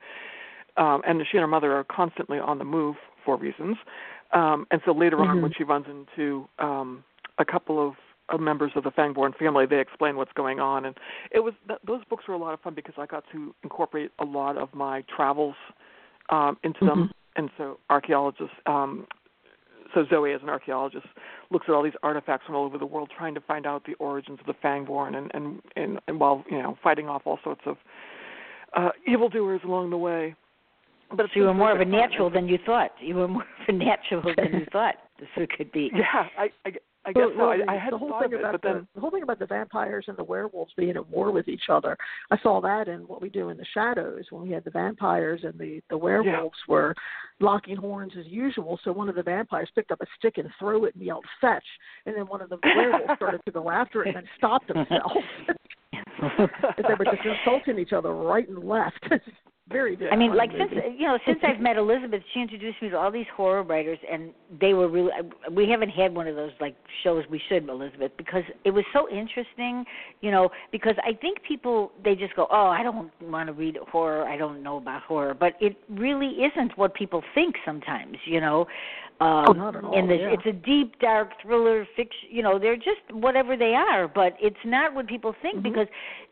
um, 0.77 1.01
and 1.07 1.21
she 1.29 1.37
and 1.37 1.41
her 1.41 1.47
mother 1.47 1.73
are 1.73 1.83
constantly 1.83 2.39
on 2.39 2.57
the 2.57 2.63
move 2.65 2.95
for 3.25 3.37
reasons, 3.37 3.77
um, 4.33 4.65
and 4.71 4.81
so 4.85 4.91
later 4.91 5.21
on 5.21 5.37
Mhm. 5.37 5.41
when 5.41 5.53
she 5.53 5.63
runs 5.63 5.85
into 5.87 6.47
um, 6.59 7.03
a 7.37 7.45
couple 7.45 7.85
of 7.85 7.95
uh, 8.29 8.37
members 8.37 8.71
of 8.75 8.83
the 8.83 8.91
Fangborn 8.91 9.35
family, 9.37 9.65
they 9.65 9.79
explain 9.79 10.17
what's 10.17 10.33
going 10.33 10.59
on, 10.59 10.85
and 10.85 10.97
it 11.31 11.39
was 11.39 11.53
th- 11.67 11.79
those 11.85 12.03
books 12.05 12.27
were 12.27 12.33
a 12.33 12.37
lot 12.37 12.53
of 12.53 12.59
fun 12.61 12.73
because 12.73 12.95
I 12.97 13.05
got 13.05 13.23
to 13.31 13.53
incorporate 13.63 14.11
a 14.19 14.25
lot 14.25 14.57
of 14.57 14.73
my 14.73 15.03
travels 15.03 15.55
um, 16.29 16.57
into 16.63 16.85
them 16.85 17.05
Mhm. 17.05 17.11
And 17.37 17.49
so 17.57 17.79
archaeologists 17.89 18.53
um 18.65 19.07
so 19.93 20.05
Zoe 20.09 20.33
as 20.33 20.41
an 20.41 20.49
archaeologist 20.49 21.05
looks 21.49 21.65
at 21.69 21.73
all 21.73 21.81
these 21.81 21.93
artifacts 22.03 22.45
from 22.45 22.55
all 22.55 22.65
over 22.65 22.77
the 22.77 22.85
world 22.85 23.09
trying 23.17 23.33
to 23.35 23.41
find 23.41 23.65
out 23.65 23.85
the 23.85 23.93
origins 23.95 24.37
of 24.41 24.45
the 24.45 24.53
Fangborn 24.61 25.15
and 25.15 25.31
and 25.33 25.61
and, 25.75 25.99
and 26.07 26.19
while 26.19 26.43
you 26.51 26.61
know 26.61 26.77
fighting 26.83 27.07
off 27.07 27.21
all 27.25 27.39
sorts 27.43 27.61
of 27.65 27.77
uh 28.75 28.89
evildoers 29.07 29.61
along 29.63 29.89
the 29.91 29.97
way. 29.97 30.35
But 31.09 31.27
So 31.27 31.39
you 31.39 31.43
were 31.43 31.53
more 31.53 31.71
of 31.71 31.79
a 31.79 31.83
fun. 31.83 31.91
natural 31.91 32.29
than 32.29 32.49
you 32.49 32.57
thought. 32.65 32.91
You 32.99 33.15
were 33.15 33.27
more 33.29 33.43
of 33.43 33.69
a 33.69 33.71
natural 33.89 34.21
than 34.35 34.59
you 34.59 34.65
thought. 34.73 34.95
This 35.19 35.29
it 35.37 35.49
could 35.51 35.71
be. 35.71 35.89
Yeah, 35.95 36.27
I 36.37 36.49
I, 36.65 36.71
I 37.07 37.13
guess 37.13 37.23
well, 37.37 37.53
so. 37.57 37.63
I, 37.63 37.71
I, 37.71 37.75
I 37.75 37.79
hadn't 37.79 37.99
the 38.01 38.05
whole 38.05 38.19
thing 38.21 38.33
it, 38.33 38.39
about 38.39 38.51
but 38.51 38.61
the, 38.61 38.73
then 38.73 38.87
the 38.93 38.99
whole 39.01 39.11
thing 39.11 39.23
about 39.23 39.39
the 39.39 39.45
vampires 39.45 40.05
and 40.09 40.17
the 40.17 40.23
werewolves 40.23 40.73
being 40.75 40.97
at 40.97 41.09
war 41.09 41.31
with 41.31 41.47
each 41.47 41.69
other. 41.69 41.97
I 42.31 42.37
saw 42.43 42.59
that 42.61 42.89
in 42.89 43.07
what 43.07 43.21
we 43.21 43.29
do 43.29 43.49
in 43.49 43.57
the 43.57 43.65
shadows 43.73 44.25
when 44.29 44.43
we 44.43 44.51
had 44.51 44.65
the 44.65 44.71
vampires 44.71 45.41
and 45.43 45.57
the 45.57 45.79
the 45.89 45.97
werewolves 45.97 46.57
were 46.67 46.93
locking 47.39 47.77
horns 47.77 48.11
as 48.19 48.25
usual. 48.27 48.77
So 48.83 48.91
one 48.91 49.07
of 49.07 49.15
the 49.15 49.23
vampires 49.23 49.69
picked 49.73 49.91
up 49.91 50.01
a 50.01 50.05
stick 50.17 50.37
and 50.37 50.49
threw 50.59 50.83
it 50.85 50.95
and 50.95 51.03
yelled 51.03 51.25
"fetch," 51.39 51.65
and 52.05 52.15
then 52.15 52.27
one 52.27 52.41
of 52.41 52.49
the 52.49 52.57
werewolves 52.61 53.13
started 53.15 53.41
to 53.45 53.51
go 53.51 53.71
after 53.71 54.03
it 54.03 54.07
and 54.07 54.17
then 54.17 54.29
stopped 54.37 54.67
himself. 54.75 55.13
they 56.19 56.93
were 56.97 57.05
just 57.05 57.25
insulting 57.25 57.79
each 57.79 57.93
other 57.93 58.13
right 58.13 58.49
and 58.49 58.63
left. 58.63 59.05
Very 59.69 59.95
very. 59.95 60.11
I 60.11 60.15
mean, 60.15 60.35
like 60.35 60.51
movie. 60.51 60.65
since 60.73 60.95
you 60.97 61.07
know, 61.07 61.17
since 61.25 61.39
I've 61.43 61.59
met 61.61 61.77
Elizabeth, 61.77 62.21
she 62.33 62.41
introduced 62.41 62.81
me 62.81 62.89
to 62.89 62.97
all 62.97 63.11
these 63.11 63.25
horror 63.35 63.63
writers, 63.63 63.97
and 64.09 64.31
they 64.61 64.73
were 64.73 64.87
really. 64.87 65.11
We 65.51 65.69
haven't 65.69 65.89
had 65.89 66.13
one 66.15 66.27
of 66.27 66.35
those 66.35 66.51
like 66.61 66.75
shows. 67.03 67.23
We 67.29 67.41
should, 67.49 67.67
Elizabeth, 67.67 68.11
because 68.17 68.43
it 68.63 68.71
was 68.71 68.85
so 68.93 69.09
interesting. 69.09 69.83
You 70.21 70.31
know, 70.31 70.49
because 70.71 70.95
I 71.03 71.13
think 71.13 71.43
people 71.43 71.91
they 72.03 72.15
just 72.15 72.35
go, 72.35 72.47
oh, 72.49 72.67
I 72.67 72.83
don't 72.83 73.11
want 73.21 73.47
to 73.47 73.53
read 73.53 73.77
horror. 73.91 74.23
I 74.25 74.37
don't 74.37 74.63
know 74.63 74.77
about 74.77 75.03
horror, 75.03 75.33
but 75.33 75.53
it 75.59 75.75
really 75.89 76.27
isn't 76.27 76.77
what 76.77 76.93
people 76.93 77.21
think 77.35 77.55
sometimes. 77.65 78.17
You 78.25 78.41
know, 78.41 78.67
um, 79.19 79.45
Oh, 79.49 79.51
not 79.53 79.75
at 79.75 79.83
all, 79.83 79.97
and 79.97 80.09
the, 80.09 80.15
yeah. 80.15 80.29
it's 80.33 80.45
a 80.45 80.51
deep, 80.51 80.99
dark 80.99 81.29
thriller 81.41 81.85
fiction. 81.95 82.29
You 82.29 82.43
know, 82.43 82.59
they're 82.59 82.75
just 82.75 83.01
whatever 83.11 83.57
they 83.57 83.73
are, 83.73 84.07
but 84.07 84.33
it's 84.39 84.63
not 84.65 84.93
what 84.93 85.07
people 85.07 85.33
think 85.41 85.57
Mhm. 85.59 85.63
because 85.63 85.87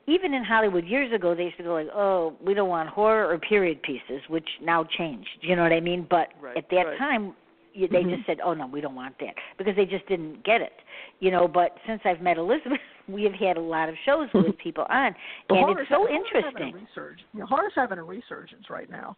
even 0.07 0.33
in 0.33 0.43
Hollywood 0.43 0.85
years 0.85 1.11
ago, 1.11 1.33
they 1.33 1.45
used 1.45 1.57
to 1.57 1.63
go 1.63 1.73
like, 1.73 1.89
"Oh, 1.93 2.35
we 2.41 2.53
don't 2.53 2.69
want 2.69 2.89
horror 2.89 3.27
or 3.27 3.37
period 3.39 3.81
pieces," 3.81 4.21
which 4.29 4.47
now 4.61 4.83
changed. 4.83 5.29
You 5.41 5.55
know 5.55 5.63
what 5.63 5.73
I 5.73 5.79
mean? 5.79 6.03
But 6.09 6.31
Right, 6.39 6.57
at 6.57 6.69
that 6.69 6.85
right. 6.87 6.97
time, 6.99 7.35
they 7.73 7.87
Mhm. 7.87 8.15
just 8.15 8.25
said, 8.27 8.39
"Oh 8.43 8.53
no, 8.53 8.67
we 8.67 8.81
don't 8.81 8.95
want 8.95 9.17
that," 9.17 9.33
because 9.57 9.75
they 9.75 9.85
just 9.87 10.05
didn't 10.05 10.43
get 10.43 10.61
it. 10.61 10.79
You 11.19 11.31
know. 11.31 11.47
But 11.47 11.77
since 11.87 12.01
I've 12.05 12.21
met 12.21 12.37
Elizabeth, 12.37 12.79
we 13.07 13.23
have 13.23 13.33
had 13.33 13.57
a 13.57 13.61
lot 13.61 13.89
of 13.89 13.97
shows 14.05 14.31
with 14.33 14.57
people 14.59 14.85
on, 14.89 15.15
But 15.47 15.57
and 15.57 15.79
it's 15.79 15.89
so 15.89 16.01
having- 16.05 16.15
horror's 16.17 16.25
interesting. 16.27 16.67
Having 16.67 16.75
a 16.75 16.99
resurge. 16.99 17.19
You 17.33 17.39
know, 17.39 17.45
horror's 17.47 17.73
having 17.73 17.97
a 17.97 18.03
resurgence 18.03 18.69
right 18.69 18.89
now, 18.91 19.17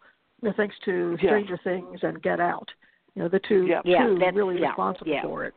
thanks 0.56 0.78
to 0.86 1.10
Yeah. 1.20 1.28
Stranger 1.28 1.56
Things 1.58 2.02
and 2.02 2.22
Get 2.22 2.40
Out. 2.40 2.72
You 3.18 3.24
know, 3.24 3.28
the 3.28 3.40
two 3.40 3.66
Yeah. 3.66 3.80
Yeah, 3.84 4.06
two 4.06 4.14
that's- 4.14 4.34
really 4.36 4.60
yeah, 4.60 4.68
responsible 4.68 5.10
yeah. 5.10 5.22
for 5.22 5.44
it. 5.44 5.54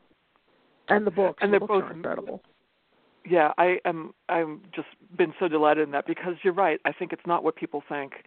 And 0.89 1.05
the 1.05 1.11
books. 1.11 1.37
And 1.43 1.53
the 1.53 1.59
they're 1.59 1.67
books 1.67 1.81
both- 1.81 1.91
are 1.91 1.93
incredible. 1.93 2.41
Yeah, 3.23 3.53
I 3.59 3.79
am. 3.85 4.15
I'm 4.29 4.63
just 4.71 4.87
been 5.15 5.31
so 5.39 5.47
delighted 5.47 5.83
in 5.83 5.91
that 5.91 6.07
because 6.07 6.43
you're 6.43 6.53
right. 6.55 6.81
I 6.85 6.91
think 6.91 7.13
it's 7.13 7.25
not 7.27 7.43
what 7.43 7.55
people 7.55 7.81
think. 7.87 8.23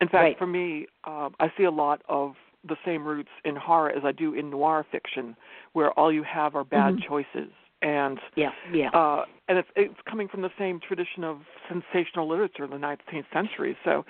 In 0.00 0.08
fact, 0.08 0.22
Right. 0.22 0.38
for 0.38 0.46
me, 0.46 0.86
um, 1.04 1.34
I 1.38 1.50
see 1.58 1.64
a 1.64 1.70
lot 1.70 2.00
of 2.08 2.34
the 2.64 2.78
same 2.82 3.04
roots 3.06 3.28
in 3.44 3.56
horror 3.56 3.90
as 3.90 4.06
I 4.06 4.12
do 4.12 4.32
in 4.32 4.48
noir 4.48 4.84
fiction, 4.90 5.36
where 5.74 5.90
all 5.92 6.10
you 6.10 6.22
have 6.22 6.56
are 6.56 6.64
bad 6.64 6.96
Mhm. 6.96 7.02
choices, 7.02 7.50
and 7.82 8.18
Yeah, 8.36 8.52
yeah. 8.72 8.88
uh, 8.94 9.26
and 9.48 9.58
it's 9.58 9.70
it's 9.76 10.00
coming 10.06 10.28
from 10.28 10.40
the 10.40 10.50
same 10.56 10.80
tradition 10.80 11.24
of 11.24 11.44
sensational 11.68 12.26
literature 12.26 12.64
in 12.64 12.70
the 12.70 12.78
19th 12.78 13.30
century. 13.30 13.76
So 13.84 14.06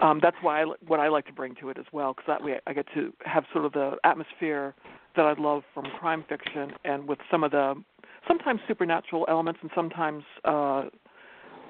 um, 0.00 0.18
that's 0.22 0.36
why 0.40 0.62
I, 0.62 0.64
what 0.86 1.00
I 1.00 1.08
like 1.08 1.26
to 1.26 1.32
bring 1.32 1.54
to 1.56 1.68
it 1.70 1.78
as 1.78 1.84
well, 1.92 2.12
because 2.14 2.26
that 2.26 2.42
way 2.42 2.58
I 2.66 2.72
get 2.72 2.86
to 2.94 3.12
have 3.24 3.44
sort 3.52 3.64
of 3.64 3.72
the 3.72 3.96
atmosphere 4.04 4.74
that 5.16 5.26
I 5.26 5.34
love 5.38 5.62
from 5.74 5.84
crime 5.98 6.24
fiction, 6.28 6.72
and 6.84 7.06
with 7.06 7.18
some 7.30 7.44
of 7.44 7.50
the 7.50 7.74
sometimes 8.28 8.60
supernatural 8.68 9.24
elements 9.28 9.60
and 9.62 9.70
sometimes 9.74 10.22
uh, 10.44 10.84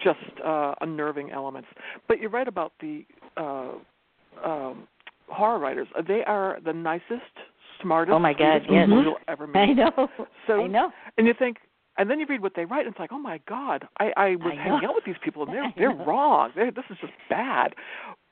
just 0.03 0.19
uh, 0.45 0.75
unnerving 0.81 1.31
elements. 1.31 1.69
But 2.09 2.21
you're 2.21 2.31
right 2.31 2.49
about 2.49 2.73
the 2.81 3.05
uh, 3.37 3.73
um, 4.45 4.89
horror 5.29 5.59
writers. 5.59 5.89
They 6.07 6.23
are 6.25 6.59
the 6.65 6.73
nicest, 6.73 7.35
smartest, 7.83 8.15
Oh, 8.15 8.19
my 8.19 8.33
God, 8.33 8.63
yes. 8.69 8.87
people 8.87 9.03
you'll 9.03 9.17
ever 9.29 9.47
meet. 9.47 9.57
I 9.59 9.73
know. 9.73 10.09
So 10.47 10.63
I 10.63 10.67
know. 10.67 10.91
and 11.19 11.27
you 11.27 11.35
think, 11.39 11.59
and 11.99 12.11
then 12.11 12.19
you 12.19 12.27
read 12.27 12.41
what 12.43 12.53
they 12.57 12.65
write, 12.65 12.87
and 12.87 12.93
it's 12.95 12.99
like, 13.01 13.13
oh 13.13 13.19
my 13.19 13.41
God, 13.49 13.87
I, 13.99 14.13
I 14.17 14.29
was 14.37 14.55
I 14.59 14.63
hanging 14.63 14.85
out 14.87 14.95
with 14.95 15.05
these 15.05 15.17
people, 15.23 15.45
and 15.45 15.53
they're 15.53 15.73
they're 15.77 16.05
wrong. 16.07 16.51
They're, 16.55 16.71
this 16.71 16.85
is 16.91 16.97
just 17.01 17.13
bad. 17.29 17.75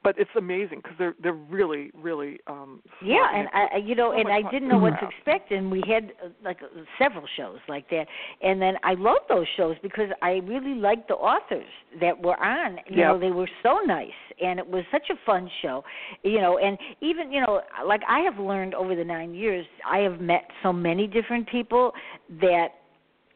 But 0.04 0.16
it's 0.16 0.30
amazing 0.36 0.78
because 0.82 0.96
they're 0.96 1.14
they're 1.22 1.32
really 1.32 1.90
really 1.94 2.38
um 2.46 2.80
Yeah, 3.02 3.26
and 3.34 3.48
I, 3.52 3.74
I- 3.74 3.76
you 3.78 3.94
know, 3.96 4.12
so 4.12 4.18
and 4.18 4.28
I 4.32 4.48
didn't 4.50 4.68
know 4.68 4.78
what 4.78 4.94
to 5.00 5.08
expect, 5.08 5.50
and 5.50 5.70
we 5.70 5.82
had 5.88 6.12
uh, 6.24 6.28
like 6.44 6.58
uh, 6.62 6.82
several 6.98 7.24
shows 7.36 7.58
like 7.68 7.90
that, 7.90 8.06
and 8.40 8.62
then 8.62 8.74
I 8.84 8.94
loved 8.94 9.26
those 9.28 9.46
shows 9.56 9.76
because 9.82 10.08
I 10.22 10.40
really 10.44 10.74
liked 10.74 11.08
the 11.08 11.14
authors 11.14 11.68
that 12.00 12.16
were 12.22 12.38
on. 12.42 12.76
You 12.88 12.98
Yeah. 12.98 13.08
know, 13.08 13.18
they 13.18 13.32
were 13.32 13.50
so 13.62 13.80
nice, 13.86 14.20
and 14.40 14.58
it 14.60 14.66
was 14.66 14.84
such 14.92 15.10
a 15.10 15.16
fun 15.26 15.50
show. 15.62 15.82
You 16.22 16.40
know, 16.40 16.58
and 16.58 16.78
even 17.00 17.32
you 17.32 17.40
know, 17.40 17.60
like 17.84 18.02
I 18.08 18.20
have 18.20 18.38
learned 18.38 18.74
over 18.74 18.94
the 18.94 19.04
nine 19.04 19.34
years, 19.34 19.66
I 19.84 19.98
have 19.98 20.20
met 20.20 20.44
so 20.62 20.72
many 20.72 21.06
different 21.08 21.48
people 21.48 21.92
that 22.40 22.68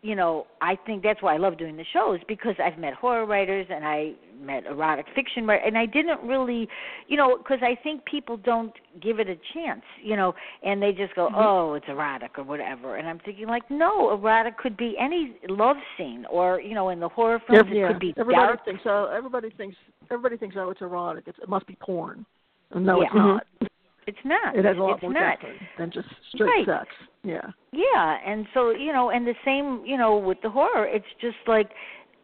you 0.03 0.17
know, 0.17 0.47
I 0.61 0.77
think 0.85 1.05
that's 1.05 1.23
why 1.23 1.35
I 1.35 1.39
love 1.39 1.57
doing 1.57 1.77
the 1.77 1.85
shows 1.93 2.19
because 2.27 2.57
I've 2.63 2.77
met 2.77 2.93
horror 2.93 3.25
writers 3.25 3.67
and 3.71 3.85
I 3.85 4.15
met 4.41 4.67
erotic 4.67 5.07
fiction 5.15 5.47
writers, 5.47 5.63
and 5.67 5.79
I 5.79 5.87
didn't 5.87 6.21
really, 6.23 6.69
you 7.07 7.17
know, 7.17 7.39
because 7.39 7.61
I 7.63 7.81
think 7.81 8.05
people 8.05 8.37
don't 8.37 8.73
give 9.01 9.21
it 9.21 9.29
a 9.29 9.37
chance, 9.55 9.83
you 10.03 10.17
know, 10.17 10.35
and 10.65 10.83
they 10.83 10.91
just 10.91 11.15
go, 11.15 11.27
mm-hmm. 11.27 11.37
oh, 11.37 11.75
it's 11.75 11.87
erotic 11.89 12.37
or 12.37 12.43
whatever, 12.43 12.97
and 12.97 13.09
I'm 13.09 13.21
thinking 13.21 13.47
like, 13.47 13.63
no, 13.71 14.13
erotic 14.13 14.59
could 14.59 14.77
be 14.77 14.97
any 15.01 15.37
love 15.49 15.77
scene, 15.97 16.25
or 16.29 16.61
you 16.61 16.75
know, 16.75 16.89
in 16.89 16.99
the 16.99 17.09
horror 17.09 17.41
films 17.49 17.71
yeah, 17.73 17.85
it 17.85 17.89
could 17.93 18.01
be 18.01 18.15
everybody 18.19 18.47
dark. 18.47 18.65
thinks 18.65 18.83
oh 18.87 19.13
everybody 19.17 19.51
thinks 19.51 19.77
everybody 20.11 20.37
thinks 20.37 20.57
oh 20.59 20.71
it's 20.71 20.81
erotic. 20.81 21.25
It's, 21.29 21.39
it 21.41 21.49
must 21.49 21.67
be 21.69 21.77
porn. 21.81 22.27
No, 22.75 23.01
Yeah. 23.01 23.07
it's 23.07 23.15
not. 23.15 23.45
Mm-hmm. 23.63 23.67
It's 24.07 24.19
not. 24.25 24.57
It 24.57 24.65
has 24.65 24.77
a 24.77 24.81
lot 24.81 24.95
it's 24.95 25.03
more 25.03 25.13
not. 25.13 25.39
than 25.79 25.91
just 25.91 26.09
straight 26.35 26.67
Right. 26.67 26.67
sex. 26.67 26.89
Yeah. 27.23 27.53
Yeah, 27.73 28.19
and 28.25 28.47
so 28.53 28.71
you 28.71 28.93
know, 28.93 29.11
and 29.11 29.27
the 29.27 29.37
same, 29.45 29.85
you 29.85 29.97
know, 29.97 30.17
with 30.17 30.41
the 30.43 30.51
horror, 30.51 30.87
it's 30.87 31.07
just 31.21 31.37
like 31.47 31.71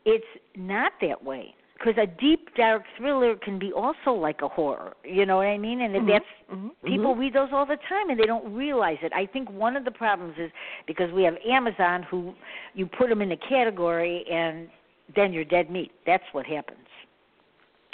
it's 0.05 0.27
not 0.57 0.93
that 1.01 1.23
way 1.23 1.55
because 1.79 1.95
a 1.97 2.07
deep 2.07 2.55
dark 2.57 2.83
thriller 2.97 3.37
can 3.37 3.59
be 3.59 3.73
also 3.73 4.13
like 4.13 4.43
a 4.43 4.49
horror. 4.49 4.95
You 5.05 5.27
know 5.27 5.37
what 5.37 5.47
I 5.47 5.59
mean? 5.59 5.83
And 5.83 5.95
Mhm, 5.95 6.07
that's 6.09 6.25
mhm. 6.51 6.71
people 6.85 7.15
read 7.15 7.33
those 7.33 7.53
all 7.53 7.67
the 7.67 7.77
time 7.89 8.11
and 8.11 8.19
they 8.19 8.27
don't 8.27 8.53
realize 8.53 8.99
it. 9.03 9.13
I 9.13 9.27
think 9.27 9.49
one 9.51 9.77
of 9.77 9.85
the 9.85 9.91
problems 9.91 10.37
is 10.39 10.51
because 10.87 11.13
we 11.13 11.23
have 11.23 11.37
Amazon 11.47 12.03
who 12.03 12.35
you 12.75 12.87
put 12.87 13.09
them 13.09 13.23
in 13.23 13.31
a 13.33 13.37
category 13.37 14.25
and 14.29 14.69
then 15.15 15.33
you're 15.33 15.45
dead 15.45 15.71
meat. 15.71 15.93
That's 16.05 16.25
what 16.33 16.47
happens 16.47 16.87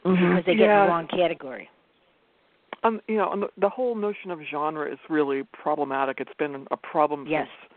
because 0.03 0.45
they 0.47 0.55
get 0.55 0.71
in 0.71 0.81
the 0.81 0.87
wrong 0.89 1.07
category. 1.07 1.69
Um, 2.85 3.01
you 3.09 3.17
know, 3.17 3.35
the, 3.35 3.49
the 3.61 3.69
whole 3.69 3.97
notion 3.97 4.31
of 4.31 4.39
genre 4.49 4.91
is 4.91 4.99
really 5.09 5.43
problematic. 5.53 6.19
It's 6.21 6.35
been 6.39 6.67
a 6.71 6.77
problem 6.77 7.27
Yes. 7.27 7.49
since, 7.49 7.73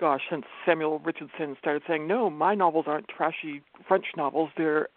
gosh, 0.00 0.22
since 0.30 0.44
Samuel 0.64 0.98
Richardson 1.00 1.56
started 1.60 1.82
saying, 1.86 2.06
"No, 2.06 2.30
my 2.30 2.54
novels 2.54 2.86
aren't 2.88 3.06
trashy 3.08 3.62
French 3.86 4.06
novels. 4.16 4.50
They're 4.56 4.88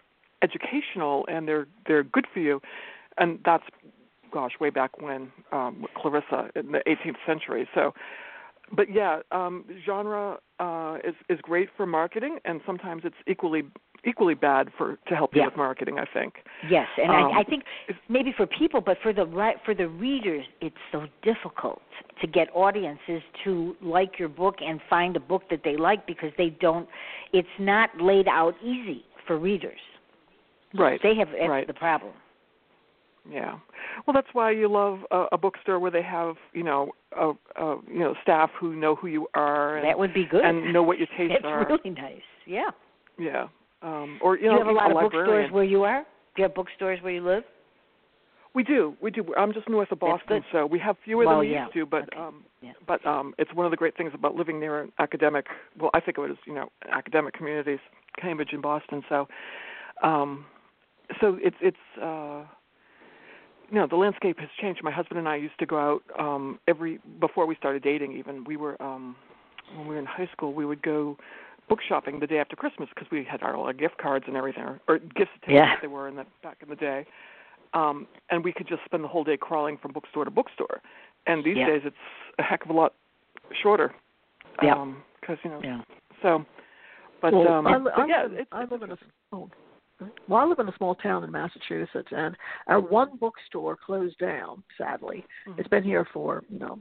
educational 0.42 1.26
and 1.28 1.48
they're 1.48 1.68
they're 1.86 2.04
good 2.04 2.26
for 2.34 2.40
you," 2.40 2.62
and 3.18 3.40
that's, 3.46 3.66
gosh, 4.32 4.54
way 4.60 4.70
back 4.70 5.02
when 5.02 5.32
um, 5.52 5.82
with 5.82 5.94
Clarissa 5.94 6.50
in 6.56 6.72
the 6.72 6.82
18th 6.88 7.18
century. 7.26 7.68
So, 7.76 7.94
but 8.72 8.90
yeah, 8.92 9.20
um, 9.32 9.66
genre 9.86 10.40
uh, 10.60 10.98
is 11.04 11.16
is 11.30 11.40
great 11.42 11.70
for 11.76 11.86
marketing, 11.86 12.40
and 12.46 12.62
sometimes 12.66 13.04
it's 13.04 13.16
equally 13.28 13.64
equally 14.06 14.34
bad 14.34 14.70
for 14.78 14.98
to 15.08 15.16
help 15.16 15.34
you 15.34 15.42
Yeah. 15.42 15.48
with 15.48 15.58
marketing. 15.58 15.98
I 16.00 16.06
think. 16.14 16.36
Yes, 16.70 16.88
and 16.98 17.10
Um, 17.12 17.32
I, 17.34 17.40
I 17.40 17.44
think 17.44 17.64
maybe 18.10 18.34
for 18.36 18.46
people, 18.48 18.82
but 18.82 18.98
for 19.02 19.14
the 19.14 19.26
right 19.26 19.58
for 19.66 19.74
the 19.74 19.88
readers, 19.88 20.46
it's 20.62 20.76
so 20.92 21.06
difficult 21.22 21.82
to 22.22 22.28
get 22.28 22.50
audiences 22.56 23.22
to 23.44 23.76
like 23.82 24.20
your 24.20 24.30
book 24.30 24.56
and 24.62 24.80
find 24.90 25.16
a 25.16 25.20
book 25.20 25.44
that 25.50 25.62
they 25.64 25.78
like 25.78 26.06
because 26.06 26.32
they 26.38 26.50
don't. 26.50 26.88
It's 27.32 27.48
not 27.60 27.90
laid 28.00 28.28
out 28.28 28.56
easy 28.64 29.06
for 29.28 29.38
readers. 29.38 29.80
Right. 30.74 31.00
They 31.04 31.16
have 31.16 31.30
that's 31.32 31.50
right. 31.50 31.68
the 31.68 31.74
problem. 31.74 32.14
Yeah. 33.30 33.58
Well, 34.06 34.14
that's 34.14 34.28
why 34.34 34.52
you 34.52 34.68
love 34.68 35.00
a, 35.12 35.26
a 35.32 35.38
bookstore 35.38 35.80
where 35.80 35.92
they 35.92 36.02
have, 36.02 36.36
you 36.52 36.64
know, 36.64 36.92
a, 37.18 37.30
a 37.56 37.78
you 37.88 38.00
know, 38.00 38.16
staff 38.22 38.50
who 38.60 38.76
know 38.76 38.96
who 38.96 39.08
you 39.08 39.28
are 39.34 39.78
and, 39.78 39.88
that 39.88 39.98
would 39.98 40.14
be 40.14 40.26
good. 40.26 40.44
and 40.44 40.74
know 40.74 40.84
what 40.84 40.98
your 40.98 41.08
tastes 41.18 41.36
That's 41.42 41.46
are. 41.46 41.66
really 41.68 41.92
nice. 41.92 42.22
Yeah. 42.46 42.72
Yeah. 43.18 43.48
Um 43.84 44.18
or 44.22 44.36
you 44.38 44.44
Do 44.44 44.48
know, 44.50 44.54
you 44.54 44.58
have 44.60 44.68
a 44.68 44.72
lot 44.72 44.92
of 44.92 44.96
librarian. 44.96 45.26
bookstores 45.50 45.52
where 45.52 45.64
you 45.64 45.84
are? 45.84 46.02
Do 46.36 46.42
you 46.42 46.44
have 46.44 46.56
bookstores 46.56 47.00
where 47.02 47.14
you 47.14 47.22
live? 47.22 47.44
We 48.56 48.64
do. 48.64 48.96
We 49.02 49.10
do. 49.10 49.34
I'm 49.36 49.52
just 49.52 49.68
north 49.68 49.92
of 49.92 50.00
Boston, 50.00 50.44
so 50.52 50.66
we 50.68 50.78
have 50.80 50.96
fewer 51.04 51.26
Well, 51.26 51.40
than 51.40 51.48
we 51.48 51.54
yeah. 51.54 51.64
used 51.64 51.74
to, 51.74 51.86
but 51.86 52.04
Okay. 52.04 52.18
um 52.18 52.44
Yeah. 52.62 52.74
but 52.88 53.06
um 53.06 53.34
it's 53.38 53.54
one 53.54 53.66
of 53.66 53.72
the 53.72 53.78
great 53.78 53.96
things 53.98 54.12
about 54.14 54.36
living 54.36 54.60
near 54.60 54.82
an 54.82 54.92
academic 55.00 55.48
well, 55.80 55.90
I 55.94 56.00
think 56.00 56.18
of 56.18 56.26
it 56.26 56.32
as, 56.32 56.38
you 56.46 56.54
know, 56.54 56.70
academic 56.92 57.34
communities, 57.34 57.80
Cambridge 58.22 58.54
and 58.54 58.62
Boston. 58.62 59.04
So 59.10 59.28
um 60.04 60.46
so 61.20 61.38
it's 61.42 61.58
it's 61.62 61.78
uh 62.02 62.44
you 63.70 63.80
know 63.80 63.88
the 63.88 63.96
landscape 63.96 64.38
has 64.40 64.50
changed. 64.62 64.84
My 64.84 64.92
husband 64.92 65.18
and 65.20 65.28
I 65.28 65.36
used 65.36 65.58
to 65.60 65.66
go 65.66 65.78
out 65.80 66.04
um 66.20 66.60
every 66.68 67.00
before 67.20 67.46
we 67.48 67.56
started 67.56 67.82
dating. 67.84 68.14
Even 68.14 68.44
we 68.44 68.56
were 68.56 68.80
um 68.82 69.16
when 69.76 69.88
we 69.88 69.96
were 69.96 70.00
in 70.00 70.06
high 70.06 70.30
school, 70.32 70.54
we 70.54 70.66
would 70.66 70.84
go 70.84 71.18
book 71.70 71.80
shopping 71.88 72.20
the 72.20 72.28
day 72.28 72.40
after 72.40 72.56
Christmas 72.56 72.90
because 72.94 73.10
we 73.12 73.24
had 73.24 73.42
our, 73.42 73.56
our 73.56 73.74
gift 73.74 73.98
cards 73.98 74.26
and 74.28 74.36
everything, 74.36 74.64
or, 74.64 74.80
or 74.88 75.00
gift 75.00 75.32
certificates 75.36 75.48
Yeah. 75.48 75.76
they 75.82 75.88
were 75.88 76.08
in 76.08 76.16
the 76.16 76.26
back 76.42 76.58
in 76.62 76.70
the 76.70 76.76
day. 76.76 77.06
Um, 77.74 78.08
and 78.30 78.44
we 78.44 78.54
could 78.54 78.68
just 78.68 78.84
spend 78.86 79.04
the 79.04 79.08
whole 79.08 79.24
day 79.24 79.38
crawling 79.38 79.78
from 79.78 79.94
bookstore 79.94 80.26
to 80.26 80.32
bookstore. 80.32 80.82
And 81.26 81.44
these 81.44 81.58
Yeah. 81.58 81.68
days, 81.68 81.82
it's 81.86 81.96
a 82.38 82.44
heck 82.44 82.64
of 82.66 82.70
a 82.70 82.74
lot 82.74 82.94
shorter. 83.62 83.94
Yeah. 84.62 84.76
Um, 84.76 85.04
because 85.20 85.38
you 85.44 85.50
know. 85.50 85.62
Yeah. 85.64 85.82
So, 86.22 86.46
but 87.22 87.34
well, 87.34 87.48
um, 87.48 87.68
I, 87.68 87.80
but 87.80 87.98
I, 87.98 88.06
yeah, 88.06 88.24
live, 88.24 88.34
it's, 88.34 88.50
I 88.52 88.66
live 88.66 88.82
in 88.84 88.92
a 88.92 88.98
oh, 89.32 89.50
well, 90.28 90.42
I 90.42 90.46
live 90.46 90.60
in 90.60 90.68
a 90.68 90.76
small 90.78 90.96
town 90.96 91.24
in 91.24 91.32
Massachusetts, 91.32 92.10
and 92.12 92.36
our 92.68 92.80
one 92.80 93.18
bookstore 93.18 93.78
closed 93.78 94.18
down. 94.18 94.64
Sadly, 94.78 95.26
Mhm. 95.48 95.60
it's 95.60 95.70
been 95.70 95.84
here 95.84 96.06
for 96.14 96.44
you 96.50 96.60
know 96.60 96.80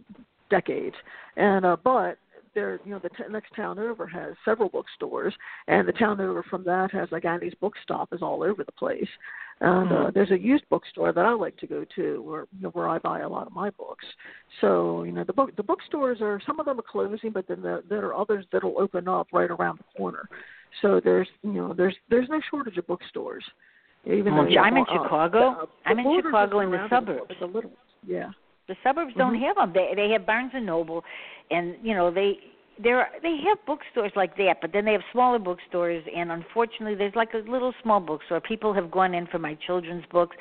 decades, 0.51 0.97
and 1.37 1.65
uh, 1.65 1.77
but 1.83 2.19
there, 2.55 2.81
you 2.85 2.91
know, 2.93 2.99
the 2.99 3.09
t- 3.11 3.25
next 3.31 3.55
town 3.55 3.79
over 3.79 4.07
has 4.07 4.35
several 4.45 4.69
bookstores, 4.69 5.35
and 5.69 5.87
the 5.87 5.93
town 5.93 6.21
over 6.21 6.43
from 6.43 6.65
that 6.65 6.91
has 6.93 7.09
like 7.13 7.25
Annie's 7.25 7.55
Book 7.55 7.75
Stop 7.83 8.13
is 8.13 8.23
all 8.23 8.43
over 8.43 8.65
the 8.65 8.73
place. 8.73 9.09
And 9.61 9.93
uh, 9.93 9.95
Mhm. 9.95 10.15
there's 10.15 10.31
a 10.33 10.39
used 10.39 10.69
bookstore 10.71 11.13
that 11.13 11.25
I 11.25 11.33
like 11.33 11.57
to 11.59 11.67
go 11.67 11.85
to, 11.95 12.23
where 12.23 12.47
you 12.57 12.63
know, 12.63 12.71
where 12.71 12.89
I 12.89 12.99
buy 12.99 13.21
a 13.21 13.29
lot 13.29 13.47
of 13.47 13.53
my 13.53 13.71
books. 13.71 14.05
So 14.61 15.05
you 15.05 15.13
know, 15.13 15.25
the 15.25 15.33
book 15.33 15.55
the 15.57 15.63
bookstores 15.63 16.21
are 16.21 16.41
some 16.47 16.59
of 16.59 16.67
them 16.67 16.79
are 16.81 16.83
closing, 16.91 17.31
but 17.31 17.47
then 17.47 17.63
the, 17.63 17.83
there 17.89 18.05
are 18.07 18.15
others 18.15 18.45
that'll 18.53 18.79
open 18.79 19.07
up 19.09 19.29
right 19.33 19.51
around 19.51 19.79
the 19.79 19.97
corner. 19.97 20.29
So 20.81 21.01
there's 21.03 21.29
you 21.43 21.53
know 21.53 21.73
there's 21.75 21.95
there's 22.09 22.29
no 22.29 22.41
shortage 22.51 22.77
of 22.79 22.87
bookstores. 22.87 23.45
Even 24.05 24.35
Well, 24.35 24.45
though 24.45 24.51
you 24.51 24.59
I'm 24.59 24.77
in 24.77 24.83
uh, 24.89 25.03
Chicago. 25.05 25.51
uh, 25.63 25.67
I'm 25.87 25.99
in 26.01 26.23
Chicago 26.25 26.59
are 26.59 26.63
in 26.65 26.71
with 26.71 26.81
suburbs. 26.91 27.35
The 27.39 27.47
little, 27.47 27.71
yeah. 28.05 28.31
The 28.73 28.79
suburbs 28.83 29.13
don't 29.19 29.35
Mhm. 29.35 29.47
have 29.47 29.57
them. 29.57 29.73
They 29.75 29.95
they 29.95 30.09
have 30.13 30.25
Barnes 30.25 30.53
and 30.55 30.65
Noble, 30.65 31.05
and 31.51 31.77
you 31.83 31.95
know 31.95 32.11
they 32.11 32.39
there 32.79 33.11
they 33.23 33.37
have 33.49 33.59
bookstores 33.67 34.13
like 34.17 34.35
that, 34.39 34.63
but 34.63 34.73
then 34.73 34.87
they 34.87 34.93
have 34.93 35.05
smaller 35.13 35.39
bookstores, 35.39 36.03
and 36.17 36.33
unfortunately, 36.33 36.95
there's 36.95 37.15
like 37.15 37.35
a 37.35 37.45
little 37.55 37.75
small 37.83 38.01
bookstore. 38.01 38.41
People 38.41 38.73
have 38.73 38.91
gone 38.91 39.13
in 39.13 39.27
for 39.27 39.39
my 39.39 39.55
children's 39.67 40.07
books, 40.07 40.35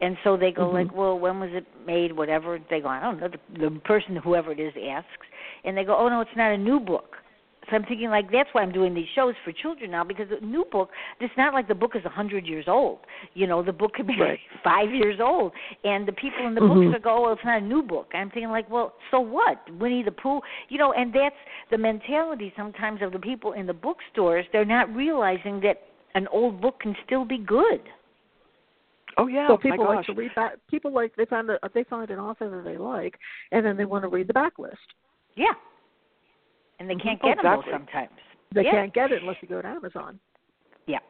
and 0.00 0.18
so 0.24 0.36
they 0.36 0.50
go 0.50 0.66
Mhm. 0.66 0.72
like, 0.72 0.92
"Well, 0.92 1.16
when 1.16 1.38
was 1.38 1.52
it 1.52 1.64
made? 1.86 2.10
Whatever." 2.10 2.58
They 2.58 2.80
go, 2.80 2.88
"I 2.88 2.98
don't 2.98 3.20
know." 3.20 3.28
The, 3.28 3.38
the 3.56 3.70
person, 3.84 4.16
whoever 4.16 4.50
it 4.50 4.58
is, 4.58 4.74
asks, 4.76 5.28
and 5.62 5.76
they 5.76 5.84
go, 5.84 5.96
"Oh 5.96 6.08
no, 6.08 6.20
it's 6.22 6.34
not 6.34 6.50
a 6.50 6.58
new 6.58 6.80
book." 6.80 7.22
So 7.68 7.76
I'm 7.76 7.84
thinking 7.84 8.10
like 8.10 8.30
that's 8.30 8.48
why 8.52 8.62
I'm 8.62 8.70
doing 8.72 8.94
these 8.94 9.08
shows 9.14 9.34
for 9.44 9.50
children 9.52 9.90
now 9.90 10.04
because 10.04 10.28
a 10.30 10.44
new 10.44 10.64
book. 10.70 10.90
It's 11.20 11.34
not 11.36 11.52
like 11.52 11.66
the 11.66 11.74
book 11.74 11.92
is 11.96 12.04
a 12.04 12.08
hundred 12.08 12.46
years 12.46 12.66
old. 12.68 12.98
You 13.34 13.46
know, 13.46 13.62
the 13.62 13.72
book 13.72 13.94
could 13.94 14.06
be 14.06 14.14
Right. 14.20 14.38
five 14.62 14.92
years 14.94 15.18
old, 15.20 15.52
and 15.84 16.06
the 16.06 16.12
people 16.12 16.46
in 16.46 16.54
the 16.54 16.60
Mhm. 16.60 16.68
books 16.84 16.96
are 16.96 17.00
go, 17.00 17.22
"Well, 17.22 17.32
it's 17.32 17.44
not 17.44 17.58
a 17.62 17.64
new 17.64 17.82
book." 17.82 18.10
I'm 18.14 18.30
thinking 18.30 18.50
like, 18.50 18.70
well, 18.70 18.94
so 19.10 19.18
what? 19.20 19.58
Winnie 19.80 20.02
the 20.04 20.12
Pooh, 20.12 20.40
you 20.68 20.78
know, 20.78 20.92
and 20.92 21.12
that's 21.12 21.36
the 21.70 21.78
mentality 21.78 22.52
sometimes 22.56 23.02
of 23.02 23.12
the 23.12 23.18
people 23.18 23.52
in 23.52 23.66
the 23.66 23.74
bookstores. 23.74 24.46
They're 24.52 24.64
not 24.64 24.94
realizing 24.94 25.60
that 25.60 25.82
an 26.14 26.28
old 26.28 26.60
book 26.60 26.78
can 26.80 26.94
still 27.04 27.24
be 27.24 27.38
good. 27.38 27.80
oh 29.18 29.26
yeah, 29.26 29.48
so 29.48 29.54
my 29.54 29.58
people 29.70 29.84
gosh. 29.86 29.96
like 29.96 30.06
to 30.06 30.12
read 30.12 30.34
back. 30.34 30.52
People 30.70 30.92
like 30.92 31.14
they 31.16 31.24
find 31.26 31.50
a, 31.50 31.58
they 31.74 31.84
find 31.84 32.10
an 32.10 32.18
author 32.18 32.48
that 32.50 32.64
they 32.64 32.78
like, 32.78 33.18
and 33.50 33.64
then 33.64 33.76
they 33.76 33.84
want 33.84 34.04
to 34.04 34.08
read 34.08 34.28
the 34.28 34.34
backlist. 34.34 34.76
Yeah, 35.34 35.54
and 36.78 36.88
they 36.88 36.94
Mhm. 36.94 37.02
can't 37.02 37.20
Oh, 37.22 37.28
get 37.28 37.36
them 37.42 37.46
exactly. 37.46 37.72
sometimes. 37.72 38.20
They 38.52 38.64
Yeah. 38.64 38.70
can't 38.70 38.92
get 38.92 39.12
it 39.12 39.22
unless 39.22 39.40
you 39.42 39.48
go 39.48 39.60
to 39.60 39.68
Amazon. 39.68 40.20
Yeah. 40.86 41.00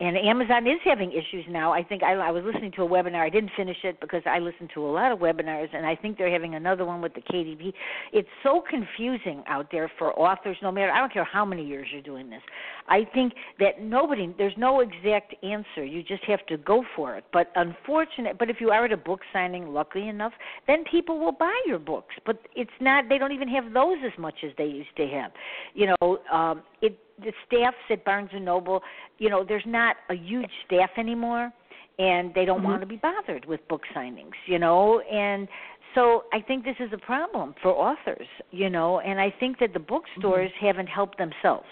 And 0.00 0.16
Amazon 0.16 0.66
is 0.66 0.78
having 0.84 1.10
issues 1.10 1.44
now. 1.48 1.72
I 1.72 1.82
think 1.82 2.04
I, 2.04 2.14
I 2.14 2.30
was 2.30 2.44
listening 2.44 2.70
to 2.72 2.82
a 2.82 2.88
webinar. 2.88 3.20
I 3.20 3.30
didn't 3.30 3.50
finish 3.56 3.78
it 3.82 4.00
because 4.00 4.22
I 4.26 4.38
listen 4.38 4.68
to 4.74 4.86
a 4.86 4.90
lot 4.90 5.10
of 5.10 5.18
webinars, 5.18 5.68
and 5.74 5.84
I 5.84 5.96
think 5.96 6.16
they're 6.16 6.30
having 6.30 6.54
another 6.54 6.84
one 6.84 7.02
with 7.02 7.14
the 7.14 7.20
KDP. 7.20 7.72
It's 8.12 8.28
so 8.44 8.62
confusing 8.68 9.42
out 9.48 9.66
there 9.72 9.90
for 9.98 10.16
authors. 10.16 10.56
No 10.62 10.70
matter, 10.70 10.92
I 10.92 11.00
don't 11.00 11.12
care 11.12 11.24
how 11.24 11.44
many 11.44 11.66
years 11.66 11.88
you're 11.92 12.02
doing 12.02 12.30
this. 12.30 12.42
I 12.88 13.06
think 13.12 13.32
that 13.58 13.82
nobody, 13.82 14.32
there's 14.38 14.56
no 14.56 14.80
exact 14.80 15.34
answer. 15.42 15.84
You 15.84 16.04
just 16.04 16.22
have 16.24 16.46
to 16.46 16.56
go 16.58 16.84
for 16.94 17.16
it. 17.16 17.24
But 17.32 17.50
unfortunate, 17.56 18.38
but 18.38 18.50
if 18.50 18.60
you 18.60 18.70
are 18.70 18.84
at 18.84 18.92
a 18.92 18.96
book 18.96 19.20
signing, 19.32 19.74
luckily 19.74 20.08
enough, 20.08 20.32
then 20.68 20.84
people 20.88 21.18
will 21.18 21.32
buy 21.32 21.60
your 21.66 21.80
books. 21.80 22.14
But 22.24 22.38
it's 22.54 22.70
not. 22.80 23.08
They 23.08 23.18
don't 23.18 23.32
even 23.32 23.48
have 23.48 23.72
those 23.72 23.96
as 24.06 24.16
much 24.16 24.36
as 24.44 24.52
they 24.56 24.66
used 24.66 24.94
to 24.96 25.08
have. 25.08 25.32
You 25.74 25.94
know, 26.00 26.18
um, 26.32 26.62
it 26.82 26.96
the 27.22 27.32
staffs 27.46 27.76
at 27.90 28.04
Barnes 28.04 28.30
and 28.32 28.44
Noble, 28.44 28.82
you 29.18 29.28
know, 29.30 29.44
there's 29.44 29.66
not 29.66 29.96
a 30.08 30.14
huge 30.14 30.50
staff 30.66 30.90
anymore, 30.96 31.52
and 31.98 32.32
they 32.34 32.44
don't 32.44 32.60
Mhm. 32.60 32.64
want 32.64 32.80
to 32.80 32.86
be 32.86 32.96
bothered 32.96 33.44
with 33.46 33.66
book 33.68 33.84
signings, 33.94 34.34
you 34.46 34.58
know, 34.58 35.00
and 35.00 35.48
so 35.94 36.24
I 36.32 36.40
think 36.40 36.64
this 36.64 36.78
is 36.78 36.92
a 36.92 36.98
problem 36.98 37.54
for 37.62 37.70
authors, 37.70 38.28
you 38.50 38.70
know, 38.70 39.00
and 39.00 39.20
I 39.20 39.30
think 39.30 39.58
that 39.58 39.72
the 39.72 39.80
bookstores 39.80 40.52
haven't 40.52 40.86
helped 40.86 41.18
themselves. 41.18 41.68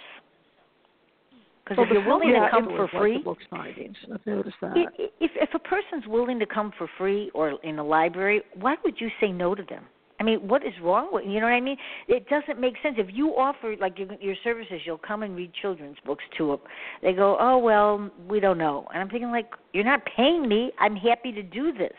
Because 1.63 1.79
Well, 1.79 1.87
if 1.87 1.93
you're 1.93 2.03
willing 2.03 2.33
to 2.33 2.49
come 2.49 2.67
for 2.67 2.89
free, 2.89 3.19
the 3.19 3.25
book 3.25 3.43
signings. 3.53 3.97
I've 4.13 4.25
noticed 4.27 4.61
that. 4.61 4.77
i- 4.77 5.03
i- 5.03 5.11
if 5.21 5.37
if 5.37 5.55
a 5.55 5.59
person's 5.59 6.07
willing 6.07 6.39
to 6.39 6.47
come 6.47 6.71
for 6.73 6.87
free 6.87 7.31
or 7.35 7.59
in 7.63 7.79
a 7.79 7.85
library, 7.85 8.43
why 8.55 8.77
would 8.85 9.01
you 9.01 9.11
say 9.21 9.33
no 9.33 9.55
to 9.55 9.65
them? 9.65 9.85
I 10.19 10.25
mean, 10.25 10.49
what 10.49 10.67
is 10.67 10.73
wrong 10.83 11.09
with 11.13 11.25
you 11.27 11.41
know 11.41 11.47
what 11.47 11.53
I 11.53 11.61
mean? 11.61 11.77
It 12.09 12.29
doesn't 12.29 12.61
make 12.61 12.75
sense. 12.83 12.97
If 12.99 13.09
you 13.13 13.31
offer 13.31 13.77
like 13.81 13.99
your, 13.99 14.09
your 14.21 14.35
services, 14.43 14.81
you'll 14.85 14.99
come 14.99 15.23
and 15.23 15.37
read 15.37 15.53
children's 15.61 15.99
books 16.05 16.25
to 16.39 16.49
them. 16.49 16.59
They 17.03 17.13
go, 17.13 17.37
oh 17.39 17.59
well, 17.59 18.11
we 18.29 18.41
don't 18.41 18.59
know, 18.59 18.87
and 18.93 19.03
I'm 19.03 19.09
thinking 19.09 19.31
like, 19.31 19.51
you're 19.73 19.85
not 19.85 20.01
paying 20.17 20.49
me. 20.49 20.73
I'm 20.79 20.97
happy 20.97 21.33
to 21.33 21.43
do 21.43 21.73
this, 21.73 21.97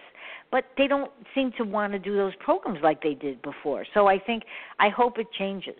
but 0.51 0.65
they 0.77 0.87
don't 0.87 1.11
seem 1.35 1.51
to 1.57 1.63
want 1.63 1.93
to 1.93 1.99
do 1.99 2.15
those 2.15 2.33
programs 2.39 2.79
like 2.81 3.01
they 3.03 3.13
did 3.13 3.41
before. 3.41 3.85
So 3.93 4.07
I 4.07 4.17
think 4.19 4.43
I 4.79 4.89
hope 4.89 5.19
it 5.19 5.27
changes. 5.37 5.75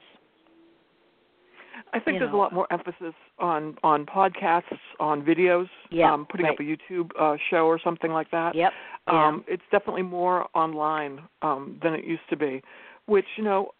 I 1.94 2.00
think 2.00 2.20
there's 2.20 2.32
know. 2.32 2.38
a 2.38 2.42
lot 2.42 2.54
more 2.54 2.72
emphasis 2.72 3.14
on 3.40 3.78
on 3.84 4.06
podcasts, 4.06 4.78
on 5.00 5.22
videos, 5.24 5.68
Yeah, 5.90 6.14
um, 6.14 6.26
putting 6.30 6.46
up 6.46 6.60
a. 6.60 6.64
YouTube 6.64 7.12
uh, 7.20 7.38
show 7.50 7.66
or 7.66 7.80
something 7.84 8.12
like 8.12 8.30
that. 8.32 8.56
Yep. 8.56 8.72
Yeah. 9.08 9.28
Um, 9.28 9.44
it's 9.48 9.64
definitely 9.72 10.02
more 10.04 10.48
online 10.54 11.22
um, 11.42 11.80
than 11.82 11.94
it 11.94 12.04
used 12.04 12.28
to 12.30 12.38
be. 12.38 12.62
Which 13.06 13.26
you 13.38 13.44
know, 13.44 13.72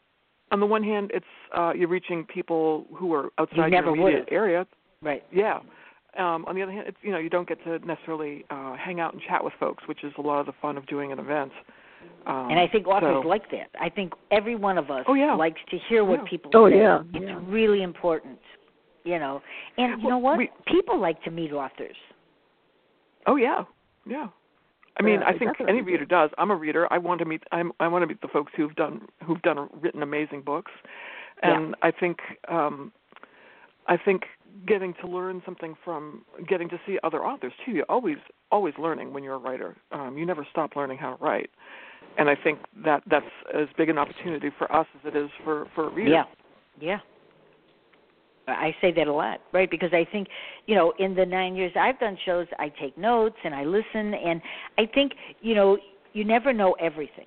on 0.52 0.60
the 0.60 0.66
one 0.66 0.84
hand, 0.84 1.12
it's 1.14 1.26
uh, 1.56 1.74
you're 1.74 1.90
reaching 1.90 2.24
people 2.24 2.86
who 2.96 3.14
are 3.14 3.30
outside 3.38 3.72
never 3.72 3.96
your 3.96 4.10
immediate 4.10 4.30
area. 4.32 4.66
right. 5.02 5.24
Yeah. 5.32 5.60
Um, 6.18 6.46
on 6.48 6.56
the 6.56 6.64
other 6.64 6.72
hand, 6.72 6.86
it's 6.88 6.98
you 7.02 7.12
know 7.12 7.20
you 7.20 7.30
don't 7.30 7.48
get 7.48 7.64
to 7.66 7.80
necessarily 7.86 8.46
uh, 8.50 8.76
hang 8.76 9.00
out 9.00 9.14
and 9.14 9.22
chat 9.22 9.44
with 9.44 9.54
folks, 9.60 9.84
which 9.88 10.04
is 10.04 10.14
a 10.18 10.22
lot 10.22 10.40
of 10.40 10.46
the 10.46 10.54
fun 10.62 10.78
of 10.78 10.86
doing 10.88 11.12
an 11.12 11.20
event. 11.20 11.52
Um, 12.26 12.50
And 12.50 12.60
I 12.60 12.68
think 12.68 12.88
authors 12.88 13.22
so, 13.24 13.28
like 13.28 13.50
that. 13.52 13.70
I 13.80 13.90
think 13.90 14.14
every 14.32 14.56
one 14.56 14.78
of 14.78 14.92
us 14.92 15.06
Oh, 15.08 15.14
yeah. 15.14 15.34
likes 15.34 15.62
to 15.70 15.78
hear 15.88 16.04
what 16.04 16.20
Yeah. 16.24 16.30
people 16.30 16.52
Oh, 16.54 16.70
say. 16.70 16.78
yeah, 16.78 17.02
It's 17.14 17.26
yeah. 17.26 17.40
really 17.48 17.84
important. 17.84 18.40
You 19.06 19.20
know. 19.20 19.42
And 19.78 20.02
you 20.02 20.08
Well, 20.08 20.18
know 20.18 20.18
what? 20.18 20.38
we- 20.38 20.52
people 20.66 20.98
like 20.98 21.22
to 21.24 21.32
meet 21.32 21.54
authors. 21.54 21.96
Oh 23.26 23.36
yeah, 23.38 23.64
yeah. 24.06 24.28
I 25.00 25.04
mean, 25.04 25.22
Yeah, 25.22 25.28
I 25.28 25.38
think 25.38 25.60
any 25.62 25.82
reader 25.82 26.06
does. 26.06 26.32
I'm 26.38 26.50
a 26.52 26.56
reader. 26.56 26.92
I 26.92 26.98
want 26.98 27.20
to 27.20 27.26
meet. 27.26 27.44
I'm, 27.52 27.72
I 27.80 27.88
want 27.88 28.02
to 28.04 28.08
meet 28.08 28.20
the 28.22 28.28
folks 28.28 28.52
who've 28.56 28.76
done 28.76 29.08
who've 29.24 29.42
done 29.44 29.70
written 29.80 30.02
amazing 30.04 30.42
books, 30.42 30.72
and 31.44 31.76
I 31.82 31.92
think 31.92 32.20
um, 32.50 32.92
I 33.88 33.96
think 33.96 34.24
getting 34.66 34.94
to 34.96 35.08
learn 35.08 35.42
something 35.46 35.76
from 35.86 36.26
getting 36.48 36.68
to 36.70 36.80
see 36.86 36.98
other 37.04 37.24
authors 37.26 37.54
too. 37.64 37.72
You're 37.74 37.86
always 37.90 38.18
always 38.52 38.74
learning 38.80 39.14
when 39.14 39.24
you're 39.24 39.36
a 39.36 39.40
writer. 39.40 39.76
Um, 39.92 40.18
you 40.18 40.26
never 40.26 40.46
stop 40.50 40.76
learning 40.76 40.98
how 40.98 41.16
to 41.16 41.24
write, 41.24 41.50
and 42.18 42.30
I 42.30 42.36
think 42.36 42.60
that 42.84 43.04
that's 43.10 43.26
as 43.54 43.68
big 43.78 43.90
an 43.90 43.98
opportunity 43.98 44.50
for 44.58 44.72
us 44.76 44.88
as 44.96 45.14
it 45.14 45.18
is 45.18 45.30
for 45.44 45.68
for 45.76 45.88
a 45.88 45.90
reader. 45.90 46.12
Yeah. 46.12 46.24
Yeah. 46.80 47.00
I 48.48 48.74
say 48.80 48.94
that 48.94 49.08
a 49.08 49.14
lot, 49.14 49.42
right? 49.52 49.70
Because 49.70 49.90
I 49.92 50.06
think, 50.10 50.28
you 50.68 50.76
know, 50.76 50.94
in 51.00 51.14
the 51.16 51.26
nine 51.26 51.56
years 51.56 51.74
I've 51.76 52.00
done 52.00 52.18
shows, 52.26 52.48
I 52.60 52.70
take 52.70 52.98
notes 52.98 53.36
and 53.44 53.54
I 53.54 53.66
listen, 53.66 54.14
and 54.14 54.42
I 54.78 54.86
think, 54.86 55.12
you 55.42 55.54
know, 55.54 55.78
you 56.14 56.24
never 56.24 56.54
know 56.54 56.74
everything. 56.80 57.26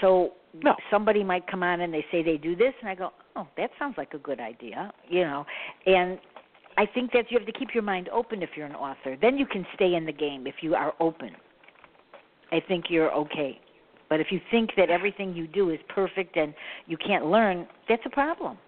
So 0.00 0.32
No. 0.54 0.74
somebody 0.90 1.22
might 1.22 1.46
come 1.46 1.62
on 1.62 1.82
and 1.82 1.92
they 1.92 2.04
say 2.10 2.22
they 2.22 2.38
do 2.38 2.56
this, 2.56 2.72
and 2.80 2.88
I 2.88 2.94
go, 2.94 3.12
oh, 3.36 3.46
that 3.58 3.70
sounds 3.78 3.98
like 3.98 4.14
a 4.14 4.18
good 4.18 4.40
idea, 4.40 4.92
you 5.08 5.24
know, 5.24 5.44
and 5.86 6.18
I 6.78 6.86
think 6.86 7.12
that 7.12 7.30
you 7.30 7.38
have 7.38 7.46
to 7.46 7.52
keep 7.52 7.74
your 7.74 7.82
mind 7.82 8.08
open 8.08 8.42
if 8.42 8.50
you're 8.56 8.66
an 8.66 8.74
author. 8.74 9.16
Then 9.20 9.36
you 9.36 9.46
can 9.46 9.66
stay 9.74 9.94
in 9.94 10.06
the 10.06 10.12
game 10.12 10.46
if 10.46 10.56
you 10.62 10.74
are 10.74 10.94
open. 11.00 11.36
I 12.50 12.60
think 12.60 12.86
you're 12.88 13.12
okay. 13.12 13.60
But 14.12 14.20
if 14.20 14.26
you 14.30 14.42
think 14.50 14.72
that 14.76 14.90
everything 14.90 15.34
you 15.34 15.46
do 15.46 15.70
is 15.70 15.78
perfect 15.88 16.36
and 16.36 16.52
you 16.86 16.98
can't 16.98 17.24
learn, 17.24 17.66
that's 17.88 18.02
a 18.04 18.10
problem. 18.10 18.58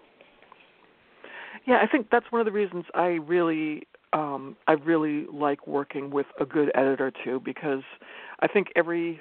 Yeah, 1.67 1.81
I 1.83 1.87
think 1.87 2.07
that's 2.11 2.25
one 2.31 2.41
of 2.41 2.47
the 2.47 2.51
reasons 2.51 2.87
I 2.95 3.19
really 3.29 3.87
um 4.15 4.57
I 4.69 4.73
really 4.73 5.27
like 5.31 5.67
working 5.67 6.09
with 6.09 6.25
a 6.41 6.47
good 6.47 6.73
editor 6.75 7.13
too 7.23 7.43
because 7.45 7.83
I 8.41 8.49
think 8.49 8.69
every 8.75 9.21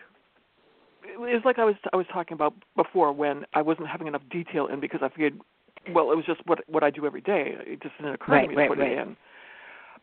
it's 1.03 1.43
like 1.43 1.59
I 1.59 1.65
was 1.65 1.75
I 1.91 1.97
was 1.97 2.05
talking 2.13 2.35
about 2.35 2.53
before 2.77 3.11
when 3.11 3.43
I 3.53 3.61
wasn't 3.61 3.89
having 3.89 4.07
enough 4.07 4.23
detail 4.31 4.67
in 4.67 4.79
because 4.79 5.01
I 5.03 5.09
figured 5.09 5.41
well 5.93 6.09
it 6.13 6.15
was 6.15 6.25
just 6.25 6.39
what 6.45 6.59
what 6.69 6.85
I 6.85 6.89
do 6.89 7.05
every 7.05 7.19
day 7.19 7.57
it 7.59 7.83
just 7.83 7.97
didn't 7.97 8.13
occur 8.13 8.31
Right, 8.31 8.43
to 8.43 8.47
me 8.47 8.55
right, 8.55 8.69
to 8.69 8.69
put 8.69 8.79
right. 8.79 8.93
it 8.93 8.97
in. 8.97 9.17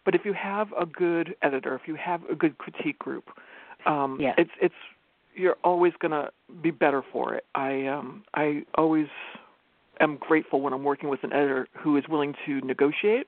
But 0.05 0.15
if 0.15 0.27
you 0.27 0.35
have 0.35 0.69
a 0.79 0.85
good 0.85 1.35
editor, 1.41 1.75
if 1.75 1.89
you 1.89 1.95
have 1.95 2.21
a 2.31 2.35
good 2.35 2.59
critique 2.59 2.99
group, 2.99 3.31
um 3.87 4.19
Yeah. 4.21 4.35
it's 4.37 4.51
it's 4.61 4.75
you're 5.41 5.57
always 5.65 5.93
going 6.01 6.13
to 6.13 6.31
be 6.63 6.71
better 6.71 7.03
for 7.13 7.35
it. 7.35 7.45
I 7.55 7.87
um 7.87 8.25
I 8.35 8.63
always 8.77 9.07
am 10.01 10.17
grateful 10.21 10.61
when 10.61 10.73
I'm 10.73 10.85
working 10.85 11.09
with 11.09 11.23
an 11.25 11.33
editor 11.33 11.67
who 11.83 11.97
is 11.97 12.05
willing 12.09 12.35
to 12.47 12.61
negotiate. 12.63 13.27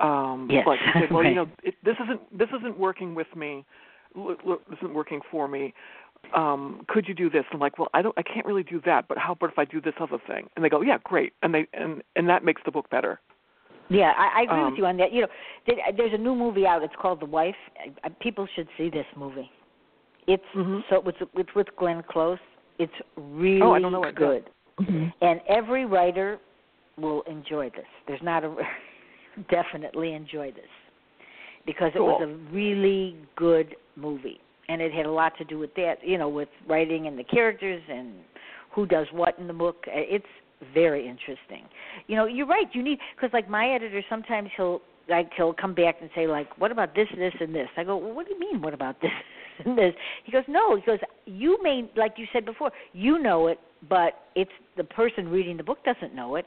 Um, 0.00 0.48
Yes, 0.50 0.66
like 0.66 0.78
say, 0.94 1.00
well, 1.10 1.20
right. 1.20 1.28
you 1.28 1.34
know, 1.34 1.48
it, 1.62 1.74
this 1.84 1.96
isn't 2.04 2.20
this 2.38 2.48
isn't 2.58 2.78
working 2.78 3.14
with 3.14 3.28
me. 3.36 3.64
Look, 4.14 4.40
look, 4.44 4.68
this 4.68 4.78
isn't 4.82 4.94
working 4.94 5.20
for 5.30 5.48
me. 5.48 5.72
um, 6.34 6.84
could 6.88 7.08
you 7.08 7.14
do 7.14 7.28
this? 7.28 7.44
I'm 7.52 7.58
like, 7.60 7.78
well, 7.78 7.88
I 7.94 8.00
don't, 8.02 8.16
I 8.18 8.22
can't 8.22 8.46
really 8.46 8.62
do 8.62 8.80
that, 8.86 9.08
but 9.08 9.18
how 9.18 9.32
about 9.32 9.50
if 9.50 9.58
I 9.58 9.64
do 9.64 9.80
this 9.80 9.94
other 10.00 10.18
thing? 10.26 10.48
And 10.54 10.64
they 10.64 10.68
go, 10.68 10.80
yeah, 10.82 10.98
great, 11.02 11.32
and 11.42 11.52
they 11.54 11.66
and 11.72 12.02
and 12.16 12.28
that 12.28 12.44
makes 12.44 12.62
the 12.64 12.70
book 12.70 12.88
better. 12.90 13.20
Yeah, 13.90 14.12
I, 14.16 14.40
I 14.40 14.42
agree 14.44 14.58
Um, 14.62 14.70
with 14.70 14.78
you 14.78 14.86
on 14.86 14.96
that. 14.98 15.12
You 15.12 15.22
know, 15.22 15.28
there, 15.66 15.76
there's 15.96 16.14
a 16.14 16.18
new 16.18 16.34
movie 16.34 16.64
out. 16.66 16.82
It's 16.82 16.94
called 17.00 17.20
The 17.20 17.26
Wife. 17.26 17.56
People 18.20 18.46
should 18.54 18.68
see 18.78 18.88
this 18.88 19.04
movie. 19.16 19.50
It's 20.26 20.44
Mhm. 20.54 20.84
so 20.88 21.02
it's 21.06 21.18
it's 21.36 21.54
with 21.54 21.74
Glenn 21.76 22.02
Close. 22.04 22.38
It's 22.78 22.92
really 23.16 23.62
Oh, 23.62 23.72
I 23.72 23.80
don't 23.80 23.92
know 23.92 24.04
it. 24.04 24.14
good, 24.14 24.48
Mm-hmm. 24.80 25.06
and 25.20 25.40
every 25.48 25.84
writer 25.84 26.38
will 26.96 27.22
enjoy 27.22 27.70
this. 27.70 27.86
There's 28.06 28.22
not 28.22 28.44
a 28.44 28.54
definitely 29.48 30.12
enjoy 30.12 30.52
this 30.52 30.70
because 31.66 31.92
it 31.94 32.00
was 32.00 32.20
a 32.22 32.26
really 32.54 33.16
good 33.36 33.76
movie, 33.96 34.40
and 34.68 34.80
it 34.82 34.92
had 34.92 35.06
a 35.06 35.10
lot 35.10 35.36
to 35.38 35.44
do 35.44 35.58
with 35.58 35.74
that. 35.74 36.06
You 36.06 36.18
know, 36.18 36.28
with 36.28 36.48
writing 36.68 37.06
and 37.06 37.18
the 37.18 37.24
characters 37.24 37.82
and 37.88 38.12
who 38.70 38.86
does 38.86 39.06
what 39.12 39.38
in 39.38 39.46
the 39.46 39.52
book. 39.52 39.84
Uh, 39.88 39.92
It's 39.94 40.26
very 40.72 41.06
interesting. 41.08 41.64
You 42.06 42.16
know, 42.16 42.26
you're 42.26 42.46
right. 42.46 42.68
You 42.72 42.82
need 42.82 42.98
because 43.16 43.32
like 43.32 43.48
my 43.48 43.70
editor 43.70 44.02
sometimes 44.08 44.50
he'll 44.56 44.80
like 45.08 45.30
he'll 45.36 45.52
come 45.52 45.74
back 45.74 45.96
and 46.00 46.08
say 46.14 46.26
like, 46.28 46.56
what 46.58 46.70
about 46.70 46.94
this, 46.94 47.08
this, 47.16 47.34
and 47.40 47.52
this? 47.54 47.68
I 47.76 47.82
go, 47.84 47.96
well, 47.96 48.12
what 48.14 48.26
do 48.26 48.32
you 48.34 48.38
mean? 48.40 48.62
What 48.62 48.72
about 48.74 49.00
this 49.00 49.10
and 49.64 49.76
this? 49.76 49.94
He 50.24 50.32
goes, 50.32 50.44
no. 50.48 50.76
He 50.76 50.82
goes, 50.82 50.98
you 51.26 51.58
may 51.62 51.90
like 51.96 52.14
you 52.16 52.26
said 52.32 52.44
before, 52.44 52.70
you 52.92 53.18
know 53.18 53.48
it, 53.48 53.58
but 53.88 54.14
it's 54.34 54.50
the 54.76 54.84
person 54.84 55.28
reading 55.28 55.56
the 55.56 55.62
book 55.62 55.78
doesn't 55.84 56.14
know 56.14 56.36
it 56.36 56.46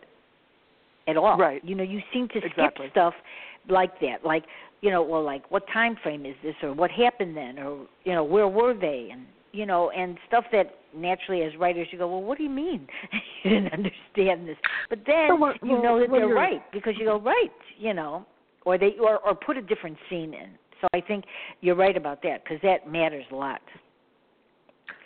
at 1.08 1.18
all. 1.18 1.38
Right. 1.38 1.64
You 1.64 1.76
know, 1.76 1.84
you 1.84 2.02
seem 2.14 2.28
to 2.30 2.38
Exactly. 2.38 2.88
skip 2.88 2.92
stuff 2.92 3.14
like 3.70 4.00
that, 4.02 4.24
like 4.26 4.44
you 4.82 4.92
know, 4.92 5.02
well, 5.02 5.24
like 5.24 5.50
what 5.52 5.64
time 5.74 5.96
frame 6.04 6.26
is 6.26 6.36
this, 6.44 6.56
or 6.62 6.74
what 6.74 6.92
happened 6.92 7.36
then, 7.36 7.58
or 7.60 7.88
you 8.04 8.14
know, 8.14 8.24
where 8.24 8.48
were 8.48 8.74
they, 8.74 9.10
and 9.12 9.26
you 9.52 9.66
know, 9.66 9.90
and 9.92 10.18
stuff 10.28 10.44
that 10.52 10.76
naturally 10.96 11.42
as 11.44 11.56
writers 11.58 11.88
you 11.92 11.98
go, 11.98 12.08
well, 12.08 12.22
what 12.22 12.38
do 12.38 12.44
you 12.44 12.50
mean 12.50 12.88
you 13.44 13.50
didn't 13.52 13.74
understand 13.74 14.48
this? 14.48 14.58
But 14.90 15.00
then 15.08 15.30
So 15.30 15.36
what- 15.36 15.64
you 15.64 15.74
well, 15.74 15.84
know 15.84 16.00
that 16.00 16.12
they're 16.12 16.28
right 16.28 16.62
because 16.72 16.94
you 16.98 17.06
go 17.06 17.20
right, 17.20 17.52
you 17.78 17.94
know, 17.94 18.26
or 18.66 18.78
they 18.78 18.96
or 19.00 19.20
or 19.20 19.34
put 19.36 19.58
a 19.58 19.62
different 19.62 19.98
scene 20.10 20.34
in. 20.34 20.50
So 20.82 20.88
I 20.94 21.02
think 21.02 21.26
you're 21.62 21.76
right 21.76 21.96
about 21.96 22.22
that 22.24 22.44
because 22.44 22.60
that 22.64 22.90
matters 22.92 23.26
a 23.32 23.36
lot. 23.36 23.62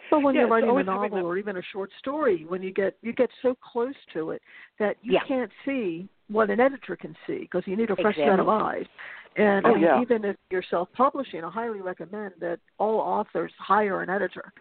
But 0.09 0.23
when 0.23 0.33
Yeah, 0.33 0.41
you're 0.41 0.49
writing 0.49 0.69
a 0.69 0.83
novel 0.83 1.19
or 1.19 1.37
even 1.37 1.57
a 1.57 1.61
short 1.71 1.91
story, 1.99 2.43
when 2.47 2.63
you 2.63 2.71
get 2.71 2.95
you 3.01 3.13
get 3.13 3.29
so 3.41 3.55
close 3.61 3.93
to 4.13 4.31
it 4.31 4.41
that 4.79 4.97
you 5.03 5.13
Yeah. 5.13 5.23
can't 5.27 5.51
see 5.65 6.09
what 6.29 6.49
an 6.49 6.59
editor 6.59 6.95
can 6.95 7.15
see 7.27 7.39
because 7.39 7.67
you 7.67 7.75
need 7.75 7.91
a 7.91 7.95
fresh 7.95 8.15
set 8.15 8.39
of 8.39 8.49
eyes. 8.49 8.87
And 9.35 9.65
Oh, 9.65 9.69
I 9.69 9.73
mean, 9.73 9.83
yeah. 9.83 10.01
even 10.01 10.25
if 10.25 10.35
you're 10.49 10.63
self-publishing, 10.63 11.43
I 11.43 11.49
highly 11.49 11.81
recommend 11.81 12.33
that 12.39 12.59
all 12.79 12.99
authors 12.99 13.53
hire 13.59 14.01
an 14.01 14.09
editor 14.09 14.51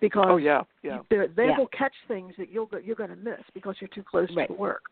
because 0.00 0.24
Oh 0.26 0.36
yeah, 0.38 0.62
yeah. 0.82 1.00
they're- 1.10 1.28
they 1.28 1.48
Yeah. 1.48 1.58
will 1.58 1.68
catch 1.68 1.94
things 2.08 2.34
that 2.36 2.48
you'll 2.48 2.66
go- 2.66 2.78
you're 2.78 2.96
going 2.96 3.10
to 3.10 3.16
miss 3.16 3.42
because 3.52 3.78
you're 3.82 3.88
too 3.88 4.02
close 4.02 4.34
Right. 4.34 4.46
to 4.48 4.54
the 4.54 4.58
work. 4.58 4.84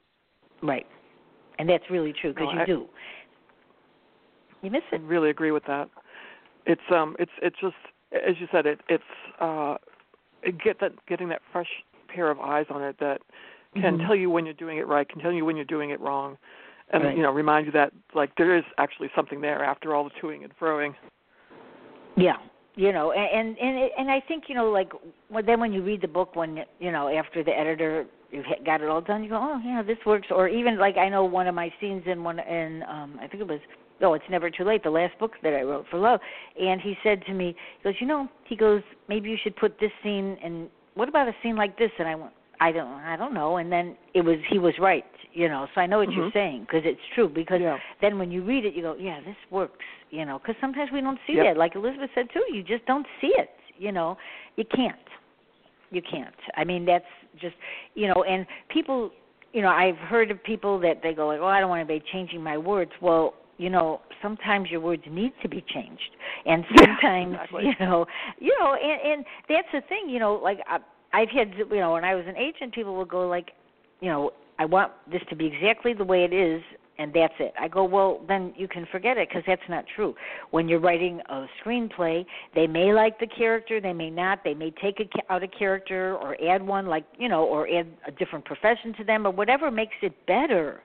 Right. 0.63 0.87
And 1.59 1.69
that's 1.69 1.89
really 1.91 2.13
true 2.13 2.33
because 2.35 2.49
No, 2.49 2.53
you 2.53 2.61
I- 2.61 2.65
do. 2.67 2.89
You 4.63 4.71
miss 4.71 4.83
I 4.93 4.97
really 4.97 5.31
agree 5.31 5.53
with 5.53 5.65
that. 5.67 5.89
It's 6.67 6.81
um, 6.93 7.17
it's 7.19 7.33
it's 7.43 7.57
just 7.61 7.77
as 8.13 8.37
you 8.41 8.47
said, 8.51 8.67
it 8.67 8.81
it's 8.89 9.03
uh, 9.41 9.77
get 10.65 10.81
that 10.81 10.93
getting 11.07 11.29
that 11.29 11.43
fresh 11.53 11.69
pair 12.09 12.31
of 12.31 12.41
eyes 12.41 12.67
on 12.71 12.83
it 12.83 12.97
that 13.01 13.21
can 13.75 13.99
Mhm. 13.99 14.07
tell 14.07 14.17
you 14.17 14.31
when 14.31 14.45
you're 14.45 14.55
doing 14.55 14.79
it 14.79 14.87
right, 14.87 15.09
can 15.09 15.21
tell 15.21 15.33
you 15.33 15.45
when 15.45 15.57
you're 15.57 15.65
doing 15.65 15.91
it 15.91 16.01
wrong, 16.01 16.39
and 16.91 17.05
Right. 17.05 17.17
you 17.17 17.23
know 17.23 17.31
remind 17.31 17.67
you 17.67 17.73
that 17.73 17.93
like 18.15 18.35
there 18.37 18.57
is 18.57 18.65
actually 18.79 19.11
something 19.15 19.41
there 19.41 19.63
after 19.63 19.95
all 19.95 20.05
the 20.05 20.11
toing 20.11 20.43
and 20.43 20.57
froing. 20.59 20.95
Yeah, 22.17 22.37
you 22.75 22.93
know, 22.93 23.13
and 23.13 23.31
and 23.31 23.59
and, 23.59 23.79
it, 23.79 23.93
and 23.97 24.11
I 24.11 24.21
think 24.21 24.45
you 24.49 24.55
know, 24.55 24.71
like 24.71 24.91
when, 25.29 25.47
then 25.47 25.61
when 25.61 25.73
you 25.73 25.83
read 25.83 26.01
the 26.01 26.09
book, 26.09 26.35
when 26.35 26.65
you 26.81 26.91
know 26.91 27.09
after 27.09 27.45
the 27.45 27.53
editor 27.53 28.07
you've 28.31 28.45
got 28.65 28.81
it 28.81 28.89
all 28.89 29.01
done, 29.01 29.23
you 29.23 29.31
go, 29.31 29.37
oh 29.37 29.61
yeah, 29.65 29.83
this 29.83 29.99
works. 30.05 30.29
Or 30.31 30.49
even 30.49 30.79
like 30.79 30.97
I 30.97 31.09
know 31.09 31.25
one 31.25 31.47
of 31.47 31.55
my 31.55 31.73
scenes 31.81 32.03
in 32.07 32.25
one 32.25 32.39
in 32.41 32.83
um 32.89 33.19
I 33.21 33.27
think 33.29 33.41
it 33.43 33.49
was 33.49 33.61
oh 34.03 34.15
it's 34.15 34.25
never 34.31 34.51
too 34.51 34.65
late 34.65 34.83
the 34.83 34.91
last 34.91 35.19
book 35.19 35.33
that 35.43 35.53
I 35.55 35.63
wrote 35.63 35.87
for 35.91 35.99
Love, 35.99 36.21
and 36.61 36.81
he 36.81 36.97
said 37.03 37.25
to 37.27 37.35
me, 37.35 37.55
he 37.79 37.85
goes, 37.85 37.95
you 38.01 38.07
know, 38.07 38.29
he 38.47 38.57
goes 38.57 38.83
maybe 39.09 39.31
you 39.31 39.37
should 39.43 39.57
put 39.57 39.79
this 39.81 39.93
scene 40.03 40.37
and 40.43 40.69
what 40.95 41.09
about 41.09 41.29
a 41.29 41.33
scene 41.43 41.55
like 41.57 41.79
this? 41.79 41.91
And 41.99 42.09
I 42.09 42.15
went. 42.15 42.33
I 42.61 42.73
don't 42.73 42.89
I 42.89 43.17
don't 43.17 43.35
know 43.35 43.59
and 43.59 43.71
then 43.71 43.97
it 44.15 44.21
was 44.23 44.37
he 44.51 44.59
was 44.59 44.75
right 44.81 45.05
you 45.33 45.49
know 45.49 45.69
so 45.77 45.81
I 45.81 45.87
know 45.87 45.99
what 45.99 46.11
you're 46.11 46.29
Mhm. 46.29 46.33
saying 46.33 46.61
because 46.63 46.83
it's 46.85 47.01
true 47.15 47.29
because 47.29 47.61
Yeah. 47.61 47.79
then 48.01 48.19
when 48.19 48.33
you 48.33 48.43
read 48.43 48.65
it 48.65 48.75
you 48.75 48.83
go 48.83 48.97
yeah 48.99 49.21
this 49.21 49.37
works 49.51 49.85
you 50.11 50.25
know 50.25 50.41
because 50.41 50.57
sometimes 50.61 50.91
we 50.91 51.01
don't 51.01 51.21
see 51.25 51.35
Yep. 51.35 51.45
that 51.45 51.57
like 51.57 51.77
elizabeth 51.77 52.11
said 52.17 52.29
too 52.31 52.45
you 52.53 52.65
just 52.65 52.85
don't 52.87 53.07
see 53.21 53.33
it 53.39 53.51
you 53.79 53.93
know 53.93 54.19
you 54.57 54.65
can't 54.65 54.99
you 55.93 56.03
can't 56.03 56.35
i 56.57 56.65
mean 56.65 56.85
that's 56.85 57.07
just 57.41 57.55
you 57.95 58.09
know 58.09 58.25
and 58.25 58.45
people 58.71 59.13
you 59.53 59.63
know 59.63 59.69
i've 59.71 59.97
heard 59.99 60.33
of 60.33 60.43
people 60.43 60.81
that 60.81 61.01
they 61.01 61.15
go 61.15 61.29
like 61.29 61.39
oh 61.41 61.47
i 61.47 61.61
don't 61.61 61.71
want 61.71 61.87
to 61.87 61.95
be 61.95 62.01
changing 62.13 62.43
my 62.43 62.59
words 62.59 62.91
well 63.01 63.35
you 63.59 63.71
know 63.71 64.01
sometimes 64.23 64.71
your 64.71 64.81
words 64.81 65.03
need 65.11 65.33
to 65.43 65.49
be 65.49 65.63
changed 65.69 66.11
and 66.47 66.65
Yeah, 66.71 66.85
sometimes 66.87 67.35
exactly. 67.35 67.65
you 67.67 67.87
know 67.87 68.07
you 68.39 68.57
know 68.59 68.75
and 68.75 69.13
and 69.13 69.25
that's 69.49 69.69
the 69.73 69.83
thing 69.89 70.09
you 70.09 70.19
know 70.19 70.35
like 70.35 70.59
I, 70.67 70.79
i've 71.13 71.29
had 71.31 71.53
you 71.57 71.77
know 71.77 71.93
when 71.93 72.05
i 72.05 72.15
was 72.15 72.25
an 72.27 72.37
agent 72.37 72.75
people 72.75 72.95
will 72.95 73.05
go 73.05 73.29
like 73.29 73.51
you 74.01 74.09
know 74.09 74.33
i 74.59 74.65
want 74.65 74.93
this 75.11 75.23
to 75.31 75.37
be 75.37 75.47
exactly 75.47 75.93
the 75.93 76.05
way 76.05 76.25
it 76.25 76.33
is 76.33 76.63
and 76.99 77.13
that's 77.15 77.35
it. 77.39 77.55
I 77.59 77.69
go, 77.69 77.85
well, 77.85 78.21
then 78.27 78.53
you 78.57 78.67
can 78.67 78.85
forget 78.91 79.17
it 79.17 79.29
because 79.29 79.45
that's 79.47 79.63
not 79.69 79.85
true. 79.95 80.15
When 80.51 80.69
you're 80.69 80.81
writing 80.81 81.21
a 81.29 81.47
screenplay, 81.65 82.27
they 82.57 82.67
may 82.67 82.93
like 82.93 83.21
the 83.21 83.27
character, 83.27 83.81
they 83.81 83.93
may 83.93 84.11
not. 84.11 84.43
They 84.43 84.55
may 84.55 84.73
take 84.83 84.99
a, 85.01 85.33
out 85.33 85.45
a 85.45 85.49
character 85.49 86.17
or 86.17 86.37
add 86.45 86.61
one, 86.67 86.87
like 86.87 87.05
you 87.17 87.29
know, 87.29 87.45
or 87.45 87.69
add 87.69 87.87
a 88.07 88.11
different 88.11 88.45
profession 88.45 88.93
to 88.95 89.05
them 89.05 89.27
or 89.27 89.31
whatever 89.31 89.71
makes 89.71 89.95
it 90.03 90.13
better. 90.27 90.83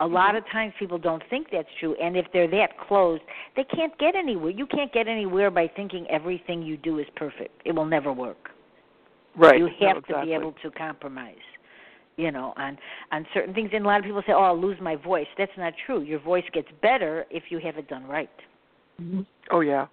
A 0.00 0.06
lot 0.06 0.34
of 0.34 0.44
times 0.50 0.72
people 0.78 0.98
don't 0.98 1.22
think 1.28 1.48
that's 1.52 1.68
true, 1.78 1.94
and 2.02 2.16
if 2.16 2.26
they're 2.32 2.50
that 2.50 2.78
closed, 2.88 3.22
they 3.54 3.64
can't 3.64 3.96
get 3.98 4.16
anywhere. 4.16 4.50
You 4.50 4.66
can't 4.66 4.92
get 4.92 5.08
anywhere 5.08 5.50
by 5.50 5.70
thinking 5.76 6.06
everything 6.08 6.62
you 6.62 6.78
do 6.78 6.98
is 6.98 7.06
perfect. 7.16 7.60
It 7.66 7.72
will 7.72 7.84
never 7.84 8.12
work. 8.12 8.50
Right. 9.36 9.58
you 9.58 9.68
No, 9.80 9.88
have 9.88 10.06
to 10.06 10.22
be 10.24 10.32
able 10.32 10.54
to 10.62 10.70
compromise 10.70 11.36
you 12.16 12.30
know 12.30 12.52
on 12.56 12.76
on 13.12 13.26
certain 13.32 13.54
things. 13.54 13.70
And 13.72 13.84
a 13.84 13.88
lot 13.88 13.98
of 13.98 14.04
people 14.04 14.22
say 14.26 14.32
oh 14.32 14.42
i'll 14.42 14.60
lose 14.60 14.76
my 14.80 14.96
voice. 14.96 15.26
That's 15.38 15.52
not 15.56 15.72
true. 15.86 16.02
Your 16.02 16.20
voice 16.20 16.44
gets 16.52 16.68
better 16.82 17.24
if 17.30 17.44
you 17.50 17.58
have 17.60 17.76
it 17.76 17.88
done 17.88 18.06
right. 18.06 18.30
Mhm. 19.00 19.26
Oh 19.50 19.60
yeah, 19.60 19.86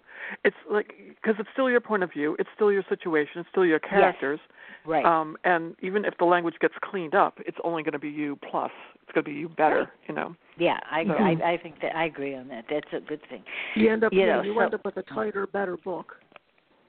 it's 0.43 0.55
like 0.69 0.93
because 1.09 1.35
it's 1.39 1.49
still 1.53 1.69
your 1.69 1.79
point 1.81 2.03
of 2.03 2.11
view, 2.11 2.35
it's 2.39 2.49
still 2.55 2.71
your 2.71 2.83
situation, 2.89 3.39
it's 3.39 3.49
still 3.49 3.65
your 3.65 3.79
characters. 3.79 4.39
Right 4.87 5.05
Um, 5.05 5.37
and 5.43 5.75
even 5.81 6.05
if 6.05 6.13
the 6.17 6.25
language 6.25 6.55
gets 6.59 6.73
cleaned 6.81 7.13
up, 7.13 7.35
it's 7.45 7.57
only 7.63 7.83
going 7.83 7.93
to 7.93 7.99
be 7.99 8.09
you 8.09 8.37
plus. 8.49 8.71
It's 9.03 9.11
going 9.13 9.25
to 9.25 9.29
be 9.29 9.35
you 9.37 9.49
better. 9.49 9.79
Right. 9.81 9.87
You 10.07 10.15
know. 10.15 10.35
yeah 10.57 10.79
i 10.91 11.03
So- 11.05 11.13
i 11.13 11.31
i 11.53 11.57
think 11.63 11.75
that 11.83 11.95
i 11.95 12.05
agree 12.05 12.33
on 12.35 12.47
that 12.47 12.65
that's 12.69 12.91
a 12.93 12.99
good 13.01 13.21
thing 13.29 13.43
You 13.75 13.91
end 13.93 14.03
up 14.03 14.11
You 14.13 14.25
know, 14.25 14.41
you 14.41 14.53
so- 14.55 14.61
end 14.61 14.73
up 14.73 14.83
with 14.85 14.97
a 14.97 15.03
tighter, 15.03 15.45
better 15.47 15.77
book. 15.77 16.15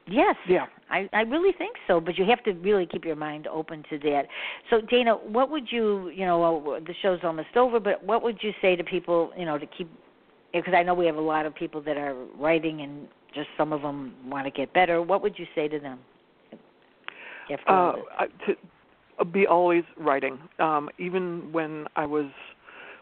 yes 0.07 0.37
Yeah. 0.49 0.67
i 0.91 1.09
i 1.13 1.23
really 1.35 1.53
think 1.63 1.75
so 1.89 2.01
but 2.01 2.17
you 2.19 2.25
have 2.33 2.43
to 2.45 2.53
really 2.69 2.87
keep 2.87 3.05
your 3.05 3.17
mind 3.29 3.47
open 3.47 3.85
to 3.91 3.99
that 4.11 4.23
so 4.71 4.81
dana 4.81 5.13
what 5.37 5.51
would 5.51 5.67
you 5.71 6.09
you 6.19 6.25
know 6.25 6.39
well, 6.65 6.81
the 6.91 6.95
show's 7.03 7.21
almost 7.29 7.55
over 7.57 7.79
but 7.89 8.03
what 8.11 8.23
would 8.23 8.39
you 8.47 8.53
say 8.63 8.75
to 8.77 8.85
people 8.85 9.19
you 9.37 9.45
know 9.45 9.59
to 9.59 9.67
keep 9.77 9.89
because 10.53 10.75
i 10.75 10.83
know 10.83 10.95
we 10.95 11.07
have 11.11 11.17
a 11.17 11.29
lot 11.35 11.45
of 11.47 11.55
people 11.63 11.81
that 11.89 11.97
are 11.99 12.15
writing 12.39 12.81
and 12.81 12.93
just 13.35 13.49
some 13.59 13.71
of 13.77 13.83
them 13.83 14.15
want 14.35 14.45
to 14.47 14.51
get 14.51 14.73
better 14.73 15.03
what 15.03 15.23
would 15.23 15.39
you 15.39 15.47
say 15.55 15.69
to 15.69 15.79
them 15.79 15.99
after 15.99 16.07
all 16.07 16.18
Uh. 17.67 17.93
I- 18.19 18.27
to 18.47 18.57
uh, 19.19 19.25
be 19.25 19.47
always 19.47 19.85
writing. 19.99 20.39
Um, 20.59 20.89
even 20.99 21.53
when 21.53 21.87
I 21.97 22.07
was 22.07 22.31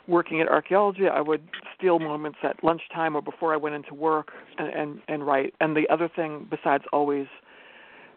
working 0.09 0.40
at 0.40 0.49
archaeology, 0.49 1.09
I 1.09 1.20
would 1.20 1.42
steal 1.76 1.99
moments 1.99 2.38
at 2.42 2.62
lunchtime 2.62 3.16
or 3.16 3.22
before 3.22 3.53
I 3.53 3.57
went 3.57 3.74
into 3.74 3.94
work 3.94 4.32
and 4.59 4.68
and, 4.68 5.01
and 5.09 5.26
write. 5.26 5.55
And 5.61 5.76
the 5.76 5.88
other 5.90 6.09
thing, 6.14 6.47
besides 6.51 6.84
always 6.92 7.26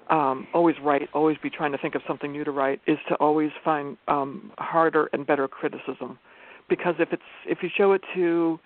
um, 0.09 0.47
always 0.53 0.75
write, 0.83 1.09
always 1.13 1.37
be 1.41 1.49
trying 1.49 1.71
to 1.71 1.77
think 1.77 1.95
of 1.95 2.01
something 2.07 2.31
new 2.31 2.43
to 2.43 2.51
write, 2.51 2.81
is 2.87 2.97
to 3.09 3.15
always 3.15 3.51
find 3.63 3.95
um, 4.07 4.51
harder 4.57 5.09
and 5.13 5.25
better 5.25 5.47
criticism. 5.47 6.17
Because 6.67 6.95
if 6.99 7.11
it's 7.11 7.21
if 7.45 7.59
you 7.61 7.69
show 7.75 7.93
it 7.93 8.01
to 8.15 8.59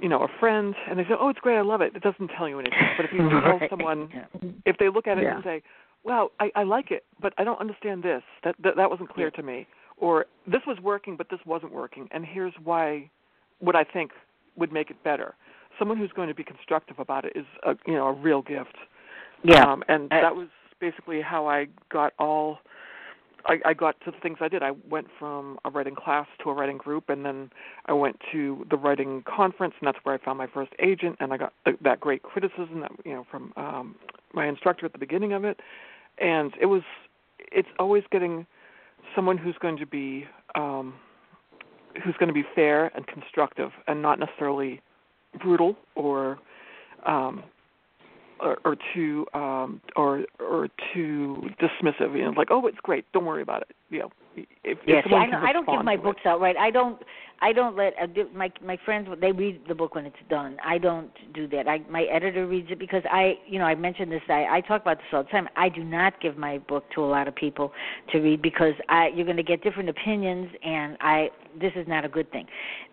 you 0.00 0.08
know 0.08 0.22
a 0.22 0.28
friend 0.38 0.74
and 0.88 0.98
they 0.98 1.04
say, 1.04 1.14
"Oh, 1.18 1.28
it's 1.28 1.40
great, 1.40 1.56
I 1.56 1.62
love 1.62 1.80
it," 1.80 1.94
it 1.96 2.02
doesn't 2.02 2.30
tell 2.36 2.48
you 2.48 2.58
anything. 2.58 2.78
But 2.96 3.06
if 3.06 3.12
you 3.12 3.18
tell 3.40 3.60
someone 3.70 4.08
if 4.64 4.76
they 4.78 4.88
look 4.88 5.06
at 5.06 5.18
it 5.18 5.24
Yeah. 5.24 5.36
and 5.36 5.44
say, 5.44 5.62
"Well, 6.06 6.30
I, 6.40 6.46
I 6.54 6.62
like 6.62 6.90
it, 6.90 7.04
but 7.20 7.32
I 7.38 7.42
don't 7.44 7.60
understand 7.60 8.02
this. 8.02 8.22
That 8.44 8.54
that, 8.64 8.76
that 8.76 8.88
wasn't 8.90 9.10
clear 9.16 9.30
Yeah. 9.30 9.38
to 9.38 9.42
me," 9.42 9.66
or 9.98 10.26
"This 10.46 10.62
was 10.66 10.78
working, 10.80 11.16
but 11.16 11.28
this 11.32 11.40
wasn't 11.44 11.72
working, 11.72 12.08
and 12.12 12.24
here's 12.24 12.54
why." 12.62 13.10
What 13.58 13.74
I 13.74 13.84
think 13.84 14.10
would 14.56 14.70
make 14.70 14.90
it 14.90 15.02
better. 15.02 15.34
Someone 15.78 15.96
who's 15.96 16.12
going 16.12 16.28
to 16.28 16.34
be 16.34 16.44
constructive 16.44 16.98
about 16.98 17.24
it 17.24 17.32
is 17.34 17.46
a 17.62 17.72
you 17.86 17.94
know 17.94 18.06
a 18.08 18.12
real 18.12 18.42
gift. 18.42 18.76
Yeah. 19.42 19.64
Um, 19.64 19.82
and 19.88 20.12
Uh, 20.12 20.20
that 20.20 20.36
was 20.36 20.48
basically 20.78 21.22
how 21.22 21.46
I 21.46 21.68
got 21.88 22.12
all 22.18 22.58
I, 23.46 23.60
I 23.64 23.74
got 23.74 23.98
to 24.04 24.10
the 24.10 24.18
things 24.18 24.38
I 24.40 24.48
did. 24.48 24.62
I 24.62 24.72
went 24.90 25.06
from 25.18 25.58
a 25.64 25.70
writing 25.70 25.94
class 25.94 26.26
to 26.42 26.50
a 26.50 26.52
writing 26.52 26.78
group, 26.78 27.08
and 27.08 27.24
then 27.24 27.50
I 27.86 27.92
went 27.92 28.20
to 28.32 28.66
the 28.68 28.76
writing 28.76 29.22
conference, 29.22 29.74
and 29.80 29.86
that's 29.86 29.98
where 30.04 30.14
I 30.14 30.18
found 30.18 30.38
my 30.38 30.48
first 30.48 30.72
agent, 30.78 31.16
and 31.20 31.32
I 31.32 31.36
got 31.36 31.52
th- 31.64 31.78
that 31.82 32.00
great 32.00 32.22
criticism 32.22 32.80
that 32.80 32.92
you 33.04 33.14
know 33.14 33.26
from 33.30 33.52
um, 33.56 33.94
my 34.34 34.46
instructor 34.46 34.84
at 34.84 34.92
the 34.92 34.98
beginning 34.98 35.32
of 35.32 35.44
it, 35.44 35.60
and 36.18 36.52
it 36.60 36.66
was 36.66 36.82
it's 37.52 37.68
always 37.78 38.04
getting 38.10 38.46
someone 39.14 39.38
who's 39.38 39.56
going 39.60 39.76
to 39.78 39.86
be 39.86 40.26
um, 40.54 40.94
who's 42.04 42.14
going 42.18 42.28
to 42.28 42.34
be 42.34 42.44
fair 42.54 42.90
and 42.94 43.06
constructive, 43.06 43.70
and 43.86 44.02
not 44.02 44.18
necessarily 44.18 44.80
brutal 45.40 45.76
or 45.94 46.38
um, 47.06 47.42
or, 48.40 48.58
or 48.64 48.76
too 48.94 49.26
um, 49.34 49.80
or 49.96 50.24
or 50.40 50.68
too 50.92 51.48
dismissive. 51.60 52.16
You 52.16 52.24
know, 52.24 52.30
like 52.36 52.48
oh, 52.50 52.66
it's 52.66 52.78
great, 52.82 53.04
don't 53.12 53.24
worry 53.24 53.42
about 53.42 53.62
it. 53.62 53.76
You 53.90 54.00
know, 54.00 54.10
if, 54.36 54.78
yes, 54.86 55.04
if 55.06 55.12
I, 55.12 55.26
know, 55.26 55.38
I 55.38 55.52
don't 55.52 55.66
give 55.66 55.84
my 55.84 55.94
it. 55.94 56.02
books 56.02 56.20
out 56.24 56.40
right. 56.40 56.56
I 56.56 56.70
don't. 56.70 57.00
I 57.42 57.52
don't 57.52 57.76
let 57.76 57.92
uh, 58.00 58.06
my 58.34 58.50
my 58.64 58.78
friends 58.84 59.08
they 59.20 59.30
read 59.30 59.60
the 59.68 59.74
book 59.74 59.94
when 59.94 60.06
it's 60.06 60.16
done. 60.30 60.56
I 60.64 60.78
don't 60.78 61.10
do 61.34 61.46
that. 61.48 61.68
I 61.68 61.80
my 61.90 62.04
editor 62.04 62.46
reads 62.46 62.70
it 62.70 62.78
because 62.78 63.02
I 63.10 63.34
you 63.46 63.58
know 63.58 63.66
I 63.66 63.74
mentioned 63.74 64.10
this. 64.10 64.22
I 64.28 64.46
I 64.50 64.60
talk 64.62 64.80
about 64.80 64.96
this 64.96 65.06
all 65.12 65.22
the 65.22 65.28
time. 65.28 65.46
I 65.54 65.68
do 65.68 65.84
not 65.84 66.18
give 66.22 66.38
my 66.38 66.58
book 66.58 66.84
to 66.94 67.04
a 67.04 67.08
lot 67.08 67.28
of 67.28 67.34
people 67.34 67.72
to 68.12 68.20
read 68.20 68.40
because 68.40 68.72
I 68.88 69.08
you're 69.14 69.26
going 69.26 69.36
to 69.36 69.42
get 69.42 69.62
different 69.62 69.90
opinions 69.90 70.48
and 70.64 70.96
I 71.00 71.28
this 71.60 71.72
is 71.76 71.86
not 71.86 72.04
a 72.04 72.08
good 72.08 72.30
thing. 72.32 72.46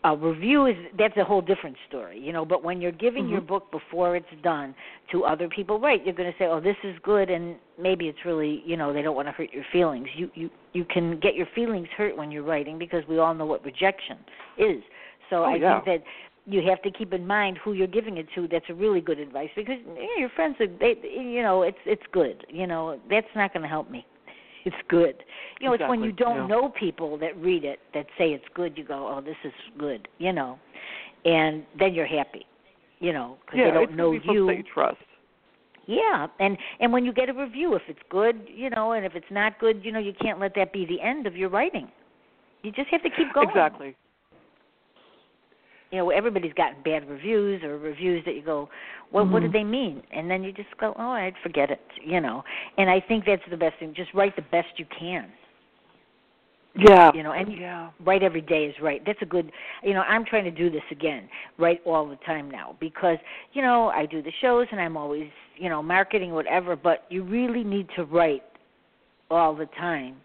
A 0.04 0.16
review 0.16 0.66
is 0.66 0.76
that's 0.98 1.16
a 1.18 1.24
whole 1.24 1.42
different 1.42 1.78
story, 1.88 2.20
you 2.20 2.34
know. 2.34 2.44
But 2.44 2.64
when 2.64 2.82
you're 2.82 2.92
giving 2.92 3.24
mm-hmm. 3.24 3.34
your 3.34 3.42
book 3.42 3.72
before 3.72 4.16
it's 4.16 4.26
done 4.44 4.76
to 5.12 5.24
other 5.24 5.48
people, 5.48 5.80
right? 5.80 6.04
You're 6.04 6.16
going 6.16 6.32
to 6.32 6.38
say, 6.38 6.46
oh, 6.46 6.60
this 6.60 6.76
is 6.84 6.96
good, 7.04 7.30
and 7.30 7.56
maybe 7.80 8.08
it's 8.08 8.20
really 8.26 8.62
you 8.66 8.78
know 8.78 8.94
they 8.94 9.02
don't 9.02 9.16
want 9.16 9.28
to 9.28 9.32
hurt 9.32 9.52
your 9.52 9.66
feelings. 9.72 10.08
You 10.16 10.30
you 10.36 10.50
you 10.74 10.86
can 10.86 11.20
get 11.20 11.36
your 11.36 11.48
feelings 11.56 11.88
hurt 11.96 12.16
when 12.16 12.32
you're 12.32 12.44
writing 12.44 12.78
because 12.78 13.04
we 13.08 13.20
all 13.20 13.34
know 13.34 13.46
what 13.46 13.64
rejection 13.64 14.18
is. 14.58 14.84
So 15.30 15.38
oh, 15.38 15.44
I 15.44 15.56
yeah. 15.56 15.82
think 15.82 15.86
that 15.86 16.04
you 16.46 16.62
have 16.68 16.82
to 16.82 16.92
keep 16.92 17.14
in 17.14 17.26
mind 17.26 17.58
who 17.64 17.74
you're 17.74 17.88
giving 17.88 18.18
it 18.18 18.28
to. 18.36 18.48
That's 18.48 18.66
a 18.70 18.74
really 18.74 19.02
good 19.02 19.20
advice 19.20 19.50
because 19.56 19.78
you 19.86 19.94
know, 19.94 20.18
your 20.18 20.30
friends 20.30 20.56
are 20.60 20.68
they 20.68 20.96
you 21.04 21.42
know 21.42 21.64
it's 21.64 21.78
it's 21.86 22.04
good. 22.12 22.46
You 22.50 22.68
know 22.68 23.00
that's 23.10 23.28
not 23.36 23.54
going 23.54 23.64
to 23.64 23.70
help 23.70 23.90
me. 23.90 24.06
It's 24.66 24.76
good. 24.88 25.16
You 25.60 25.68
know, 25.68 25.74
exactly. 25.74 25.84
it's 25.84 25.90
when 25.90 26.04
you 26.04 26.12
don't 26.14 26.48
yeah. 26.50 26.56
know 26.56 26.70
people 26.70 27.18
that 27.18 27.36
read 27.38 27.66
it 27.66 27.80
that 27.94 28.06
say 28.18 28.30
it's 28.30 28.46
good. 28.54 28.78
You 28.78 28.86
go, 28.86 29.14
oh, 29.14 29.22
this 29.22 29.36
is 29.44 29.52
good. 29.78 30.08
You 30.20 30.32
know, 30.32 30.58
and 31.26 31.66
then 31.78 31.94
you're 31.94 32.06
happy. 32.06 32.46
You 33.00 33.12
know, 33.12 33.38
because 33.46 33.60
yeah, 33.60 33.66
they 33.66 33.86
don't 33.86 33.98
know 33.98 34.14
you 34.14 34.64
trust. 34.74 34.98
Yeah, 35.86 36.28
and 36.40 36.58
and 36.80 36.94
when 36.94 37.04
you 37.04 37.12
get 37.12 37.30
a 37.30 37.34
review, 37.34 37.76
if 37.76 37.82
it's 37.88 38.00
good, 38.10 38.48
you 38.54 38.70
know, 38.70 38.94
and 38.94 39.06
if 39.06 39.16
it's 39.16 39.26
not 39.30 39.60
good, 39.60 39.82
you 39.84 39.92
know, 39.92 40.00
you 40.00 40.14
can't 40.22 40.40
let 40.40 40.56
that 40.56 40.72
be 40.72 40.86
the 40.86 41.02
end 41.02 41.28
of 41.28 41.36
your 41.36 41.50
writing. 41.50 41.90
You 42.62 42.72
just 42.72 42.88
have 42.90 43.04
to 43.04 43.10
keep 43.10 43.34
going. 43.34 43.50
Exactly. 43.50 43.96
You 45.92 46.00
know, 46.00 46.10
everybody's 46.10 46.54
gotten 46.54 46.82
bad 46.84 47.08
reviews 47.08 47.62
or 47.64 47.78
reviews 47.78 48.24
that 48.26 48.34
you 48.36 48.42
go, 48.42 48.68
well, 49.12 49.26
mm-hmm. 49.26 49.34
what 49.34 49.44
do 49.44 49.52
they 49.52 49.64
mean? 49.64 50.02
And 50.12 50.32
then 50.32 50.42
you 50.42 50.52
just 50.52 50.76
go, 50.80 50.96
oh, 50.98 51.12
I'd 51.12 51.36
forget 51.44 51.70
it, 51.70 51.82
you 52.04 52.20
know. 52.20 52.44
And 52.78 52.90
I 52.90 53.00
think 53.00 53.26
that's 53.26 53.44
the 53.52 53.58
best 53.58 53.78
thing. 53.80 53.94
Just 53.96 54.12
write 54.14 54.36
the 54.36 54.42
best 54.42 54.70
you 54.78 54.86
can. 54.98 55.30
Yeah. 56.76 57.12
You 57.14 57.24
know, 57.24 57.34
and 57.34 57.54
yeah. 57.54 57.92
write 58.04 58.24
every 58.24 58.42
day 58.42 58.66
is 58.66 58.76
right. 58.82 59.02
That's 59.06 59.22
a 59.22 59.26
good. 59.26 59.52
You 59.84 59.94
know, 59.94 60.02
I'm 60.02 60.26
trying 60.26 60.46
to 60.46 60.52
do 60.52 60.70
this 60.72 60.82
again, 60.90 61.30
write 61.58 61.82
all 61.86 62.08
the 62.08 62.16
time 62.26 62.50
now 62.50 62.76
because 62.80 63.18
you 63.54 63.62
know 63.62 63.90
I 63.90 64.06
do 64.08 64.22
the 64.22 64.32
shows 64.42 64.68
and 64.72 64.82
I'm 64.82 64.98
always 64.98 65.30
you 65.56 65.70
know 65.70 65.84
marketing 65.84 66.32
whatever. 66.34 66.76
But 66.76 67.06
you 67.10 67.24
really 67.24 67.64
need 67.64 67.88
to 67.96 68.06
write 68.06 68.44
all 69.30 69.56
the 69.56 69.68
time 69.78 70.16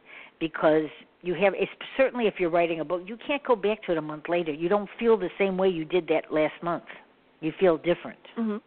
because 0.41 0.89
you 1.23 1.35
have 1.35 1.53
it's 1.55 1.71
certainly 1.97 2.27
if 2.27 2.35
you're 2.39 2.51
writing 2.51 2.81
a 2.81 2.85
book 2.85 3.03
you 3.07 3.17
can't 3.27 3.43
go 3.45 3.57
back 3.57 3.83
to 3.85 3.93
it 3.93 3.99
a 3.99 4.03
month 4.03 4.25
later 4.29 4.53
you 4.53 4.69
don't 4.69 4.89
feel 4.99 5.17
the 5.17 5.31
same 5.39 5.57
way 5.57 5.69
you 5.69 5.85
did 5.85 6.07
that 6.07 6.33
last 6.33 6.55
month 6.63 6.85
you 7.41 7.53
feel 7.59 7.77
different 7.79 8.19
mhm 8.39 8.61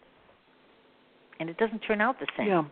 and 1.39 1.49
it 1.49 1.57
doesn't 1.57 1.79
turn 1.79 2.01
out 2.01 2.19
the 2.19 2.27
same 2.38 2.47
yeah 2.47 2.63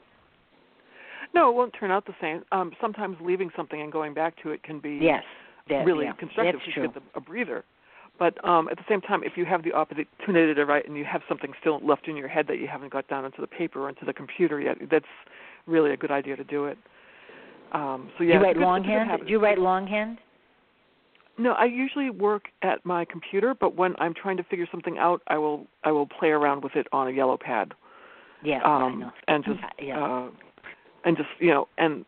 no 1.33 1.49
it 1.49 1.55
won't 1.55 1.73
turn 1.79 1.91
out 1.91 2.05
the 2.05 2.15
same 2.21 2.43
um 2.51 2.71
sometimes 2.81 3.17
leaving 3.21 3.49
something 3.55 3.81
and 3.81 3.91
going 3.91 4.13
back 4.13 4.41
to 4.41 4.51
it 4.51 4.63
can 4.63 4.79
be 4.79 4.99
yes 5.01 5.23
that, 5.69 5.85
really 5.85 6.05
yeah, 6.05 6.13
constructive 6.13 6.55
that's 6.55 6.65
to 6.65 6.71
true. 6.71 6.87
get 6.87 7.03
a 7.15 7.21
breather 7.21 7.63
but 8.17 8.43
um 8.47 8.67
at 8.69 8.77
the 8.77 8.83
same 8.89 9.01
time 9.01 9.23
if 9.23 9.33
you 9.35 9.45
have 9.45 9.63
the 9.63 9.73
opportunity 9.73 10.53
to 10.53 10.65
write 10.65 10.87
and 10.87 10.97
you 10.97 11.05
have 11.05 11.21
something 11.27 11.51
still 11.59 11.79
left 11.85 12.07
in 12.07 12.15
your 12.15 12.27
head 12.27 12.45
that 12.47 12.59
you 12.59 12.67
haven't 12.67 12.91
got 12.91 13.07
down 13.07 13.25
into 13.25 13.41
the 13.41 13.47
paper 13.47 13.85
or 13.85 13.89
into 13.89 14.05
the 14.05 14.13
computer 14.13 14.59
yet 14.59 14.77
that's 14.89 15.05
really 15.67 15.91
a 15.91 15.97
good 15.97 16.11
idea 16.11 16.35
to 16.35 16.43
do 16.43 16.65
it 16.65 16.77
um, 17.71 18.09
so 18.17 18.23
yeah, 18.23 18.35
you 18.35 18.41
write 18.41 18.55
good, 18.55 18.63
longhand? 18.63 19.09
Do 19.25 19.31
you 19.31 19.39
write 19.39 19.59
longhand? 19.59 20.17
No, 21.37 21.53
I 21.53 21.65
usually 21.65 22.09
work 22.09 22.45
at 22.63 22.85
my 22.85 23.05
computer, 23.05 23.55
but 23.59 23.75
when 23.75 23.95
I'm 23.99 24.13
trying 24.13 24.37
to 24.37 24.43
figure 24.43 24.67
something 24.69 24.97
out, 24.97 25.21
I 25.27 25.37
will 25.37 25.67
I 25.83 25.91
will 25.91 26.07
play 26.07 26.29
around 26.29 26.63
with 26.63 26.75
it 26.75 26.87
on 26.91 27.07
a 27.07 27.11
yellow 27.11 27.37
pad. 27.37 27.73
Yeah, 28.43 28.61
um, 28.63 28.83
I 28.83 28.95
know. 28.95 29.11
And 29.27 29.43
just 29.45 29.59
yeah. 29.81 30.03
uh, 30.03 30.29
and 31.05 31.17
just 31.17 31.29
you 31.39 31.49
know 31.49 31.67
and 31.77 32.05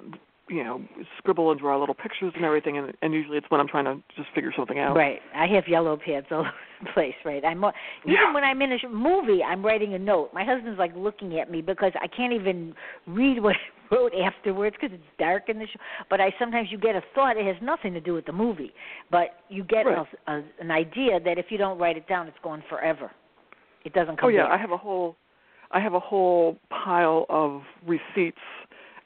you 0.52 0.64
know 0.64 0.82
scribble 1.18 1.52
and 1.52 1.60
draw 1.60 1.80
little 1.80 1.96
pictures 1.96 2.34
and 2.36 2.44
everything, 2.44 2.78
and, 2.78 2.94
and 3.02 3.14
usually 3.14 3.38
it's 3.38 3.50
when 3.50 3.62
I'm 3.62 3.68
trying 3.68 3.86
to 3.86 3.96
just 4.16 4.30
figure 4.36 4.52
something 4.56 4.78
out. 4.78 4.96
Right. 4.96 5.20
I 5.34 5.48
have 5.48 5.64
yellow 5.68 5.98
pads 5.98 6.28
all 6.30 6.40
over 6.40 6.52
the 6.84 6.90
place. 6.94 7.16
Right. 7.24 7.44
I'm 7.44 7.60
even 7.60 7.72
yeah. 8.06 8.34
when 8.34 8.44
I'm 8.44 8.62
in 8.62 8.72
a 8.74 8.90
movie, 8.90 9.42
I'm 9.44 9.66
writing 9.66 9.94
a 9.94 10.00
note. 10.00 10.32
My 10.34 10.44
husband's 10.44 10.78
like 10.78 10.92
looking 10.96 11.40
at 11.40 11.50
me 11.50 11.62
because 11.62 11.94
I 12.02 12.08
can't 12.08 12.34
even 12.34 12.74
read 13.08 13.42
what 13.42 13.56
I 13.56 13.96
wrote 13.96 14.14
afterwards 14.14 14.76
because 14.80 14.94
it's 14.94 15.18
dark 15.18 15.48
in 15.48 15.58
the 15.58 15.66
show. 15.66 15.80
But 16.10 16.20
I 16.20 16.34
sometimes 16.38 16.68
you 16.72 16.78
get 16.78 16.96
a 16.96 17.02
thought. 17.16 17.38
It 17.38 17.46
has 17.46 17.62
nothing 17.62 17.94
to 17.94 18.02
do 18.02 18.14
with 18.14 18.26
the 18.26 18.34
movie, 18.34 18.74
but 19.10 19.38
you 19.50 19.64
get 19.64 19.86
right. 19.86 20.06
a, 20.28 20.32
a, 20.32 20.44
an 20.60 20.72
idea 20.72 21.20
that 21.24 21.38
if 21.38 21.46
you 21.50 21.58
don't 21.58 21.80
write 21.80 21.98
it 21.98 22.08
down, 22.08 22.28
it's 22.28 22.38
gone 22.44 22.64
forever. 22.70 23.12
It 23.86 23.94
doesn't 23.94 24.14
oh, 24.14 24.18
come. 24.18 24.26
Oh 24.26 24.30
yeah, 24.30 24.44
back. 24.44 24.60
I 24.60 24.62
have 24.62 24.72
a 24.72 24.78
whole 24.78 25.16
I 25.74 25.80
have 25.80 25.94
a 25.94 26.00
whole 26.00 26.58
pile 26.70 27.26
of 27.30 27.62
receipts 27.88 28.42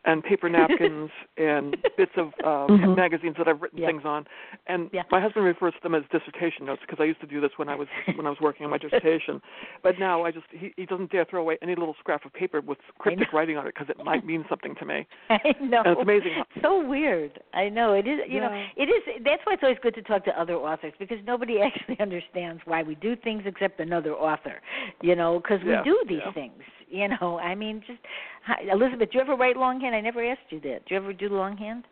and 0.06 0.24
paper 0.24 0.50
napkins 0.50 1.10
and 1.38 1.76
bits 1.98 2.12
of 2.18 2.28
uh, 2.44 2.72
mm-hmm. 2.72 2.96
magazines 2.96 3.36
that 3.38 3.48
I've 3.48 3.62
written 3.62 3.80
yeah. 3.80 3.88
things 3.88 4.04
on. 4.06 4.26
And 4.68 4.90
yeah. 4.94 5.04
my 5.12 5.22
husband 5.22 5.46
refers 5.46 5.74
to 5.74 5.80
them 5.82 5.96
as 5.96 6.04
dissertation 6.12 6.66
notes 6.66 6.82
because 6.86 7.02
I 7.02 7.06
used 7.06 7.22
to 7.22 7.28
do 7.28 7.42
this 7.42 7.52
when 7.58 7.70
I 7.70 7.76
was 7.76 7.88
when 8.16 8.26
I 8.26 8.30
was 8.30 8.40
working 8.42 8.66
on 8.66 8.72
my 8.72 8.78
dissertation. 8.86 9.42
But 9.84 10.00
now 10.00 10.24
I 10.24 10.32
just 10.32 10.46
he, 10.52 10.74
he 10.78 10.86
doesn't 10.86 11.12
dare 11.12 11.26
throw 11.26 11.42
away 11.42 11.58
any 11.62 11.76
little 11.76 11.96
scrap 12.00 12.26
of 12.26 12.34
paper 12.34 12.62
with 12.62 12.78
cryptic 13.00 13.34
writing 13.34 13.58
on 13.58 13.68
it 13.68 13.74
because 13.74 13.90
it 13.90 14.04
might 14.04 14.26
mean 14.26 14.46
something 14.50 14.76
to 14.76 14.86
me. 14.86 15.08
I 15.30 15.40
know. 15.62 15.82
And 15.86 15.98
it's 15.98 16.02
amazing. 16.02 16.44
So 16.62 16.86
weird. 16.88 17.40
I 17.54 17.70
know 17.70 17.94
it 17.94 18.08
is. 18.08 18.20
You 18.28 18.40
yeah. 18.40 18.48
know, 18.48 18.66
it 18.78 18.90
is. 18.90 19.24
That's 19.24 19.42
why 19.46 19.54
it's 19.54 19.64
always 19.64 19.78
good 19.82 19.96
to 19.96 20.02
talk 20.04 20.24
to 20.26 20.40
other 20.40 20.56
authors 20.56 20.94
because 21.00 21.18
nobody 21.26 21.60
actually 21.62 22.00
understands 22.00 22.62
why 22.66 22.84
we 22.84 22.96
do 22.96 23.16
things 23.16 23.44
except 23.46 23.80
another 23.80 24.14
author. 24.14 24.62
You 25.02 25.16
know, 25.16 25.40
because 25.40 25.64
we 25.66 25.76
do 25.84 26.04
these 26.08 26.34
things. 26.34 26.62
You 26.96 27.10
know, 27.10 27.38
I 27.40 27.56
mean, 27.56 27.84
just 27.86 28.00
hi, 28.46 28.64
Elizabeth. 28.72 29.12
Do 29.12 29.18
you 29.18 29.22
ever 29.22 29.36
write 29.36 29.58
longhand? 29.58 29.94
I 29.94 30.00
never 30.00 30.26
asked 30.26 30.50
you 30.50 30.62
that. 30.62 30.86
Do 30.86 30.96
you 30.96 30.98
ever 30.98 31.12
do 31.12 31.28
longhand? 31.28 31.84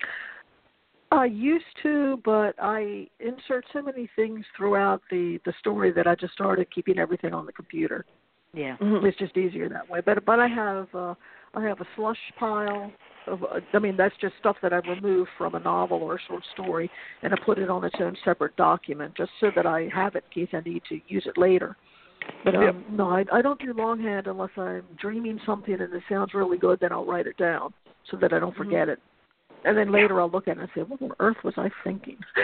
I 1.12 1.26
used 1.26 1.66
to, 1.84 2.22
but 2.24 2.56
I 2.58 3.08
insert 3.20 3.66
so 3.74 3.82
many 3.82 4.10
things 4.16 4.46
throughout 4.56 5.02
the 5.12 5.40
the 5.46 5.54
story 5.60 5.92
that 5.92 6.08
I 6.08 6.16
just 6.16 6.34
started 6.34 6.74
keeping 6.74 6.98
everything 6.98 7.34
on 7.34 7.46
the 7.46 7.52
computer. 7.52 8.06
Yeah, 8.54 8.78
mm-hmm. 8.78 9.06
it's 9.06 9.18
just 9.18 9.36
easier 9.36 9.68
that 9.70 9.90
way. 9.90 10.00
But 10.06 10.24
but 10.24 10.40
I 10.40 10.48
have 10.48 10.88
uh, 10.96 11.16
I 11.54 11.64
have 11.64 11.82
a 11.82 11.86
slush 11.98 12.18
pile. 12.40 12.90
Of, 13.28 13.44
uh, 13.44 13.60
I 13.74 13.80
mean, 13.80 13.98
that's 13.98 14.16
just 14.22 14.36
stuff 14.40 14.56
that 14.64 14.72
I've 14.72 14.86
removed 14.86 15.32
from 15.38 15.56
a 15.56 15.60
novel 15.60 15.98
or 15.98 16.16
a 16.16 16.20
short 16.30 16.44
story, 16.54 16.90
and 17.24 17.34
I 17.34 17.38
put 17.46 17.58
it 17.58 17.70
on 17.70 17.84
its 17.84 17.96
own 18.00 18.16
separate 18.24 18.56
document, 18.56 19.16
just 19.18 19.32
so 19.42 19.52
that 19.56 19.66
I 19.66 19.90
have 19.94 20.16
it 20.16 20.24
in 20.34 20.46
case 20.46 20.54
I 20.54 20.62
need 20.68 20.84
to 20.88 21.00
use 21.08 21.26
it 21.26 21.38
later. 21.38 21.76
But 22.44 22.56
um, 22.56 22.64
yep. 22.64 22.76
no, 22.92 23.10
I, 23.10 23.24
I 23.32 23.42
don't 23.42 23.60
do 23.60 23.74
longhand 23.74 24.28
unless 24.28 24.50
I'm 24.58 24.84
dreaming 25.00 25.40
something 25.46 25.74
and 25.74 25.94
it 25.94 26.04
sounds 26.10 26.34
really 26.34 26.58
good. 26.58 26.80
Then 26.80 26.92
I'll 26.92 27.06
write 27.06 27.28
it 27.28 27.38
down 27.38 27.74
so 28.10 28.18
that 28.18 28.34
I 28.34 28.40
don't 28.40 28.52
mm-hmm. 28.52 28.64
forget 28.64 28.90
it. 28.90 29.00
And 29.66 29.78
then 29.78 29.92
later 29.92 30.20
I'll 30.20 30.30
look 30.30 30.48
at 30.48 30.58
it 30.58 30.62
and 30.62 30.70
say, 30.76 30.82
"What 30.82 31.02
on 31.02 31.12
earth 31.20 31.38
was 31.44 31.54
I 31.56 31.70
thinking?" 31.84 32.18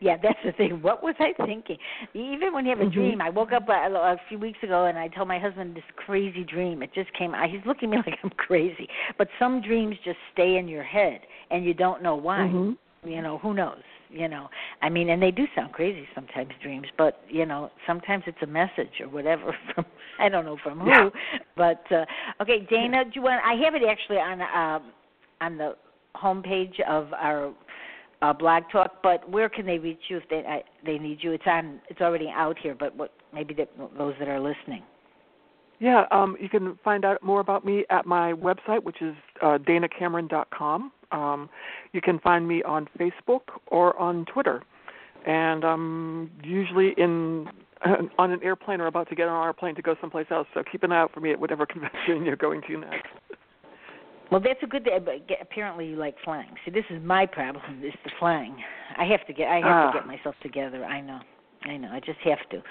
yeah, 0.00 0.16
that's 0.22 0.38
the 0.44 0.52
thing. 0.52 0.82
What 0.82 1.02
was 1.02 1.14
I 1.18 1.32
thinking? 1.44 1.76
Even 2.14 2.52
when 2.52 2.64
you 2.64 2.70
have 2.70 2.80
a 2.80 2.84
mm-hmm. 2.84 2.94
dream, 2.94 3.20
I 3.20 3.30
woke 3.30 3.52
up 3.52 3.68
a, 3.68 3.72
a 3.72 4.16
few 4.28 4.38
weeks 4.38 4.58
ago 4.62 4.86
and 4.86 4.98
I 4.98 5.08
told 5.08 5.28
my 5.28 5.38
husband 5.38 5.74
this 5.74 5.84
crazy 5.96 6.44
dream. 6.44 6.82
It 6.82 6.90
just 6.94 7.12
came. 7.14 7.34
He's 7.50 7.60
looking 7.66 7.92
at 7.92 7.98
me 7.98 8.02
like 8.12 8.18
I'm 8.22 8.30
crazy. 8.30 8.88
But 9.18 9.28
some 9.38 9.60
dreams 9.60 9.96
just 10.04 10.18
stay 10.32 10.56
in 10.56 10.68
your 10.68 10.84
head 10.84 11.20
and 11.50 11.64
you 11.64 11.74
don't 11.74 12.02
know 12.02 12.16
why. 12.16 12.38
Mm-hmm. 12.38 13.08
You 13.08 13.20
know, 13.20 13.38
who 13.38 13.52
knows? 13.52 13.82
You 14.12 14.28
know 14.28 14.48
i 14.82 14.88
mean 14.88 15.10
and 15.10 15.22
they 15.22 15.30
do 15.30 15.46
sound 15.54 15.72
crazy 15.72 16.06
sometimes 16.14 16.50
dreams 16.62 16.86
but 16.98 17.20
you 17.28 17.46
know 17.46 17.70
sometimes 17.86 18.22
it's 18.26 18.42
a 18.42 18.46
message 18.46 19.00
or 19.00 19.08
whatever 19.08 19.54
from 19.74 19.84
i 20.18 20.28
don't 20.28 20.44
know 20.44 20.56
from 20.62 20.80
who. 20.80 20.88
Yeah. 20.88 21.08
but 21.56 21.84
uh 21.90 22.04
okay 22.40 22.66
dana 22.70 23.04
do 23.04 23.10
you 23.14 23.22
want 23.22 23.42
i 23.44 23.54
have 23.64 23.74
it 23.74 23.82
actually 23.88 24.18
on 24.18 24.40
uh 24.40 24.78
on 25.40 25.56
the 25.56 25.74
home 26.14 26.42
page 26.42 26.80
of 26.88 27.12
our 27.14 27.52
uh 28.20 28.32
blog 28.32 28.64
talk 28.70 29.02
but 29.02 29.28
where 29.30 29.48
can 29.48 29.66
they 29.66 29.78
reach 29.78 30.00
you 30.08 30.18
if 30.18 30.28
they 30.28 30.38
uh, 30.38 30.58
they 30.84 30.98
need 30.98 31.18
you? 31.22 31.32
It's 31.32 31.44
on 31.46 31.80
it's 31.88 32.00
already 32.00 32.28
out 32.28 32.58
here 32.58 32.76
but 32.78 32.94
what 32.96 33.12
maybe 33.32 33.54
that, 33.54 33.70
those 33.96 34.14
that 34.18 34.28
are 34.28 34.40
listening 34.40 34.82
Yeah, 35.82 36.04
um, 36.12 36.36
you 36.40 36.48
can 36.48 36.78
find 36.84 37.04
out 37.04 37.20
more 37.24 37.40
about 37.40 37.64
me 37.64 37.84
at 37.90 38.06
my 38.06 38.34
website, 38.34 38.84
which 38.84 39.02
is 39.02 39.16
uh, 39.42 39.58
danacameron.com. 39.58 40.92
Um, 41.10 41.50
you 41.92 42.00
can 42.00 42.20
find 42.20 42.46
me 42.46 42.62
on 42.62 42.86
Facebook 42.96 43.40
or 43.66 43.98
on 43.98 44.24
Twitter, 44.26 44.62
and 45.26 45.64
I'm 45.64 46.30
usually 46.44 46.94
in 46.96 47.48
on 48.18 48.30
an 48.30 48.38
airplane 48.44 48.80
or 48.80 48.86
about 48.86 49.08
to 49.08 49.16
get 49.16 49.26
on 49.26 49.36
an 49.36 49.44
airplane 49.44 49.74
to 49.74 49.82
go 49.82 49.96
someplace 50.00 50.26
else. 50.30 50.46
So 50.54 50.62
keep 50.70 50.84
an 50.84 50.92
eye 50.92 51.00
out 51.00 51.12
for 51.12 51.18
me 51.18 51.32
at 51.32 51.40
whatever 51.40 51.66
convention 51.74 52.24
you're 52.24 52.36
going 52.36 52.62
to 52.68 52.78
next. 52.78 53.08
Well, 54.30 54.40
that's 54.40 54.62
a 54.62 54.68
good 54.68 54.84
thing. 54.84 55.00
But 55.04 55.36
apparently, 55.40 55.88
you 55.88 55.96
like 55.96 56.14
flying. 56.22 56.50
See, 56.64 56.70
this 56.70 56.84
is 56.90 57.02
my 57.02 57.26
problem: 57.26 57.82
is 57.84 57.92
the 58.04 58.12
flying. 58.20 58.56
I 58.96 59.04
have 59.06 59.26
to 59.26 59.32
get. 59.32 59.48
I 59.48 59.56
have 59.56 59.64
ah. 59.64 59.90
to 59.90 59.98
get 59.98 60.06
myself 60.06 60.36
together. 60.44 60.84
I 60.84 61.00
know. 61.00 61.18
I 61.64 61.76
know. 61.76 61.88
I 61.90 61.98
just 61.98 62.20
have 62.20 62.48
to, 62.50 62.62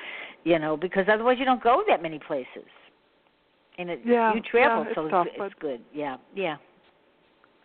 you 0.46 0.60
know, 0.60 0.78
because 0.78 1.08
otherwise 1.12 1.36
you 1.40 1.46
don't 1.46 1.62
go 1.62 1.84
that 1.90 2.02
many 2.02 2.18
places. 2.18 2.64
And 3.82 3.90
it, 3.90 4.02
yeah, 4.06 4.34
you 4.36 4.42
travel, 4.42 4.86
yeah, 4.88 4.94
so 4.94 5.08
tough, 5.10 5.26
it's, 5.28 5.38
it's 5.40 5.56
good. 5.60 5.82
Yeah, 5.92 6.18
yeah. 6.36 6.58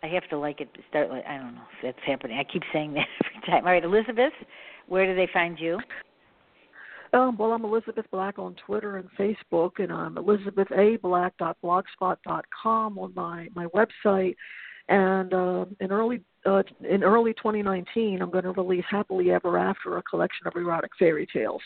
I 0.01 0.07
have 0.07 0.27
to 0.29 0.39
like 0.39 0.61
it. 0.61 0.69
Start 0.89 1.11
like 1.11 1.23
I 1.27 1.37
don't 1.37 1.53
know 1.53 1.61
if 1.77 1.83
that's 1.83 1.99
happening. 2.07 2.39
I 2.39 2.43
keep 2.51 2.63
saying 2.73 2.93
that 2.95 3.05
every 3.23 3.39
time. 3.45 3.67
All 3.67 3.71
right, 3.71 3.83
Elizabeth, 3.83 4.33
where 4.87 5.05
do 5.05 5.13
they 5.15 5.29
find 5.31 5.59
you? 5.59 5.79
Um, 7.13 7.37
well, 7.37 7.53
I'm 7.53 7.63
Elizabeth 7.63 8.05
Black 8.11 8.39
on 8.39 8.55
Twitter 8.65 8.97
and 8.97 9.07
Facebook, 9.17 9.73
and 9.77 9.93
I'm 9.93 10.17
elizabeth 10.17 10.69
elizabethablack.blogspot.com 10.69 12.97
on 12.97 13.13
my 13.15 13.49
my 13.53 13.67
website. 13.67 14.35
And 14.89 15.35
uh, 15.35 15.65
in 15.79 15.91
early 15.91 16.21
uh, 16.47 16.63
in 16.89 17.03
early 17.03 17.35
2019, 17.35 18.23
I'm 18.23 18.31
going 18.31 18.45
to 18.45 18.53
release 18.53 18.85
Happily 18.89 19.29
Ever 19.31 19.59
After, 19.59 19.97
a 19.97 20.03
collection 20.03 20.47
of 20.47 20.55
erotic 20.55 20.93
fairy 20.97 21.27
tales. 21.31 21.61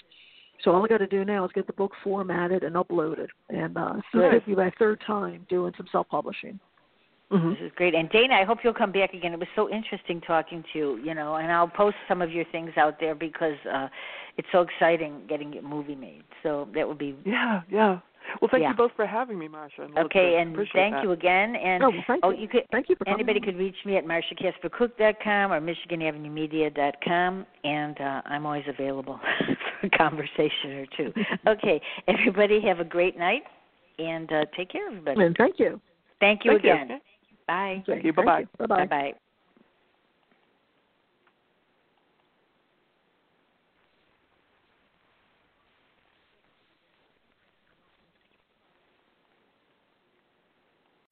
So 0.63 0.71
all 0.71 0.83
I 0.83 0.87
got 0.87 0.99
to 0.99 1.07
do 1.07 1.25
now 1.25 1.43
is 1.45 1.51
get 1.53 1.67
the 1.67 1.73
book 1.73 1.91
formatted 2.03 2.63
and 2.63 2.75
uploaded, 2.75 3.27
and 3.49 3.77
uh, 3.77 3.93
so 4.11 4.19
this 4.19 4.41
will 4.45 4.55
be 4.55 4.61
my 4.61 4.71
third 4.77 5.01
time 5.05 5.45
doing 5.49 5.73
some 5.77 5.87
self-publishing. 5.91 6.59
Mm-hmm. 7.31 7.49
This 7.51 7.59
is 7.61 7.71
great. 7.75 7.95
And 7.95 8.09
Dana, 8.09 8.35
I 8.35 8.43
hope 8.43 8.59
you'll 8.63 8.73
come 8.73 8.91
back 8.91 9.13
again. 9.13 9.31
It 9.31 9.39
was 9.39 9.47
so 9.55 9.69
interesting 9.69 10.19
talking 10.19 10.63
to 10.73 10.79
you, 10.79 10.97
you 10.97 11.13
know, 11.15 11.35
and 11.35 11.49
I'll 11.51 11.67
post 11.67 11.95
some 12.07 12.21
of 12.21 12.29
your 12.29 12.43
things 12.51 12.71
out 12.75 12.99
there 12.99 13.15
because 13.15 13.55
uh 13.73 13.87
it's 14.37 14.47
so 14.51 14.61
exciting 14.61 15.21
getting 15.29 15.53
your 15.53 15.63
movie 15.63 15.95
made. 15.95 16.23
So 16.43 16.67
that 16.75 16.87
would 16.87 16.97
be 16.97 17.15
Yeah, 17.25 17.61
yeah. 17.71 17.99
Well, 18.41 18.49
thank 18.51 18.63
yeah. 18.63 18.69
you 18.69 18.75
both 18.75 18.91
for 18.95 19.05
having 19.05 19.37
me, 19.37 19.47
Marsha. 19.47 19.85
And 19.85 19.97
okay, 19.97 20.37
and 20.37 20.55
thank 20.73 20.95
that. 20.95 21.03
you 21.03 21.11
again. 21.11 21.55
And 21.55 21.83
oh, 21.83 21.89
well, 21.89 22.03
thank 22.07 22.23
oh, 22.23 22.29
you. 22.31 22.41
you 22.41 22.47
could 22.47 22.63
thank 22.71 22.89
you 22.89 22.95
for 22.95 23.07
anybody 23.09 23.39
coming. 23.39 23.55
could 23.55 23.59
reach 23.59 23.75
me 23.85 23.97
at 23.97 24.05
marshacaspercook.com 24.05 25.51
or 25.51 25.61
michiganavenuemedia.com, 25.61 27.45
and 27.63 28.01
uh, 28.01 28.21
I'm 28.25 28.45
always 28.45 28.65
available 28.67 29.19
for 29.81 29.87
a 29.87 29.89
conversation 29.89 30.71
or 30.71 30.85
two. 30.97 31.13
okay, 31.47 31.81
everybody 32.07 32.61
have 32.61 32.79
a 32.79 32.85
great 32.85 33.17
night, 33.17 33.43
and 33.99 34.31
uh, 34.31 34.45
take 34.55 34.71
care, 34.71 34.87
everybody. 34.87 35.21
And 35.21 35.35
thank 35.37 35.59
you. 35.59 35.81
Thank 36.19 36.45
you 36.45 36.51
thank 36.51 36.63
again. 36.63 36.87
You. 36.89 36.97
Bye. 37.47 37.83
Thank 37.85 38.03
you. 38.05 38.13
Bye 38.13 38.45
bye. 38.57 38.67
Bye 38.67 38.85
bye. 38.85 39.13